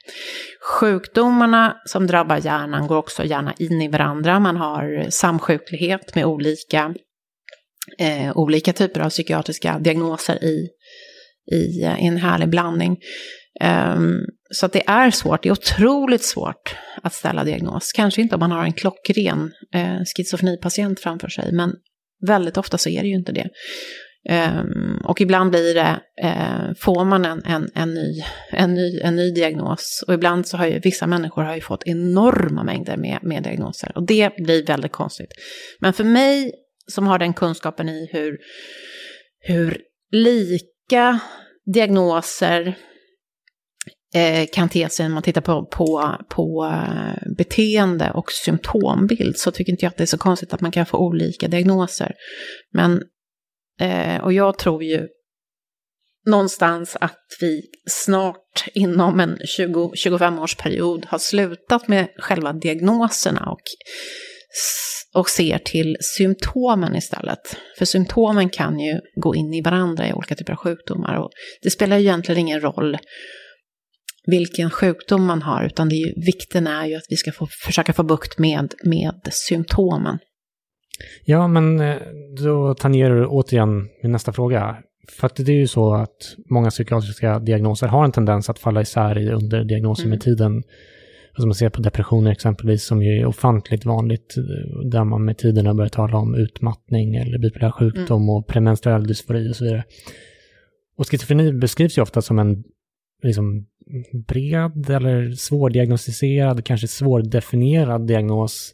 Sjukdomarna 0.80 1.76
som 1.86 2.06
drabbar 2.06 2.36
hjärnan 2.36 2.86
går 2.86 2.96
också 2.96 3.24
gärna 3.24 3.54
in 3.58 3.82
i 3.82 3.88
varandra. 3.88 4.40
Man 4.40 4.56
har 4.56 5.10
samsjuklighet 5.10 6.14
med 6.14 6.24
olika, 6.24 6.94
eh, 7.98 8.36
olika 8.36 8.72
typer 8.72 9.00
av 9.00 9.10
psykiatriska 9.10 9.78
diagnoser 9.78 10.44
i, 10.44 10.68
i, 11.52 11.56
i 11.56 12.06
en 12.06 12.16
härlig 12.16 12.48
blandning. 12.48 12.96
Um, 13.64 14.26
så 14.50 14.66
att 14.66 14.72
det 14.72 14.82
är 14.86 15.10
svårt, 15.10 15.42
det 15.42 15.48
är 15.48 15.52
otroligt 15.52 16.24
svårt 16.24 16.76
att 17.02 17.14
ställa 17.14 17.44
diagnos. 17.44 17.92
Kanske 17.92 18.22
inte 18.22 18.34
om 18.34 18.40
man 18.40 18.50
har 18.50 18.64
en 18.64 18.72
klockren 18.72 19.52
eh, 19.74 19.98
schizofrenipatient 20.16 21.00
framför 21.00 21.28
sig, 21.28 21.52
men 21.52 21.72
Väldigt 22.26 22.56
ofta 22.56 22.78
så 22.78 22.88
är 22.88 23.02
det 23.02 23.08
ju 23.08 23.14
inte 23.14 23.32
det. 23.32 23.48
Um, 24.30 25.00
och 25.04 25.20
ibland 25.20 25.50
blir 25.50 25.74
det, 25.74 26.00
uh, 26.24 26.74
får 26.78 27.04
man 27.04 27.24
en, 27.24 27.42
en, 27.44 27.68
en, 27.74 27.94
ny, 27.94 28.22
en, 28.52 28.74
ny, 28.74 29.00
en 29.00 29.16
ny 29.16 29.30
diagnos. 29.30 30.04
Och 30.06 30.14
ibland 30.14 30.46
så 30.46 30.56
har 30.56 30.66
ju 30.66 30.78
vissa 30.78 31.06
människor 31.06 31.42
har 31.42 31.54
ju 31.54 31.60
fått 31.60 31.82
enorma 31.86 32.64
mängder 32.64 32.96
med, 32.96 33.18
med 33.22 33.42
diagnoser. 33.42 33.92
Och 33.94 34.06
det 34.06 34.36
blir 34.36 34.66
väldigt 34.66 34.92
konstigt. 34.92 35.30
Men 35.80 35.92
för 35.92 36.04
mig 36.04 36.52
som 36.86 37.06
har 37.06 37.18
den 37.18 37.34
kunskapen 37.34 37.88
i 37.88 38.08
hur, 38.12 38.38
hur 39.40 39.78
lika 40.10 41.20
diagnoser 41.74 42.74
Eh, 44.16 44.46
kan 44.52 44.68
te 44.68 44.88
sig 44.88 45.08
när 45.08 45.14
man 45.14 45.22
tittar 45.22 45.40
på, 45.40 45.66
på, 45.66 46.16
på 46.28 46.64
eh, 46.72 47.32
beteende 47.36 48.10
och 48.14 48.32
symptombild 48.32 49.38
så 49.38 49.50
tycker 49.50 49.72
inte 49.72 49.84
jag 49.84 49.90
att 49.90 49.96
det 49.96 50.04
är 50.04 50.06
så 50.06 50.18
konstigt 50.18 50.52
att 50.52 50.60
man 50.60 50.72
kan 50.72 50.86
få 50.86 50.98
olika 50.98 51.48
diagnoser. 51.48 52.12
Men, 52.72 53.02
eh, 53.80 54.24
och 54.24 54.32
jag 54.32 54.58
tror 54.58 54.84
ju 54.84 55.08
någonstans 56.26 56.96
att 57.00 57.26
vi 57.40 57.62
snart 57.90 58.68
inom 58.74 59.20
en 59.20 59.38
20-25 59.58 60.42
års 60.42 60.56
period 60.56 61.06
har 61.08 61.18
slutat 61.18 61.88
med 61.88 62.08
själva 62.18 62.52
diagnoserna 62.52 63.50
och, 63.50 63.62
och 65.14 65.28
ser 65.28 65.58
till 65.58 65.96
symptomen 66.00 66.96
istället. 66.96 67.56
För 67.78 67.84
symptomen 67.84 68.48
kan 68.48 68.80
ju 68.80 69.00
gå 69.20 69.34
in 69.34 69.54
i 69.54 69.62
varandra 69.62 70.08
i 70.08 70.12
olika 70.12 70.34
typer 70.34 70.52
av 70.52 70.58
sjukdomar 70.58 71.14
och 71.14 71.30
det 71.62 71.70
spelar 71.70 71.96
ju 71.96 72.02
egentligen 72.02 72.40
ingen 72.40 72.60
roll 72.60 72.98
vilken 74.26 74.70
sjukdom 74.70 75.24
man 75.24 75.42
har, 75.42 75.64
utan 75.64 75.88
det 75.88 75.94
är 75.94 76.06
ju, 76.06 76.12
vikten 76.26 76.66
är 76.66 76.86
ju 76.86 76.94
att 76.94 77.06
vi 77.08 77.16
ska 77.16 77.32
få, 77.32 77.46
försöka 77.46 77.92
få 77.92 78.02
bukt 78.02 78.38
med, 78.38 78.74
med 78.84 79.20
symptomen. 79.30 80.18
Ja, 81.24 81.48
men 81.48 81.80
eh, 81.80 81.96
då 82.42 82.74
tangerar 82.74 83.16
du 83.16 83.26
återigen 83.26 83.88
min 84.02 84.12
nästa 84.12 84.32
fråga. 84.32 84.76
För 85.08 85.26
att 85.26 85.36
det 85.36 85.52
är 85.52 85.56
ju 85.56 85.66
så 85.66 85.94
att 85.94 86.36
många 86.50 86.70
psykiatriska 86.70 87.38
diagnoser 87.38 87.86
har 87.86 88.04
en 88.04 88.12
tendens 88.12 88.50
att 88.50 88.58
falla 88.58 88.80
isär 88.80 89.18
i 89.18 89.30
underdiagnoser 89.30 90.02
mm. 90.02 90.10
med 90.10 90.20
tiden. 90.20 90.62
Alltså 91.32 91.46
man 91.46 91.54
ser 91.54 91.68
på 91.68 91.82
depressioner 91.82 92.30
exempelvis 92.30 92.84
som 92.84 93.02
ju 93.02 93.20
är 93.20 93.26
ofantligt 93.26 93.84
vanligt, 93.84 94.34
där 94.90 95.04
man 95.04 95.24
med 95.24 95.38
tiden 95.38 95.66
har 95.66 95.74
börjat 95.74 95.92
tala 95.92 96.16
om 96.16 96.34
utmattning 96.34 97.16
eller 97.16 97.38
bipolär 97.38 97.70
sjukdom 97.70 98.22
mm. 98.22 98.30
och 98.30 98.46
premenstruell 98.46 99.06
dysfori 99.06 99.50
och 99.50 99.56
så 99.56 99.64
vidare. 99.64 99.84
Och 100.98 101.10
schizofreni 101.10 101.52
beskrivs 101.52 101.98
ju 101.98 102.02
ofta 102.02 102.22
som 102.22 102.38
en 102.38 102.64
liksom, 103.22 103.66
bred 104.12 104.90
eller 104.90 105.30
svårdiagnostiserad, 105.30 106.64
kanske 106.64 106.88
svårdefinierad 106.88 108.06
diagnos. 108.06 108.72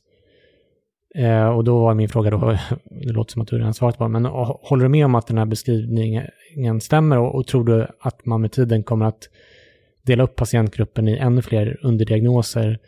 Eh, 1.14 1.48
och 1.48 1.64
då 1.64 1.80
var 1.80 1.94
min 1.94 2.08
fråga 2.08 2.30
då, 2.30 2.58
det 2.84 3.12
låter 3.12 3.32
som 3.32 3.42
att 3.42 3.48
du 3.48 3.58
redan 3.58 3.74
svarat 3.74 3.98
på 3.98 4.08
men 4.08 4.24
håller 4.24 4.82
du 4.82 4.88
med 4.88 5.04
om 5.04 5.14
att 5.14 5.26
den 5.26 5.38
här 5.38 5.46
beskrivningen 5.46 6.80
stämmer 6.80 7.18
och, 7.18 7.34
och 7.34 7.46
tror 7.46 7.64
du 7.64 7.86
att 8.00 8.26
man 8.26 8.40
med 8.40 8.52
tiden 8.52 8.82
kommer 8.82 9.06
att 9.06 9.28
dela 10.02 10.24
upp 10.24 10.36
patientgruppen 10.36 11.08
i 11.08 11.16
ännu 11.16 11.42
fler 11.42 11.78
underdiagnoser? 11.82 12.78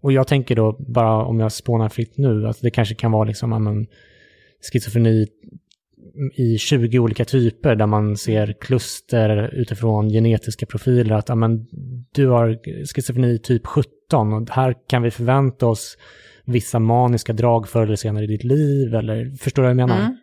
Och 0.00 0.12
jag 0.12 0.28
tänker 0.28 0.56
då, 0.56 0.76
bara 0.78 1.24
om 1.24 1.40
jag 1.40 1.52
spånar 1.52 1.88
fritt 1.88 2.16
nu, 2.16 2.48
att 2.48 2.60
det 2.60 2.70
kanske 2.70 2.94
kan 2.94 3.12
vara 3.12 3.24
liksom, 3.24 3.64
men, 3.64 3.86
schizofreni 4.72 5.26
i 6.34 6.58
20 6.58 6.98
olika 6.98 7.24
typer 7.24 7.74
där 7.74 7.86
man 7.86 8.16
ser 8.16 8.54
kluster 8.60 9.54
utifrån 9.54 10.08
genetiska 10.08 10.66
profiler 10.66 11.14
att 11.14 11.30
amen, 11.30 11.66
du 12.14 12.26
har 12.26 12.58
schizofreni 12.94 13.38
typ 13.38 13.66
17 13.66 14.32
och 14.32 14.50
här 14.50 14.74
kan 14.88 15.02
vi 15.02 15.10
förvänta 15.10 15.66
oss 15.66 15.98
vissa 16.44 16.78
maniska 16.78 17.32
drag 17.32 17.68
förr 17.68 17.82
eller 17.82 17.96
senare 17.96 18.24
i 18.24 18.26
ditt 18.26 18.44
liv 18.44 18.94
eller 18.94 19.36
förstår 19.36 19.62
du 19.62 19.66
vad 19.66 19.70
jag 19.70 19.88
menar? 19.88 20.00
Mm. 20.00 20.16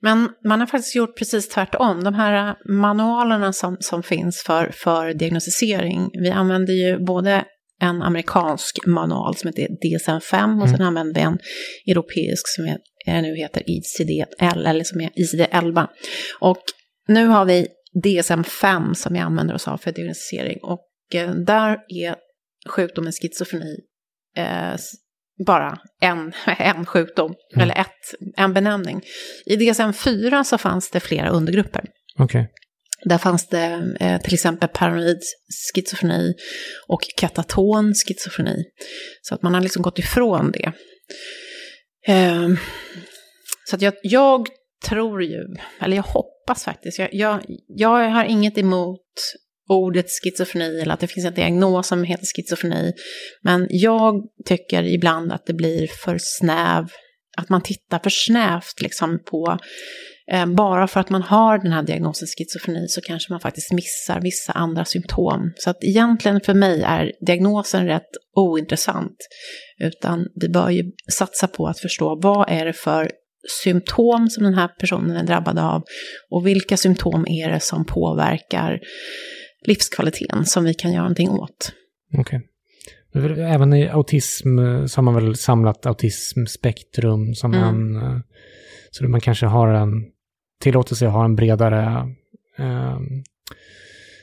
Men 0.00 0.28
man 0.44 0.60
har 0.60 0.66
faktiskt 0.66 0.96
gjort 0.96 1.18
precis 1.18 1.48
tvärtom. 1.48 2.04
De 2.04 2.14
här 2.14 2.56
manualerna 2.68 3.52
som, 3.52 3.76
som 3.80 4.02
finns 4.02 4.42
för, 4.42 4.70
för 4.74 5.14
diagnostisering, 5.14 6.10
vi 6.12 6.30
använder 6.30 6.72
ju 6.72 7.04
både 7.04 7.44
en 7.80 8.02
amerikansk 8.02 8.86
manual 8.86 9.36
som 9.36 9.48
heter 9.48 9.62
DSM-5 9.62 10.60
och 10.60 10.66
mm. 10.66 10.68
sen 10.68 10.86
använder 10.86 11.14
vi 11.14 11.20
en 11.20 11.38
europeisk 11.86 12.48
som 12.56 12.64
är 12.64 12.78
nu 13.06 13.36
heter 13.36 13.62
ICD-L, 13.66 14.66
eller 14.66 14.84
som 14.84 15.00
är 15.00 15.10
ICD-11. 15.10 15.88
Och 16.40 16.62
nu 17.08 17.26
har 17.26 17.44
vi 17.44 17.66
DSM-5 18.04 18.94
som 18.94 19.12
vi 19.12 19.18
använder 19.18 19.54
oss 19.54 19.68
av 19.68 19.78
för 19.78 19.92
diagnostisering. 19.92 20.58
Och 20.62 20.88
eh, 21.14 21.30
där 21.30 21.78
är 21.88 22.16
sjukdomen 22.68 23.12
schizofreni 23.12 23.76
eh, 24.36 24.76
bara 25.46 25.78
en, 26.00 26.32
en 26.58 26.86
sjukdom, 26.86 27.34
mm. 27.54 27.62
eller 27.62 27.80
ett, 27.80 28.14
en 28.36 28.54
benämning. 28.54 29.02
I 29.46 29.56
DSM-4 29.56 30.44
så 30.44 30.58
fanns 30.58 30.90
det 30.90 31.00
flera 31.00 31.28
undergrupper. 31.28 31.84
Okay. 32.18 32.46
Där 33.04 33.18
fanns 33.18 33.48
det 33.48 33.96
eh, 34.00 34.20
till 34.20 34.34
exempel 34.34 34.68
paranoid 34.68 35.20
schizofreni 35.74 36.34
och 36.88 37.00
kataton 37.16 37.94
schizofreni. 37.94 38.64
Så 39.22 39.34
att 39.34 39.42
man 39.42 39.54
har 39.54 39.60
liksom 39.60 39.82
gått 39.82 39.98
ifrån 39.98 40.52
det. 40.52 40.72
Eh, 42.06 42.48
så 43.64 43.76
att 43.76 43.82
jag, 43.82 43.94
jag 44.02 44.48
tror 44.88 45.22
ju, 45.22 45.44
eller 45.80 45.96
jag 45.96 46.02
hoppas 46.02 46.64
faktiskt, 46.64 46.98
jag, 46.98 47.08
jag, 47.12 47.40
jag 47.68 48.10
har 48.10 48.24
inget 48.24 48.58
emot 48.58 49.00
ordet 49.68 50.06
schizofreni 50.22 50.80
eller 50.80 50.94
att 50.94 51.00
det 51.00 51.06
finns 51.06 51.26
en 51.26 51.34
diagnos 51.34 51.86
som 51.86 52.04
heter 52.04 52.26
schizofreni. 52.36 52.92
Men 53.42 53.66
jag 53.70 54.22
tycker 54.44 54.82
ibland 54.82 55.32
att 55.32 55.46
det 55.46 55.54
blir 55.54 55.86
för 55.86 56.18
snäv, 56.20 56.88
att 57.36 57.48
man 57.48 57.62
tittar 57.62 57.98
för 57.98 58.10
snävt 58.10 58.80
liksom 58.80 59.24
på 59.24 59.58
bara 60.56 60.86
för 60.86 61.00
att 61.00 61.10
man 61.10 61.22
har 61.22 61.58
den 61.58 61.72
här 61.72 61.82
diagnosen 61.82 62.28
schizofreni 62.28 62.88
så 62.88 63.00
kanske 63.00 63.32
man 63.32 63.40
faktiskt 63.40 63.72
missar 63.72 64.20
vissa 64.20 64.52
andra 64.52 64.84
symptom. 64.84 65.52
Så 65.56 65.70
att 65.70 65.84
egentligen 65.84 66.40
för 66.40 66.54
mig 66.54 66.82
är 66.82 67.12
diagnosen 67.26 67.86
rätt 67.86 68.10
ointressant. 68.36 69.16
Utan 69.78 70.26
vi 70.34 70.48
bör 70.48 70.70
ju 70.70 70.92
satsa 71.12 71.48
på 71.48 71.66
att 71.66 71.78
förstå 71.78 72.20
vad 72.22 72.50
är 72.50 72.64
det 72.64 72.72
för 72.72 73.10
symptom 73.62 74.28
som 74.28 74.44
den 74.44 74.54
här 74.54 74.68
personen 74.68 75.16
är 75.16 75.24
drabbad 75.24 75.58
av 75.58 75.82
och 76.30 76.46
vilka 76.46 76.76
symptom 76.76 77.26
är 77.28 77.50
det 77.50 77.60
som 77.60 77.84
påverkar 77.84 78.80
livskvaliteten 79.66 80.44
som 80.44 80.64
vi 80.64 80.74
kan 80.74 80.92
göra 80.92 81.02
någonting 81.02 81.30
åt. 81.30 81.72
Okay. 82.18 82.40
Även 83.38 83.72
i 83.72 83.88
autism 83.88 84.58
så 84.86 84.98
har 84.98 85.02
man 85.02 85.14
väl 85.14 85.36
samlat 85.36 85.86
autismspektrum 85.86 87.34
som 87.34 87.54
mm. 87.54 87.68
en... 87.68 87.96
Eh, 87.96 88.18
så 88.90 89.04
man 89.04 89.20
kanske 89.20 89.46
har 89.46 89.68
en 89.68 89.90
tillåter 90.64 90.94
sig 90.94 91.08
att 91.08 91.14
ha 91.14 91.24
en 91.24 91.36
bredare 91.36 92.08
eh, 92.58 92.98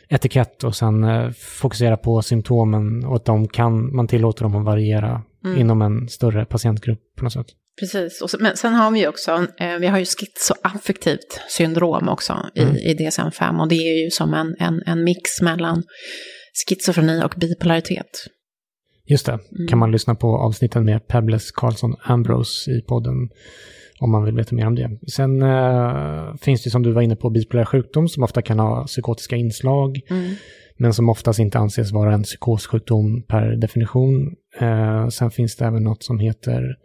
etikett 0.09 0.63
och 0.63 0.75
sen 0.75 1.03
eh, 1.03 1.31
fokusera 1.31 1.97
på 1.97 2.21
symptomen 2.21 3.05
och 3.05 3.15
att 3.15 3.25
de 3.25 3.47
kan, 3.47 3.95
man 3.95 4.07
tillåter 4.07 4.43
dem 4.43 4.55
att 4.55 4.65
variera 4.65 5.23
Mm. 5.45 5.57
inom 5.61 5.81
en 5.81 6.09
större 6.09 6.45
patientgrupp 6.45 6.99
på 7.17 7.23
något 7.23 7.33
sätt. 7.33 7.45
Precis, 7.79 8.21
och 8.21 8.29
så, 8.29 8.37
men 8.39 8.57
sen 8.57 8.73
har 8.73 8.91
vi 8.91 8.99
ju 8.99 9.07
också, 9.07 9.31
eh, 9.59 9.77
vi 9.79 9.87
har 9.87 9.99
ju 9.99 10.05
schizoaffektivt 10.05 11.41
syndrom 11.49 12.09
också 12.09 12.33
i, 12.55 12.61
Mm. 12.61 12.75
i 12.75 12.93
DSM-5 12.93 13.61
och 13.61 13.67
det 13.67 13.75
är 13.75 14.03
ju 14.03 14.09
som 14.11 14.33
en, 14.33 14.55
en, 14.59 14.81
en 14.85 15.03
mix 15.03 15.41
mellan 15.41 15.83
schizofreni 16.67 17.23
och 17.23 17.33
bipolaritet. 17.37 18.09
Just 19.05 19.25
det, 19.25 19.31
Mm. 19.31 19.67
kan 19.69 19.79
man 19.79 19.91
lyssna 19.91 20.15
på 20.15 20.37
avsnitten 20.37 20.85
med 20.85 21.07
Pebbles 21.07 21.51
Karlsson 21.51 21.95
Ambrose 22.03 22.71
i 22.71 22.81
podden 22.81 23.29
om 24.01 24.11
man 24.11 24.23
vill 24.25 24.35
veta 24.35 24.55
mer 24.55 24.67
om 24.67 24.75
det. 24.75 24.89
Sen 25.15 25.41
eh, 25.41 26.35
finns 26.41 26.63
det 26.63 26.69
som 26.69 26.83
du 26.83 26.91
var 26.91 27.01
inne 27.01 27.15
på 27.15 27.29
bipolär 27.29 27.65
sjukdom 27.65 28.07
som 28.07 28.23
ofta 28.23 28.41
kan 28.41 28.59
ha 28.59 28.85
psykotiska 28.87 29.35
inslag 29.35 30.01
Mm. 30.09 30.33
men 30.77 30.93
som 30.93 31.09
oftast 31.09 31.39
inte 31.39 31.57
anses 31.59 31.91
vara 31.91 32.13
en 32.13 32.23
psykossjukdom 32.23 33.23
per 33.27 33.55
definition. 33.55 34.35
Eh, 34.59 35.07
sen 35.07 35.31
finns 35.31 35.55
det 35.55 35.65
även 35.65 35.83
något 35.83 36.03
som 36.03 36.19
heter 36.19 36.75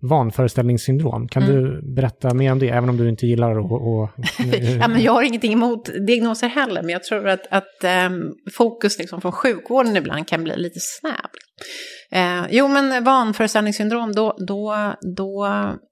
vanföreställningssyndrom. 0.00 1.28
Kan 1.28 1.42
Mm. 1.42 1.54
du 1.54 1.82
berätta 1.94 2.34
mer 2.34 2.52
om 2.52 2.58
det, 2.58 2.68
även 2.68 2.88
om 2.90 2.96
du 2.96 3.08
inte 3.08 3.26
gillar 3.26 3.50
att... 3.58 3.70
Och, 3.70 4.08
ja, 4.80 4.88
men 4.88 5.02
jag 5.02 5.12
har 5.12 5.22
ingenting 5.22 5.52
emot 5.52 5.90
diagnoser 6.06 6.48
heller, 6.48 6.82
men 6.82 6.90
jag 6.90 7.02
tror 7.04 7.28
att, 7.28 7.46
att 7.50 7.84
ehm, 7.84 8.32
fokus 8.52 8.98
liksom 8.98 9.20
från 9.20 9.32
sjukvården 9.32 9.96
ibland 9.96 10.28
kan 10.28 10.44
bli 10.44 10.56
lite 10.56 10.80
snäv. 10.80 11.30
Eh, 12.10 12.46
jo, 12.50 12.68
men 12.68 13.04
vanföreställningssyndrom, 13.04 14.12
då, 14.12 14.36
då, 14.46 14.94
då 15.16 15.46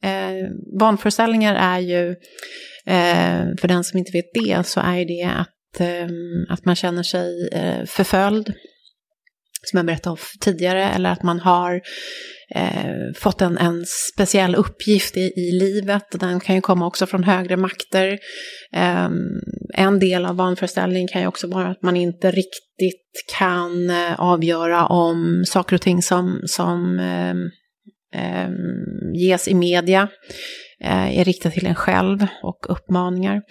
eh, 0.05 0.51
vanföreställningar 0.81 1.55
är 1.55 1.79
ju, 1.79 2.11
eh, 2.87 3.57
för 3.61 3.69
den 3.69 3.85
som 3.85 3.99
inte 3.99 4.13
vet 4.13 4.35
det, 4.35 4.67
så 4.67 4.81
är 4.81 5.05
det 5.05 5.31
att, 5.41 5.81
ehm, 5.81 6.47
att 6.49 6.65
man 6.65 6.77
känner 6.77 7.03
sig 7.03 7.49
eh, 7.53 7.85
förföljd, 7.87 8.53
som 9.67 9.77
jag 9.77 9.87
berättade 9.87 10.11
om 10.13 10.19
tidigare, 10.41 10.85
eller 10.85 11.11
att 11.11 11.23
man 11.23 11.41
har 11.41 11.81
eh, 12.55 13.13
fått 13.17 13.43
en, 13.43 13.59
en 13.59 13.85
speciell 14.15 14.55
uppgift 14.55 15.17
i, 15.17 15.21
i 15.21 15.53
livet. 15.53 16.07
Den 16.21 16.41
kan 16.41 16.55
ju 16.55 16.61
komma 16.61 16.87
också 16.87 17.07
från 17.07 17.25
högre 17.25 17.57
makter. 17.57 18.19
Eh, 18.73 19.11
en 19.75 19.99
del 19.99 20.27
av 20.27 20.37
vanföreställning 20.37 21.09
kan 21.09 21.21
ju 21.21 21.27
också 21.27 21.47
vara 21.47 21.69
att 21.69 21.83
man 21.83 21.97
inte 21.97 22.31
riktigt 22.31 23.25
kan 23.39 23.91
eh, 23.91 24.21
avgöra 24.21 24.87
om 24.87 25.45
saker 25.47 25.77
och 25.77 25.83
ting 25.83 26.03
som, 26.03 26.41
som 26.47 26.99
eh, 26.99 27.35
eh, 28.23 28.51
ges 29.15 29.49
i 29.49 29.55
media 29.55 30.09
eh, 30.85 31.19
är 31.19 31.25
riktat 31.25 31.53
till 31.53 31.67
en 31.67 31.75
själv 31.75 32.27
och 32.43 32.67
uppmaningar. 32.69 33.43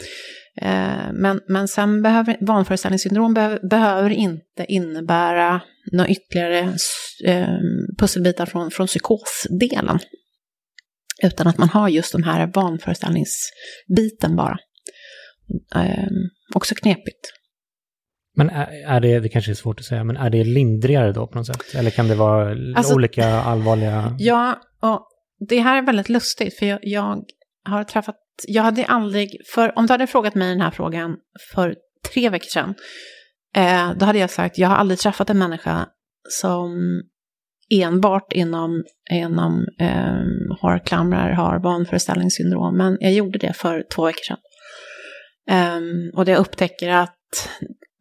Eh, 0.62 1.14
Men, 1.14 1.42
men 1.48 1.68
sen 1.68 2.02
behöver 2.02 2.38
vanföreställningssyndrom 2.42 3.34
be, 3.34 3.60
behöver 3.70 4.10
inte 4.10 4.66
innebära 4.68 5.62
några 5.92 6.10
ytterligare 6.10 6.74
eh, 7.26 7.58
pusselbitar 8.00 8.46
från, 8.46 8.72
från 8.72 8.88
psykosdelen. 8.88 10.00
Utan 11.24 11.48
att 11.48 11.58
man 11.58 11.70
har 11.70 11.90
just 11.90 12.12
den 12.12 12.24
här 12.24 12.48
vanföreställningsbiten 12.54 14.36
bara. 14.36 14.58
Eh, 15.76 16.08
också 16.56 16.76
knepigt. 16.76 17.32
Men 18.36 18.50
är, 18.50 18.68
är 18.88 19.00
det, 19.00 19.20
det 19.20 19.30
kanske 19.30 19.52
är 19.52 19.56
svårt 19.56 19.80
att 19.80 19.86
säga, 19.86 20.04
men 20.04 20.18
är 20.18 20.30
det 20.30 20.44
lindrigare 20.44 21.12
då 21.12 21.28
på 21.28 21.38
något 21.38 21.48
sätt? 21.48 21.76
Eller 21.76 21.92
kan 21.92 22.08
det 22.08 22.16
vara 22.16 22.56
Alltså- 22.76 22.96
olika 22.96 23.26
allvarliga... 23.26 24.16
Ja, 24.20 24.60
och 24.82 25.08
det 25.50 25.60
här 25.60 25.78
är 25.78 25.82
väldigt 25.86 26.10
lustigt 26.10 26.60
för 26.60 26.66
jag, 26.66 26.80
jag 26.82 27.24
har 27.70 27.84
träffat, 27.84 28.16
jag 28.48 28.64
hade 28.64 28.86
aldrig, 28.86 29.38
för 29.54 29.78
om 29.78 29.86
du 29.88 29.94
hade 29.94 30.08
frågat 30.08 30.36
mig 30.36 30.50
den 30.50 30.62
här 30.62 30.72
frågan 30.72 31.18
för 31.54 31.76
tre 32.14 32.30
veckor 32.30 32.50
sedan, 32.50 32.76
eh, 33.56 33.92
då 33.98 34.06
hade 34.06 34.20
jag 34.20 34.30
sagt, 34.30 34.58
jag 34.58 34.70
har 34.70 34.76
aldrig 34.76 35.00
träffat 35.00 35.30
en 35.30 35.38
människa 35.38 35.88
som 36.30 37.02
enbart 37.70 38.34
inom, 38.34 38.84
inom 39.12 39.66
eh, 39.80 40.58
harklamrar 40.62 41.32
har 41.32 41.60
vanföreställningssyndrom, 41.60 42.78
men 42.78 42.98
jag 43.00 43.14
gjorde 43.14 43.40
det 43.40 43.54
för 43.54 43.86
två 43.96 44.06
veckor 44.06 44.24
sedan. 44.24 44.38
Eh, 45.50 46.18
och 46.18 46.26
det 46.26 46.32
jag 46.32 46.40
upptäcker 46.40 46.90
att 46.90 47.50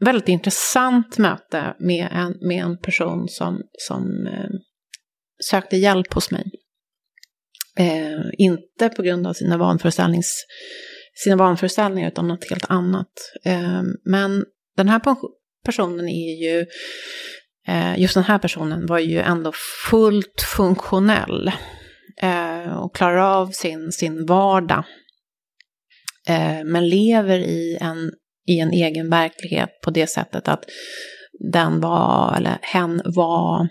väldigt 0.04 0.28
intressant 0.28 1.18
möte 1.18 1.76
med 1.78 2.08
en, 2.12 2.48
med 2.48 2.64
en 2.64 2.78
person 2.78 3.28
som, 3.28 3.62
som 3.78 4.26
eh, 4.26 4.50
sökte 5.50 5.76
hjälp 5.76 6.14
hos 6.14 6.30
mig. 6.30 6.50
Eh, 7.78 8.20
inte 8.38 8.88
på 8.88 9.02
grund 9.02 9.26
av 9.26 9.32
sina, 9.32 9.56
vanföreställnings, 9.56 10.44
sina 11.14 11.36
vanföreställningar 11.36 12.08
utan 12.08 12.28
något 12.28 12.50
helt 12.50 12.70
annat. 12.70 13.12
Eh, 13.44 13.82
men 14.04 14.44
den 14.76 14.88
här 14.88 15.00
personen 15.64 16.08
är 16.08 16.44
ju, 16.44 16.66
eh, 17.68 18.00
just 18.00 18.14
den 18.14 18.24
här 18.24 18.38
personen 18.38 18.86
var 18.86 18.98
ju 18.98 19.18
ändå 19.18 19.52
fullt 19.90 20.42
funktionell 20.56 21.52
eh, 22.22 22.72
och 22.72 22.96
klarar 22.96 23.40
av 23.40 23.46
sin, 23.50 23.92
sin 23.92 24.26
vardag. 24.26 24.84
Eh, 26.28 26.64
men 26.64 26.88
lever 26.88 27.38
i 27.38 27.78
en, 27.80 28.10
i 28.48 28.58
en 28.58 28.72
egen 28.72 29.10
verklighet 29.10 29.80
på 29.84 29.90
det 29.90 30.06
sättet 30.06 30.48
att 30.48 30.64
den 31.52 31.80
var, 31.80 32.36
eller 32.36 32.58
hen 32.62 33.02
var 33.04 33.68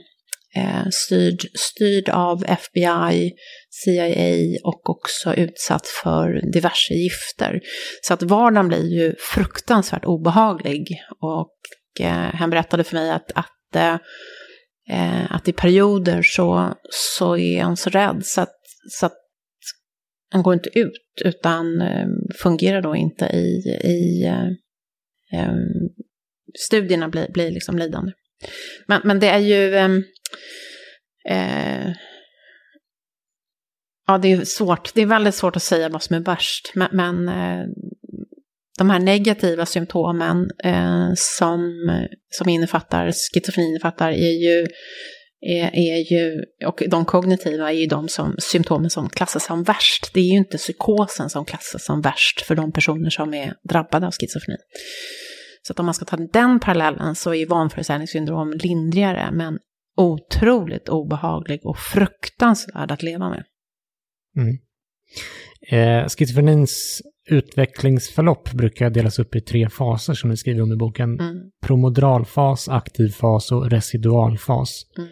eh, 0.56 0.89
styrd, 0.91 1.41
styrd 1.54 2.10
av 2.10 2.43
FBI, 2.47 3.34
CIA 3.84 4.59
och 4.63 4.89
också 4.89 5.34
utsatt 5.34 5.88
för 5.88 6.51
diverse 6.53 6.93
gifter. 6.93 7.59
Så 8.01 8.13
att 8.13 8.23
vardagen 8.23 8.67
blir 8.67 8.93
ju 8.93 9.15
fruktansvärt 9.34 10.05
obehaglig. 10.05 10.88
Och 11.19 11.57
eh, 11.99 12.34
han 12.34 12.49
berättade 12.49 12.84
för 12.84 12.95
mig 12.95 13.11
att, 13.11 13.32
att, 13.36 13.75
eh, 13.75 13.97
eh, 14.89 15.36
att 15.36 15.47
i 15.47 15.53
perioder 15.53 16.21
så, 16.21 16.73
så 16.89 17.38
är 17.38 17.61
han 17.61 17.77
så 17.77 17.89
rädd 17.89 18.25
så 18.25 18.41
att, 18.41 18.55
så 18.89 19.05
att 19.05 19.15
han 20.32 20.43
går 20.43 20.53
inte 20.53 20.80
ut 20.80 21.21
utan 21.25 21.82
eh, 21.82 22.07
fungerar 22.41 22.82
då 22.82 22.95
inte 22.95 23.25
i, 23.25 23.80
i 23.84 24.25
eh, 24.25 24.47
eh, 25.39 25.53
studierna 26.59 27.09
blir, 27.09 27.32
blir 27.32 27.51
liksom 27.51 27.77
lidande. 27.77 28.11
Men, 28.88 29.01
men 29.03 29.19
det 29.19 29.27
är 29.27 29.39
ju... 29.39 29.75
Eh, 29.75 29.91
eh 31.30 31.93
ja, 34.10 34.18
det 34.18 34.32
är 34.32 34.45
svårt. 34.45 34.93
Det 34.93 35.01
är 35.01 35.05
väldigt 35.05 35.36
svårt 35.36 35.55
att 35.55 35.64
säga 35.64 35.89
vad 35.89 36.03
som 36.03 36.16
är 36.16 36.20
värst. 36.20 36.72
Men, 36.76 36.89
men 36.91 37.30
eh, 37.30 37.66
de 38.78 38.89
här 38.89 38.99
negativa 38.99 39.66
symptomen 39.66 40.49
eh, 40.64 41.10
som, 41.16 41.74
som 42.30 42.49
innefattar, 42.49 43.12
schizofreni 43.34 43.70
innefattar, 43.70 44.12
är 44.12 44.43
ju, 44.43 44.68
är, 45.41 45.70
är 45.74 46.12
ju, 46.14 46.43
och 46.66 46.84
de 46.88 47.05
kognitiva 47.05 47.72
är 47.72 47.76
ju 47.76 47.86
de 47.86 48.07
som, 48.07 48.36
symptomen 48.39 48.89
som 48.89 49.10
klassas 49.10 49.45
som 49.45 49.64
värst. 49.64 50.14
Det 50.14 50.20
är 50.20 50.32
ju 50.32 50.38
inte 50.38 50.57
psykosen 50.57 51.30
som 51.30 51.45
klassas 51.45 51.86
som 51.86 52.01
värst 52.01 52.41
för 52.41 52.55
de 52.55 52.72
personer 52.72 53.10
som 53.10 53.34
är 53.34 53.53
drabbade 53.70 54.07
av 54.07 54.14
schizofreni. 54.14 54.57
Så 55.62 55.74
att 55.74 55.80
om 55.80 55.86
man 55.86 55.95
ska 55.95 56.05
ta 56.05 56.18
den 56.18 56.60
parallellen 56.60 57.16
så 57.16 57.30
är 57.30 57.36
ju 57.36 57.45
vanföreställningssyndrom 57.45 58.53
lindrigare, 58.53 59.30
men 59.32 59.57
otroligt 59.97 60.89
obehaglig 60.89 61.60
och 61.66 61.78
fruktansvärd 61.78 62.91
att 62.91 63.03
leva 63.03 63.30
med. 63.30 63.43
Mm. 64.38 64.57
Eh, 65.71 66.07
schizofrenins 66.07 67.01
utvecklingsförlopp 67.30 68.51
brukar 68.51 68.89
delas 68.89 69.19
upp 69.19 69.36
i 69.36 69.41
tre 69.41 69.69
faser 69.69 70.13
som 70.13 70.30
ni 70.30 70.38
skriver 70.38 70.61
om 70.61 70.71
i 70.71 70.75
boken. 70.75 71.19
Mm. 71.19 71.38
Promodralfas, 71.61 72.69
aktiv 72.69 73.09
fas 73.09 73.51
och 73.51 73.69
residualfas. 73.69 74.84
Mm. 74.97 75.09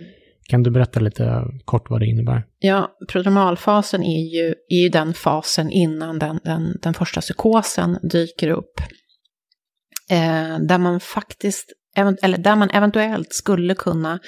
Kan 0.49 0.63
du 0.63 0.71
berätta 0.71 0.99
lite 0.99 1.43
kort 1.65 1.89
vad 1.89 1.99
det 1.99 2.05
innebär? 2.05 2.43
Ja, 2.59 2.97
prodromalfasen 3.07 4.03
är 4.03 4.35
ju, 4.35 4.55
är 4.69 4.81
ju 4.83 4.89
den 4.89 5.13
fasen 5.13 5.71
innan 5.71 6.19
den, 6.19 6.39
den, 6.43 6.77
den 6.81 6.93
första 6.93 7.21
psykosen 7.21 7.99
dyker 8.11 8.49
upp. 8.49 8.81
Eh, 10.09 10.59
där 10.59 10.77
man 10.77 10.99
faktiskt, 10.99 11.73
eller 11.95 12.37
där 12.37 12.55
man 12.55 12.69
eventuellt 12.69 13.33
skulle 13.33 13.75
kunna 13.75 14.19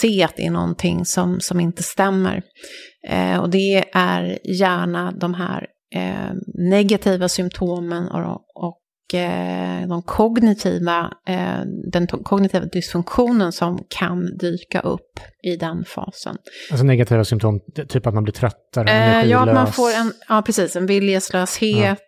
se 0.00 0.22
att 0.22 0.36
det 0.36 0.46
är 0.46 0.50
någonting 0.50 1.04
som, 1.04 1.40
som 1.40 1.60
inte 1.60 1.82
stämmer. 1.82 2.42
Eh, 3.08 3.40
och 3.40 3.50
det 3.50 3.84
är 3.92 4.38
gärna 4.44 5.12
de 5.12 5.34
här 5.34 5.66
eh, 5.94 6.34
negativa 6.54 7.28
symptomen 7.28 8.08
och, 8.08 8.44
och 8.54 9.14
eh, 9.14 9.88
de 9.88 10.02
kognitiva, 10.02 11.12
eh, 11.28 11.60
den 11.92 12.06
kognitiva 12.06 12.64
dysfunktionen 12.64 13.52
som 13.52 13.84
kan 13.88 14.36
dyka 14.36 14.80
upp 14.80 15.20
i 15.42 15.56
den 15.56 15.84
fasen. 15.84 16.36
Alltså 16.70 16.84
negativa 16.84 17.24
symptom, 17.24 17.60
typ 17.88 18.06
att 18.06 18.14
man 18.14 18.24
blir 18.24 18.34
tröttare, 18.34 18.90
Eh, 18.90 19.08
energilös. 19.08 19.30
ja, 19.30 19.48
att 19.48 19.54
man 19.54 19.72
får 19.72 19.90
en, 19.90 20.12
ja, 20.28 20.42
precis, 20.46 20.76
en 20.76 20.86
viljeslöshet, 20.86 21.98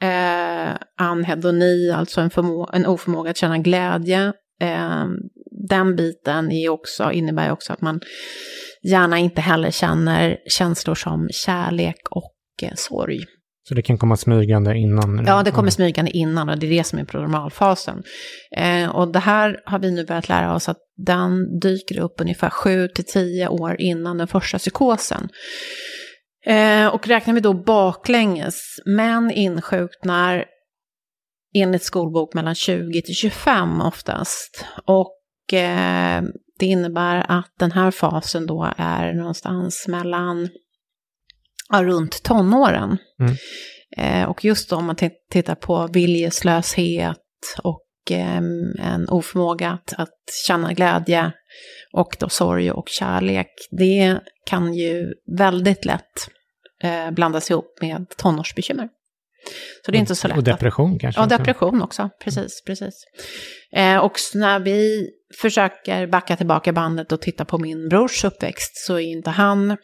eh, 0.00 0.70
anhedoni, 0.98 1.90
alltså 1.90 2.20
en, 2.20 2.30
en 2.72 2.86
oförmåga 2.86 3.30
att 3.30 3.36
känna 3.36 3.58
glädje. 3.58 4.32
Den 5.68 5.96
biten 5.96 6.52
är 6.52 6.68
också, 6.68 7.12
innebär 7.12 7.52
också 7.52 7.72
att 7.72 7.80
man 7.80 8.00
gärna 8.82 9.18
inte 9.18 9.40
heller 9.40 9.70
känner 9.70 10.38
känslor 10.46 10.94
som 10.94 11.28
kärlek 11.32 12.08
och 12.10 12.34
eh, 12.62 12.74
sorg. 12.74 13.24
Så 13.68 13.74
det 13.74 13.82
kan 13.82 13.98
komma 13.98 14.16
smygande 14.16 14.76
innan? 14.76 15.24
Ja, 15.26 15.42
det 15.42 15.50
kommer 15.50 15.70
smygande 15.70 16.10
innan 16.10 16.48
och 16.48 16.58
det 16.58 16.66
är 16.66 16.70
det 16.70 16.84
som 16.84 16.98
är 16.98 17.04
prodromalfasen. 17.04 18.02
Eh, 18.56 18.96
och 18.96 19.12
det 19.12 19.18
här 19.18 19.60
har 19.64 19.78
vi 19.78 19.90
nu 19.90 20.04
börjat 20.04 20.28
lära 20.28 20.54
oss 20.54 20.68
att 20.68 20.78
den 20.96 21.58
dyker 21.60 22.00
upp 22.00 22.20
ungefär 22.20 22.50
7 22.50 22.88
till 22.88 23.04
10 23.04 23.48
år 23.48 23.76
innan 23.78 24.18
den 24.18 24.28
första 24.28 24.58
psykosen. 24.58 25.28
Eh, 26.46 26.86
och 26.86 27.08
räknar 27.08 27.34
vi 27.34 27.40
då 27.40 27.54
baklänges, 27.54 28.62
män 28.86 29.30
insjuknar 29.30 30.44
enligt 31.54 31.82
skolbok 31.82 32.34
mellan 32.34 32.54
20 32.54 33.02
till 33.02 33.14
25 33.14 33.80
oftast. 33.80 34.64
Och 34.84 35.21
det 36.58 36.66
innebär 36.66 37.24
att 37.28 37.52
den 37.58 37.72
här 37.72 37.90
fasen 37.90 38.46
då 38.46 38.72
är 38.76 39.12
någonstans 39.12 39.88
mellan 39.88 40.48
ja, 41.68 41.82
runt 41.82 42.22
tonåren. 42.22 42.98
Mm. 43.20 43.36
Eh, 43.96 44.28
och 44.28 44.44
just 44.44 44.70
då 44.70 44.76
om 44.76 44.86
man 44.86 44.96
tittar 45.30 45.54
på 45.54 45.86
viljeslöshet 45.92 47.18
och 47.62 47.86
eh, 48.10 48.36
en 48.78 49.08
oförmåga 49.08 49.70
att, 49.70 49.94
att 49.96 50.20
känna 50.46 50.72
glädje 50.72 51.32
och 51.92 52.16
då 52.18 52.28
sorg 52.28 52.70
och 52.70 52.88
kärlek, 52.88 53.50
det 53.70 54.20
kan 54.46 54.74
ju 54.74 55.12
väldigt 55.38 55.84
lätt 55.84 56.28
eh, 56.82 57.10
blandas 57.10 57.50
ihop 57.50 57.78
med 57.80 58.06
tonårsbekymmer. 58.16 58.88
Så 59.84 59.90
det 59.90 59.96
är 59.96 60.00
inte 60.00 60.14
så 60.14 60.28
lätt. 60.28 60.36
Och 60.36 60.44
depression 60.44 60.98
kanske? 60.98 61.20
Ja, 61.20 61.26
depression 61.26 61.82
också. 61.82 62.10
Precis, 62.24 62.62
precis. 62.66 62.94
Eh, 63.72 63.96
och 63.96 64.12
när 64.34 64.60
vi 64.60 65.08
försöker 65.40 66.06
backa 66.06 66.36
tillbaka 66.36 66.72
bandet 66.72 67.12
och 67.12 67.20
titta 67.20 67.44
på 67.44 67.58
min 67.58 67.88
brors 67.88 68.24
uppväxt 68.24 68.86
så 68.86 68.94
är 68.94 69.00
inte 69.00 69.30
han 69.30 69.76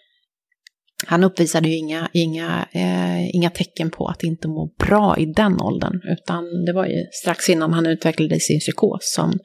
han 1.07 1.25
uppvisade 1.25 1.69
ju 1.69 1.77
inga, 1.77 2.09
inga, 2.13 2.69
eh, 2.73 3.35
inga 3.37 3.51
tecken 3.51 3.91
på 3.91 4.07
att 4.09 4.23
inte 4.23 4.49
må 4.49 4.75
bra 4.87 5.17
i 5.19 5.27
den 5.27 5.61
åldern, 5.61 6.01
utan 6.05 6.65
det 6.67 6.73
var 6.73 6.87
ju 6.87 7.07
strax 7.23 7.49
innan 7.49 7.73
han 7.73 7.87
utvecklade 7.87 8.41
sin 8.41 8.61
psykos 8.61 8.99
som, 9.15 9.39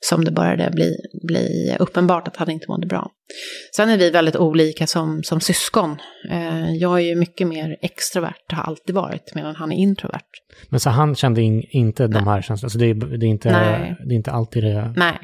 som 0.00 0.24
det 0.24 0.30
började 0.30 0.70
bli, 0.70 0.96
bli 1.26 1.76
uppenbart 1.78 2.28
att 2.28 2.36
han 2.36 2.50
inte 2.50 2.66
mådde 2.68 2.86
bra. 2.86 3.10
Sen 3.76 3.88
är 3.88 3.98
vi 3.98 4.10
väldigt 4.10 4.36
olika 4.36 4.86
som, 4.86 5.22
som 5.22 5.40
syskon. 5.40 5.96
Eh, 6.30 6.70
jag 6.74 7.00
är 7.00 7.04
ju 7.04 7.14
mycket 7.14 7.46
mer 7.46 7.76
extrovert, 7.82 8.52
har 8.52 8.62
alltid 8.62 8.94
varit, 8.94 9.34
medan 9.34 9.56
han 9.56 9.72
är 9.72 9.76
introvert. 9.76 10.20
Men 10.68 10.80
så 10.80 10.90
han 10.90 11.14
kände 11.14 11.42
in, 11.42 11.62
inte 11.70 12.02
Nej. 12.02 12.12
de 12.12 12.28
här 12.28 12.42
känslorna, 12.42 12.70
så 12.70 12.78
det 12.78 12.86
är, 12.86 12.94
det 12.94 13.26
är, 13.26 13.28
inte, 13.28 13.48
det 14.08 14.14
är 14.14 14.16
inte 14.16 14.30
alltid 14.30 14.64
det 14.64 14.92
Nej. 14.96 15.18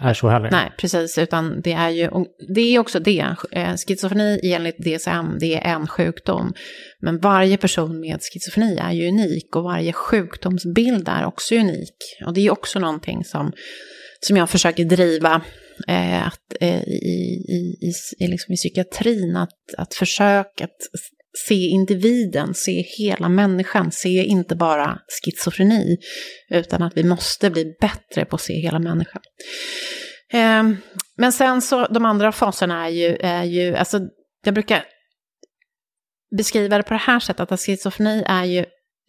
är 0.00 0.14
så 0.14 0.28
heller? 0.28 0.50
Nej, 0.50 0.72
precis, 0.78 1.18
utan 1.18 1.60
det 1.60 1.72
är 1.72 1.88
ju, 1.88 2.10
det 2.54 2.60
är 2.60 2.78
också 2.78 3.00
det, 3.00 3.26
eh, 3.52 3.74
schizofreni 3.86 4.40
enligt 4.42 4.78
DSM, 4.78 5.38
det 5.40 5.54
är 5.54 5.74
en 5.74 5.86
sjukdom. 5.86 6.52
Men 7.00 7.18
varje 7.18 7.56
person 7.56 8.00
med 8.00 8.20
schizofreni 8.32 8.78
är 8.78 8.92
ju 8.92 9.08
unik 9.08 9.56
och 9.56 9.62
varje 9.62 9.92
sjukdomsbild 9.92 11.08
är 11.08 11.24
också 11.24 11.54
unik. 11.54 11.96
Och 12.26 12.34
det 12.34 12.46
är 12.46 12.50
också 12.50 12.78
någonting 12.78 13.24
som, 13.24 13.52
som 14.20 14.36
jag 14.36 14.50
försöker 14.50 14.84
driva 14.84 15.42
eh, 15.88 16.26
att, 16.26 16.56
eh, 16.60 16.82
i, 16.82 17.44
i, 17.80 17.92
i, 18.18 18.26
liksom 18.26 18.54
i 18.54 18.56
psykiatrin, 18.56 19.36
att, 19.36 19.74
att 19.78 19.94
försöka 19.94 20.64
att 20.64 20.76
se 21.46 21.54
individen, 21.54 22.54
se 22.54 22.84
hela 22.98 23.28
människan, 23.28 23.92
se 23.92 24.24
inte 24.24 24.56
bara 24.56 24.98
schizofreni, 25.22 25.96
utan 26.50 26.82
att 26.82 26.96
vi 26.96 27.04
måste 27.04 27.50
bli 27.50 27.76
bättre 27.80 28.24
på 28.24 28.36
att 28.36 28.42
se 28.42 28.54
hela 28.54 28.78
människan. 28.78 29.22
Eh, 30.32 30.62
men 31.16 31.32
sen 31.32 31.62
så, 31.62 31.86
de 31.86 32.04
andra 32.04 32.32
faserna 32.32 32.86
är 32.86 32.90
ju, 32.90 33.16
är 33.20 33.44
ju, 33.44 33.76
alltså 33.76 34.00
jag 34.44 34.54
brukar 34.54 34.84
beskriva 36.36 36.76
det 36.76 36.82
på 36.82 36.94
det 36.94 37.00
här 37.00 37.20
sättet, 37.20 37.52
att 37.52 37.60
schizofreni 37.60 38.24
är 38.26 38.44
ju, 38.44 38.64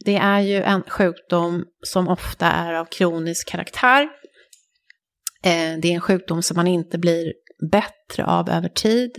det 0.05 0.16
är 0.16 0.39
ju 0.39 0.62
en 0.62 0.82
sjukdom 0.82 1.66
som 1.86 2.07
ofta 2.07 2.45
är 2.45 2.74
av 2.74 2.86
kronisk 2.86 3.49
karaktär. 3.49 4.10
Eh, 5.44 5.80
det 5.82 5.92
är 5.92 5.96
en 5.96 6.02
sjukdom 6.02 6.42
som 6.42 6.56
man 6.56 6.68
inte 6.68 6.98
blir 6.98 7.34
bättre 7.72 8.26
av 8.26 8.50
över 8.50 8.70
tid, 8.70 9.18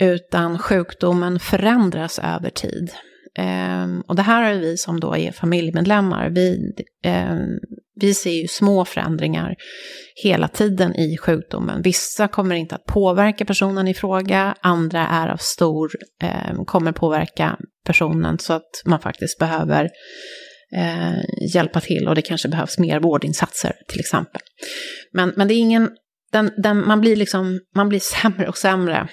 utan 0.00 0.58
sjukdomen 0.58 1.40
förändras 1.40 2.18
över 2.18 2.50
tid. 2.50 2.90
Ehm, 3.38 4.00
och 4.00 4.16
det 4.16 4.22
här 4.22 4.42
har 4.42 4.60
vi 4.60 4.76
som 4.76 5.00
då 5.00 5.16
är 5.16 5.32
familjemedlemmar, 5.32 6.30
vi, 6.30 6.72
ehm, 7.04 7.58
vi 8.00 8.14
ser 8.14 8.30
ju 8.30 8.48
små 8.48 8.84
förändringar 8.84 9.54
hela 10.24 10.48
tiden 10.48 10.96
i 10.96 11.16
sjukdomen. 11.16 11.82
Vissa 11.82 12.28
kommer 12.28 12.54
inte 12.54 12.74
att 12.74 12.84
påverka 12.84 13.44
personen 13.44 13.88
i 13.88 13.94
fråga, 13.94 14.54
andra 14.60 15.06
är 15.06 15.28
av 15.28 15.36
stor, 15.36 15.90
ehm, 16.22 16.64
kommer 16.64 16.92
påverka 16.92 17.58
personen 17.86 18.38
så 18.38 18.52
att 18.52 18.82
man 18.84 19.00
faktiskt 19.00 19.38
behöver 19.38 19.90
eh, 20.74 21.20
hjälpa 21.54 21.80
till 21.80 22.08
och 22.08 22.14
det 22.14 22.22
kanske 22.22 22.48
behövs 22.48 22.78
mer 22.78 23.00
vårdinsatser 23.00 23.72
till 23.88 24.00
exempel. 24.00 24.40
Men, 25.12 25.32
men 25.36 25.48
det 25.48 25.54
är 25.54 25.58
ingen, 25.58 25.90
den, 26.32 26.50
den, 26.56 26.86
man, 26.86 27.00
blir 27.00 27.16
liksom, 27.16 27.60
man 27.76 27.88
blir 27.88 28.00
sämre 28.22 28.48
och 28.48 28.58
sämre 28.58 29.08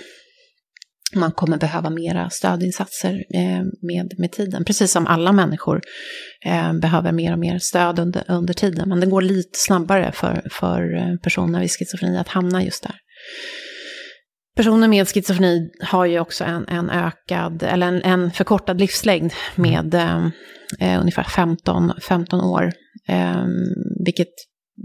man 1.16 1.32
kommer 1.32 1.58
behöva 1.58 1.90
mera 1.90 2.30
stödinsatser 2.30 3.24
eh, 3.34 3.64
med, 3.82 4.14
med 4.18 4.32
tiden. 4.32 4.66
Precis 4.66 4.92
som 4.92 5.08
alla 5.08 5.32
människor 5.32 5.82
eh, 6.46 6.74
behöver 6.74 7.12
mer 7.12 7.34
och 7.34 7.40
mer 7.40 7.60
stöd 7.60 8.00
under, 8.00 8.24
under 8.28 8.54
tiden. 8.54 8.90
Men 8.90 9.00
det 9.00 9.06
går 9.06 9.22
lite 9.22 9.60
snabbare 9.60 10.12
för, 10.12 10.48
för 10.52 10.96
eh, 10.98 11.16
personer 11.24 11.60
med 11.60 11.72
schizofreni 11.72 12.18
att 12.18 12.28
hamna 12.28 12.64
just 12.64 12.84
där. 12.84 12.96
Personer 14.56 14.88
med 14.88 15.08
schizofreni 15.08 15.72
har 15.82 16.06
ju 16.06 16.20
också 16.20 16.44
en, 16.44 16.68
en 16.68 16.90
ökad, 16.90 17.64
eller 17.64 17.88
en, 17.88 18.02
en 18.02 18.32
förkortad 18.32 18.80
livslängd 18.80 19.34
med 19.56 19.94
mm. 19.94 20.32
eh, 20.80 21.00
ungefär 21.00 21.24
15, 21.24 21.92
15 22.10 22.42
år. 22.42 22.72
Eh, 23.08 23.46
vilket 24.06 24.34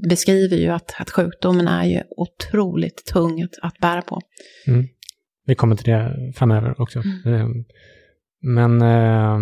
beskriver 0.08 0.56
ju 0.56 0.68
att, 0.68 0.94
att 0.98 1.10
sjukdomen 1.10 1.68
är 1.68 1.84
ju 1.84 2.02
otroligt 2.16 3.04
tung 3.06 3.42
att, 3.42 3.58
att 3.62 3.78
bära 3.78 4.02
på. 4.02 4.20
Mm. 4.66 4.86
Vi 5.46 5.54
kommer 5.54 5.76
till 5.76 5.92
det 5.92 6.32
framöver 6.36 6.80
också. 6.80 7.02
Mm. 7.24 7.34
Ehm, 7.34 7.64
men 8.40 8.82
eh, 8.82 9.38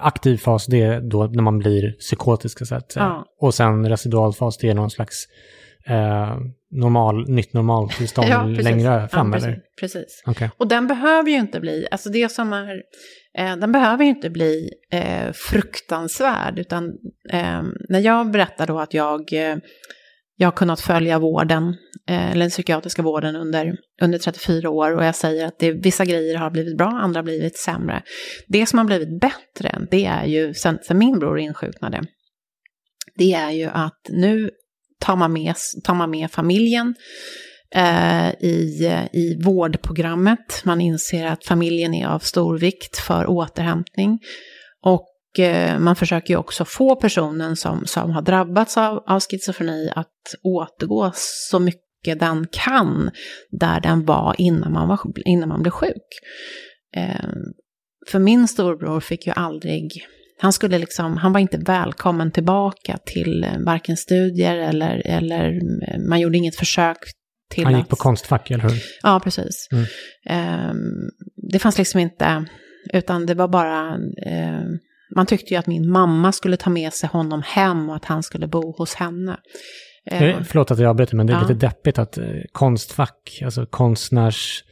aktiv 0.00 0.36
fas, 0.36 0.66
det 0.66 0.82
är 0.82 1.00
då 1.00 1.26
när 1.26 1.42
man 1.42 1.58
blir 1.58 1.92
psykotisk. 1.92 2.66
Så 2.66 2.74
att, 2.74 2.92
ja. 2.96 3.24
Och 3.40 3.54
sen 3.54 3.88
residualfas, 3.88 4.58
det 4.58 4.68
är 4.68 4.74
någon 4.74 4.90
slags 4.90 5.26
eh, 5.86 6.36
normal, 6.70 7.28
nytt 7.28 7.52
normaltillstånd 7.52 8.28
ja, 8.28 8.44
längre 8.44 9.08
fram? 9.08 9.32
Ja, 9.32 9.38
precis. 9.38 9.54
precis. 9.80 10.22
Okay. 10.26 10.48
Och 10.58 10.68
den 10.68 10.86
behöver 10.86 11.30
ju 11.30 11.36
inte 11.36 11.60
bli, 11.60 11.86
alltså 11.90 12.08
det 12.10 12.32
som 12.32 12.52
är, 12.52 12.82
eh, 13.38 13.56
den 13.56 13.72
behöver 13.72 14.04
ju 14.04 14.10
inte 14.10 14.30
bli 14.30 14.70
eh, 14.92 15.32
fruktansvärd, 15.32 16.58
utan 16.58 16.84
eh, 17.32 17.62
när 17.88 18.00
jag 18.00 18.30
berättar 18.30 18.66
då 18.66 18.78
att 18.78 18.94
jag 18.94 19.32
eh, 19.32 19.56
jag 20.40 20.46
har 20.46 20.52
kunnat 20.52 20.80
följa 20.80 21.18
vården, 21.18 21.68
eh, 22.08 22.30
eller 22.30 22.40
den 22.40 22.50
psykiatriska 22.50 23.02
vården 23.02 23.36
under, 23.36 23.76
under 24.02 24.18
34 24.18 24.70
år 24.70 24.96
och 24.96 25.04
jag 25.04 25.14
säger 25.14 25.46
att 25.46 25.58
det, 25.58 25.72
vissa 25.72 26.04
grejer 26.04 26.36
har 26.36 26.50
blivit 26.50 26.76
bra, 26.76 26.86
andra 26.86 27.18
har 27.18 27.24
blivit 27.24 27.58
sämre. 27.58 28.02
Det 28.48 28.66
som 28.66 28.78
har 28.78 28.86
blivit 28.86 29.20
bättre, 29.20 29.86
det 29.90 30.04
är 30.04 30.24
ju, 30.24 30.54
sen, 30.54 30.78
sen 30.82 30.98
min 30.98 31.18
bror 31.18 31.38
insjuknade, 31.38 32.02
det 33.16 33.32
är 33.32 33.50
ju 33.50 33.64
att 33.64 34.00
nu 34.08 34.50
tar 35.00 35.16
man 35.16 35.32
med, 35.32 35.54
tar 35.84 35.94
man 35.94 36.10
med 36.10 36.30
familjen 36.30 36.94
eh, 37.74 38.28
i, 38.28 38.90
i 39.12 39.42
vårdprogrammet. 39.44 40.62
Man 40.64 40.80
inser 40.80 41.26
att 41.26 41.44
familjen 41.44 41.94
är 41.94 42.06
av 42.06 42.18
stor 42.18 42.58
vikt 42.58 42.98
för 42.98 43.26
återhämtning. 43.26 44.18
Och 44.82 45.08
Eh, 45.38 45.78
man 45.78 45.96
försöker 45.96 46.34
ju 46.34 46.38
också 46.38 46.64
få 46.64 46.96
personen 46.96 47.56
som, 47.56 47.86
som 47.86 48.10
har 48.10 48.22
drabbats 48.22 48.76
av, 48.76 49.04
av 49.06 49.20
schizofreni 49.20 49.90
att 49.94 50.34
återgå 50.42 51.12
så 51.14 51.58
mycket 51.58 52.20
den 52.20 52.46
kan 52.50 53.10
där 53.50 53.80
den 53.80 54.04
var 54.04 54.34
innan 54.38 54.72
man, 54.72 54.88
var, 54.88 55.00
innan 55.24 55.48
man 55.48 55.62
blev 55.62 55.70
sjuk. 55.70 56.06
Eh, 56.96 57.30
för 58.10 58.18
min 58.18 58.48
storbror 58.48 59.00
fick 59.00 59.26
ju 59.26 59.32
aldrig, 59.36 59.90
han 60.40 60.52
skulle 60.52 60.78
liksom, 60.78 61.16
han 61.16 61.32
var 61.32 61.40
inte 61.40 61.58
välkommen 61.58 62.30
tillbaka 62.30 62.98
till 63.06 63.44
eh, 63.44 63.58
varken 63.58 63.96
studier 63.96 64.56
eller, 64.56 65.02
eller 65.06 65.60
man 66.08 66.20
gjorde 66.20 66.38
inget 66.38 66.56
försök 66.56 66.98
till 67.50 67.64
Han 67.64 67.74
gick 67.74 67.82
att, 67.82 67.88
på 67.88 67.96
konstfack, 67.96 68.50
eller 68.50 68.64
hur? 68.64 68.82
Ja, 69.02 69.20
precis. 69.24 69.68
Mm. 69.72 69.84
Eh, 70.28 70.74
det 71.52 71.58
fanns 71.58 71.78
liksom 71.78 72.00
inte, 72.00 72.44
utan 72.92 73.26
det 73.26 73.34
var 73.34 73.48
bara 73.48 73.94
eh, 74.26 74.64
man 75.16 75.26
tyckte 75.26 75.54
ju 75.54 75.58
att 75.60 75.66
min 75.66 75.90
mamma 75.90 76.32
skulle 76.32 76.56
ta 76.56 76.70
med 76.70 76.92
sig 76.92 77.08
honom 77.08 77.42
hem 77.46 77.88
och 77.88 77.96
att 77.96 78.04
han 78.04 78.22
skulle 78.22 78.46
bo 78.46 78.76
hos 78.78 78.94
henne. 78.94 79.36
Eh, 80.10 80.42
förlåt 80.42 80.70
att 80.70 80.78
jag 80.78 80.90
avbryter, 80.90 81.16
men 81.16 81.26
det 81.26 81.32
är 81.32 81.34
ja. 81.34 81.48
lite 81.48 81.66
deppigt 81.66 81.98
att 81.98 82.18
eh, 82.18 82.24
konstfack, 82.52 83.40
alltså 83.44 83.66
konstnärs... 83.66 84.64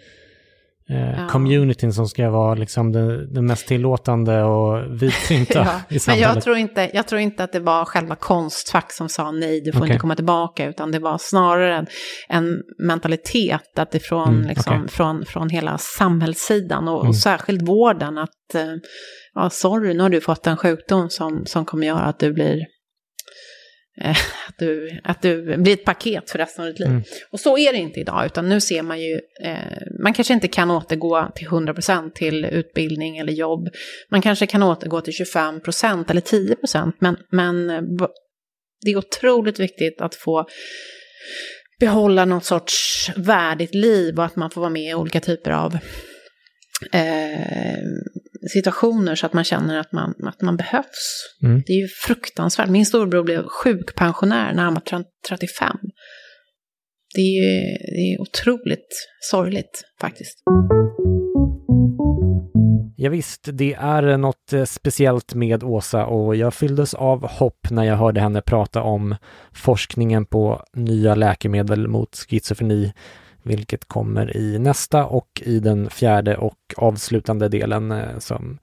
Eh, 0.91 1.21
ja. 1.21 1.29
communityn 1.29 1.93
som 1.93 2.09
ska 2.09 2.31
vara 2.31 2.55
liksom 2.55 2.93
det, 2.93 3.27
det 3.27 3.43
mest 3.43 3.67
tillåtande 3.69 4.43
och 4.43 5.01
vidsynta 5.03 5.59
ja, 5.59 5.81
i 5.89 5.99
samhället. 5.99 6.27
Men 6.27 6.35
jag 6.35 6.43
tror, 6.45 6.57
inte, 6.57 6.91
jag 6.95 7.07
tror 7.09 7.21
inte 7.21 7.45
att 7.45 7.53
det 7.53 7.61
var 7.61 7.85
själva 7.85 8.15
Konstfack 8.17 8.93
som 8.93 9.09
sa 9.09 9.31
nej, 9.31 9.61
du 9.61 9.73
får 9.73 9.81
Okej. 9.81 9.91
inte 9.91 10.01
komma 10.01 10.15
tillbaka, 10.17 10.67
utan 10.67 10.91
det 10.93 10.99
var 10.99 11.19
snarare 11.19 11.77
en, 11.77 11.87
en 12.29 12.63
mentalitet 12.79 13.79
att 13.79 13.91
det 13.91 14.01
från, 14.01 14.29
Mm, 14.35 14.49
liksom, 14.49 14.77
okej. 14.77 14.89
från, 14.89 15.25
från 15.25 15.49
hela 15.51 15.79
samhällssidan 15.79 16.89
och, 16.89 17.01
Mm. 17.01 17.09
och 17.09 17.17
särskilt 17.17 17.69
vården 17.69 18.19
att, 18.19 18.55
eh, 18.55 18.75
ja 19.35 19.51
sorry, 19.51 19.95
nu 19.95 20.03
har 20.03 20.11
du 20.11 20.21
fått 20.21 20.47
en 20.47 20.57
sjukdom 20.57 21.11
som, 21.11 21.47
som 21.47 21.65
kommer 21.65 21.87
göra 21.87 22.01
att 22.05 22.19
du 22.19 22.33
blir 22.33 22.67
att 24.01 24.59
du, 24.59 25.01
att 25.05 25.23
du 25.23 25.57
blir 25.57 25.73
ett 25.73 25.85
paket 25.85 26.31
för 26.31 26.39
resten 26.39 26.65
av 26.65 26.71
ditt 26.71 26.79
liv. 26.79 26.89
Mm. 26.89 27.03
Och 27.31 27.41
så 27.41 27.59
är 27.59 27.73
det 27.73 27.79
inte 27.79 28.01
idag, 28.01 28.27
utan 28.27 28.49
nu 28.49 28.61
ser 28.61 28.83
man 28.83 29.01
ju, 29.01 29.21
eh, 29.43 29.57
man 30.03 30.13
kanske 30.13 30.35
inte 30.35 30.49
kan 30.49 30.71
återgå 30.71 31.33
till 31.35 31.47
100% 31.47 32.11
till 32.15 32.45
utbildning 32.45 33.19
eller 33.19 33.33
jobb. 33.33 33.69
Man 34.11 34.23
kanske 34.23 34.47
kan 34.47 34.63
återgå 34.63 35.01
till 35.01 35.15
25% 35.15 36.11
eller 36.11 36.21
10%, 36.21 36.93
men, 36.99 37.17
men 37.31 37.71
eh, 37.71 37.83
det 38.85 38.91
är 38.91 38.97
otroligt 38.97 39.61
viktigt 39.61 40.01
att 40.01 40.15
få 40.15 40.47
behålla 41.81 42.25
något 42.25 42.45
sorts 42.45 43.11
värdigt 43.17 43.75
liv 43.75 44.19
och 44.19 44.25
att 44.25 44.37
man 44.37 44.51
får 44.51 44.61
vara 44.61 44.71
med 44.71 44.91
i 44.91 44.95
olika 44.95 45.21
typer 45.21 45.51
av 45.51 45.75
eh, 46.93 47.79
situationer 48.49 49.15
så 49.15 49.27
att 49.27 49.33
man 49.33 49.45
känner 49.45 49.79
att 49.79 49.93
man, 49.93 50.15
att 50.23 50.43
man 50.43 50.57
behövs. 50.57 51.35
Mm. 51.43 51.63
Det 51.67 51.73
är 51.73 51.81
ju 51.81 51.89
fruktansvärt. 51.89 52.69
Min 52.69 52.87
storbror 52.87 53.23
blev 53.23 53.47
sjukpensionär 53.47 54.53
när 54.53 54.63
han 54.63 54.75
var 54.75 55.05
35. 55.29 55.77
Det 57.15 57.21
är 57.21 57.43
ju 57.43 57.77
det 57.95 58.15
är 58.15 58.21
otroligt 58.21 58.89
sorgligt 59.31 59.83
faktiskt. 60.01 60.43
Ja, 62.99 63.11
visst, 63.11 63.49
det 63.53 63.75
är 63.75 64.17
något 64.17 64.53
eh, 64.53 64.65
speciellt 64.65 65.35
med 65.35 65.65
Åsa 65.65 66.07
och 66.07 66.37
jag 66.37 66.55
fylldes 66.55 66.95
av 66.95 67.29
hopp 67.29 67.71
när 67.71 67.85
jag 67.85 67.97
hörde 67.97 68.21
henne 68.21 68.43
prata 68.43 68.83
om 68.83 69.17
forskningen 69.53 70.27
på 70.27 70.63
nya 70.75 71.15
läkemedel 71.15 71.89
mot 71.89 72.17
schizofreni, 72.17 72.93
vilket 73.47 73.85
kommer 73.85 74.37
i 74.37 74.59
nästa 74.59 75.07
och 75.07 75.43
i 75.45 75.61
den 75.61 75.91
fjärde 75.91 76.37
och 76.37 76.59
avslutande 76.77 77.49
delen 77.49 77.93
eh, 77.93 78.19
som 78.19 78.59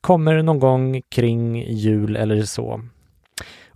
kommer 0.00 0.42
någon 0.42 0.58
gång 0.58 1.02
kring 1.08 1.62
jul 1.68 2.16
eller 2.16 2.42
så. 2.42 2.80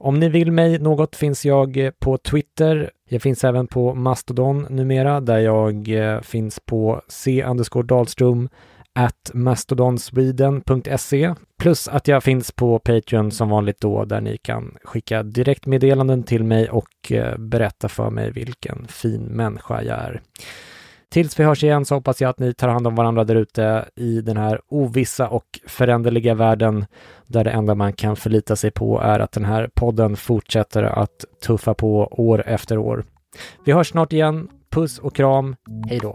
Om 0.03 0.21
ni 0.21 0.29
vill 0.29 0.53
mig 0.53 0.79
något 0.79 1.17
finns 1.17 1.45
jag 1.45 1.77
eh, 1.77 1.91
på 1.99 2.19
Twitter. 2.19 2.91
Jag 3.09 3.23
finns 3.23 3.45
även 3.45 3.67
på 3.67 3.95
Mastodon 3.95 4.67
numera 4.71 5.21
där 5.21 5.39
jag 5.39 5.89
eh, 5.89 6.21
finns 6.21 6.61
på 6.61 7.03
c 7.09 7.45
Dahlström 7.85 8.49
at 8.95 9.31
mastodonsweden.se 9.35 11.35
plus 11.59 11.89
att 11.89 12.09
jag 12.09 12.25
finns 12.25 12.53
på 12.53 12.79
Patreon 12.79 13.31
som 13.31 13.49
vanligt 13.49 13.81
då 13.81 14.05
där 14.05 14.21
ni 14.21 14.37
kan 14.37 14.77
skicka 14.85 15.23
direktmeddelanden 15.23 16.23
till 16.23 16.45
mig 16.45 16.71
och 16.71 17.13
eh, 17.13 17.39
berätta 17.39 17.89
för 17.89 18.11
mig 18.11 18.31
vilken 18.31 18.87
fin 18.89 19.23
människa 19.23 19.83
jag 19.83 19.99
är. 19.99 20.21
Tills 21.09 21.41
vi 21.41 21.45
hörs 21.45 21.65
igen 21.65 21.85
så 21.85 21.95
hoppas 21.95 22.21
jag 22.21 22.29
att 22.29 22.39
ni 22.39 22.55
tar 22.55 22.69
hand 22.69 22.87
om 22.87 22.95
varandra 22.95 23.25
där 23.25 23.35
ute 23.35 23.85
i 23.97 24.21
den 24.21 24.37
här 24.37 24.61
ovissa 24.69 25.29
och 25.29 25.61
föränderliga 25.67 26.35
världen 26.35 26.87
där 27.27 27.45
det 27.45 27.51
enda 27.51 27.75
man 27.75 27.93
kan 27.93 28.17
förlita 28.17 28.57
sig 28.57 28.71
på 28.71 29.01
är 29.01 29.21
att 29.21 29.33
den 29.33 29.45
här 29.45 29.71
podden 29.75 30.17
fortsätter 30.17 30.83
att 30.83 31.25
tuffa 31.47 31.75
på 31.75 32.09
år 32.11 32.43
efter 32.47 32.79
år. 32.79 33.05
Vi 33.65 33.73
hörs 33.73 33.89
snart 33.89 34.13
igen. 34.13 34.49
Puss 34.71 34.99
och 34.99 35.15
kram. 35.15 35.57
Hej 35.89 35.99
då! 36.03 36.15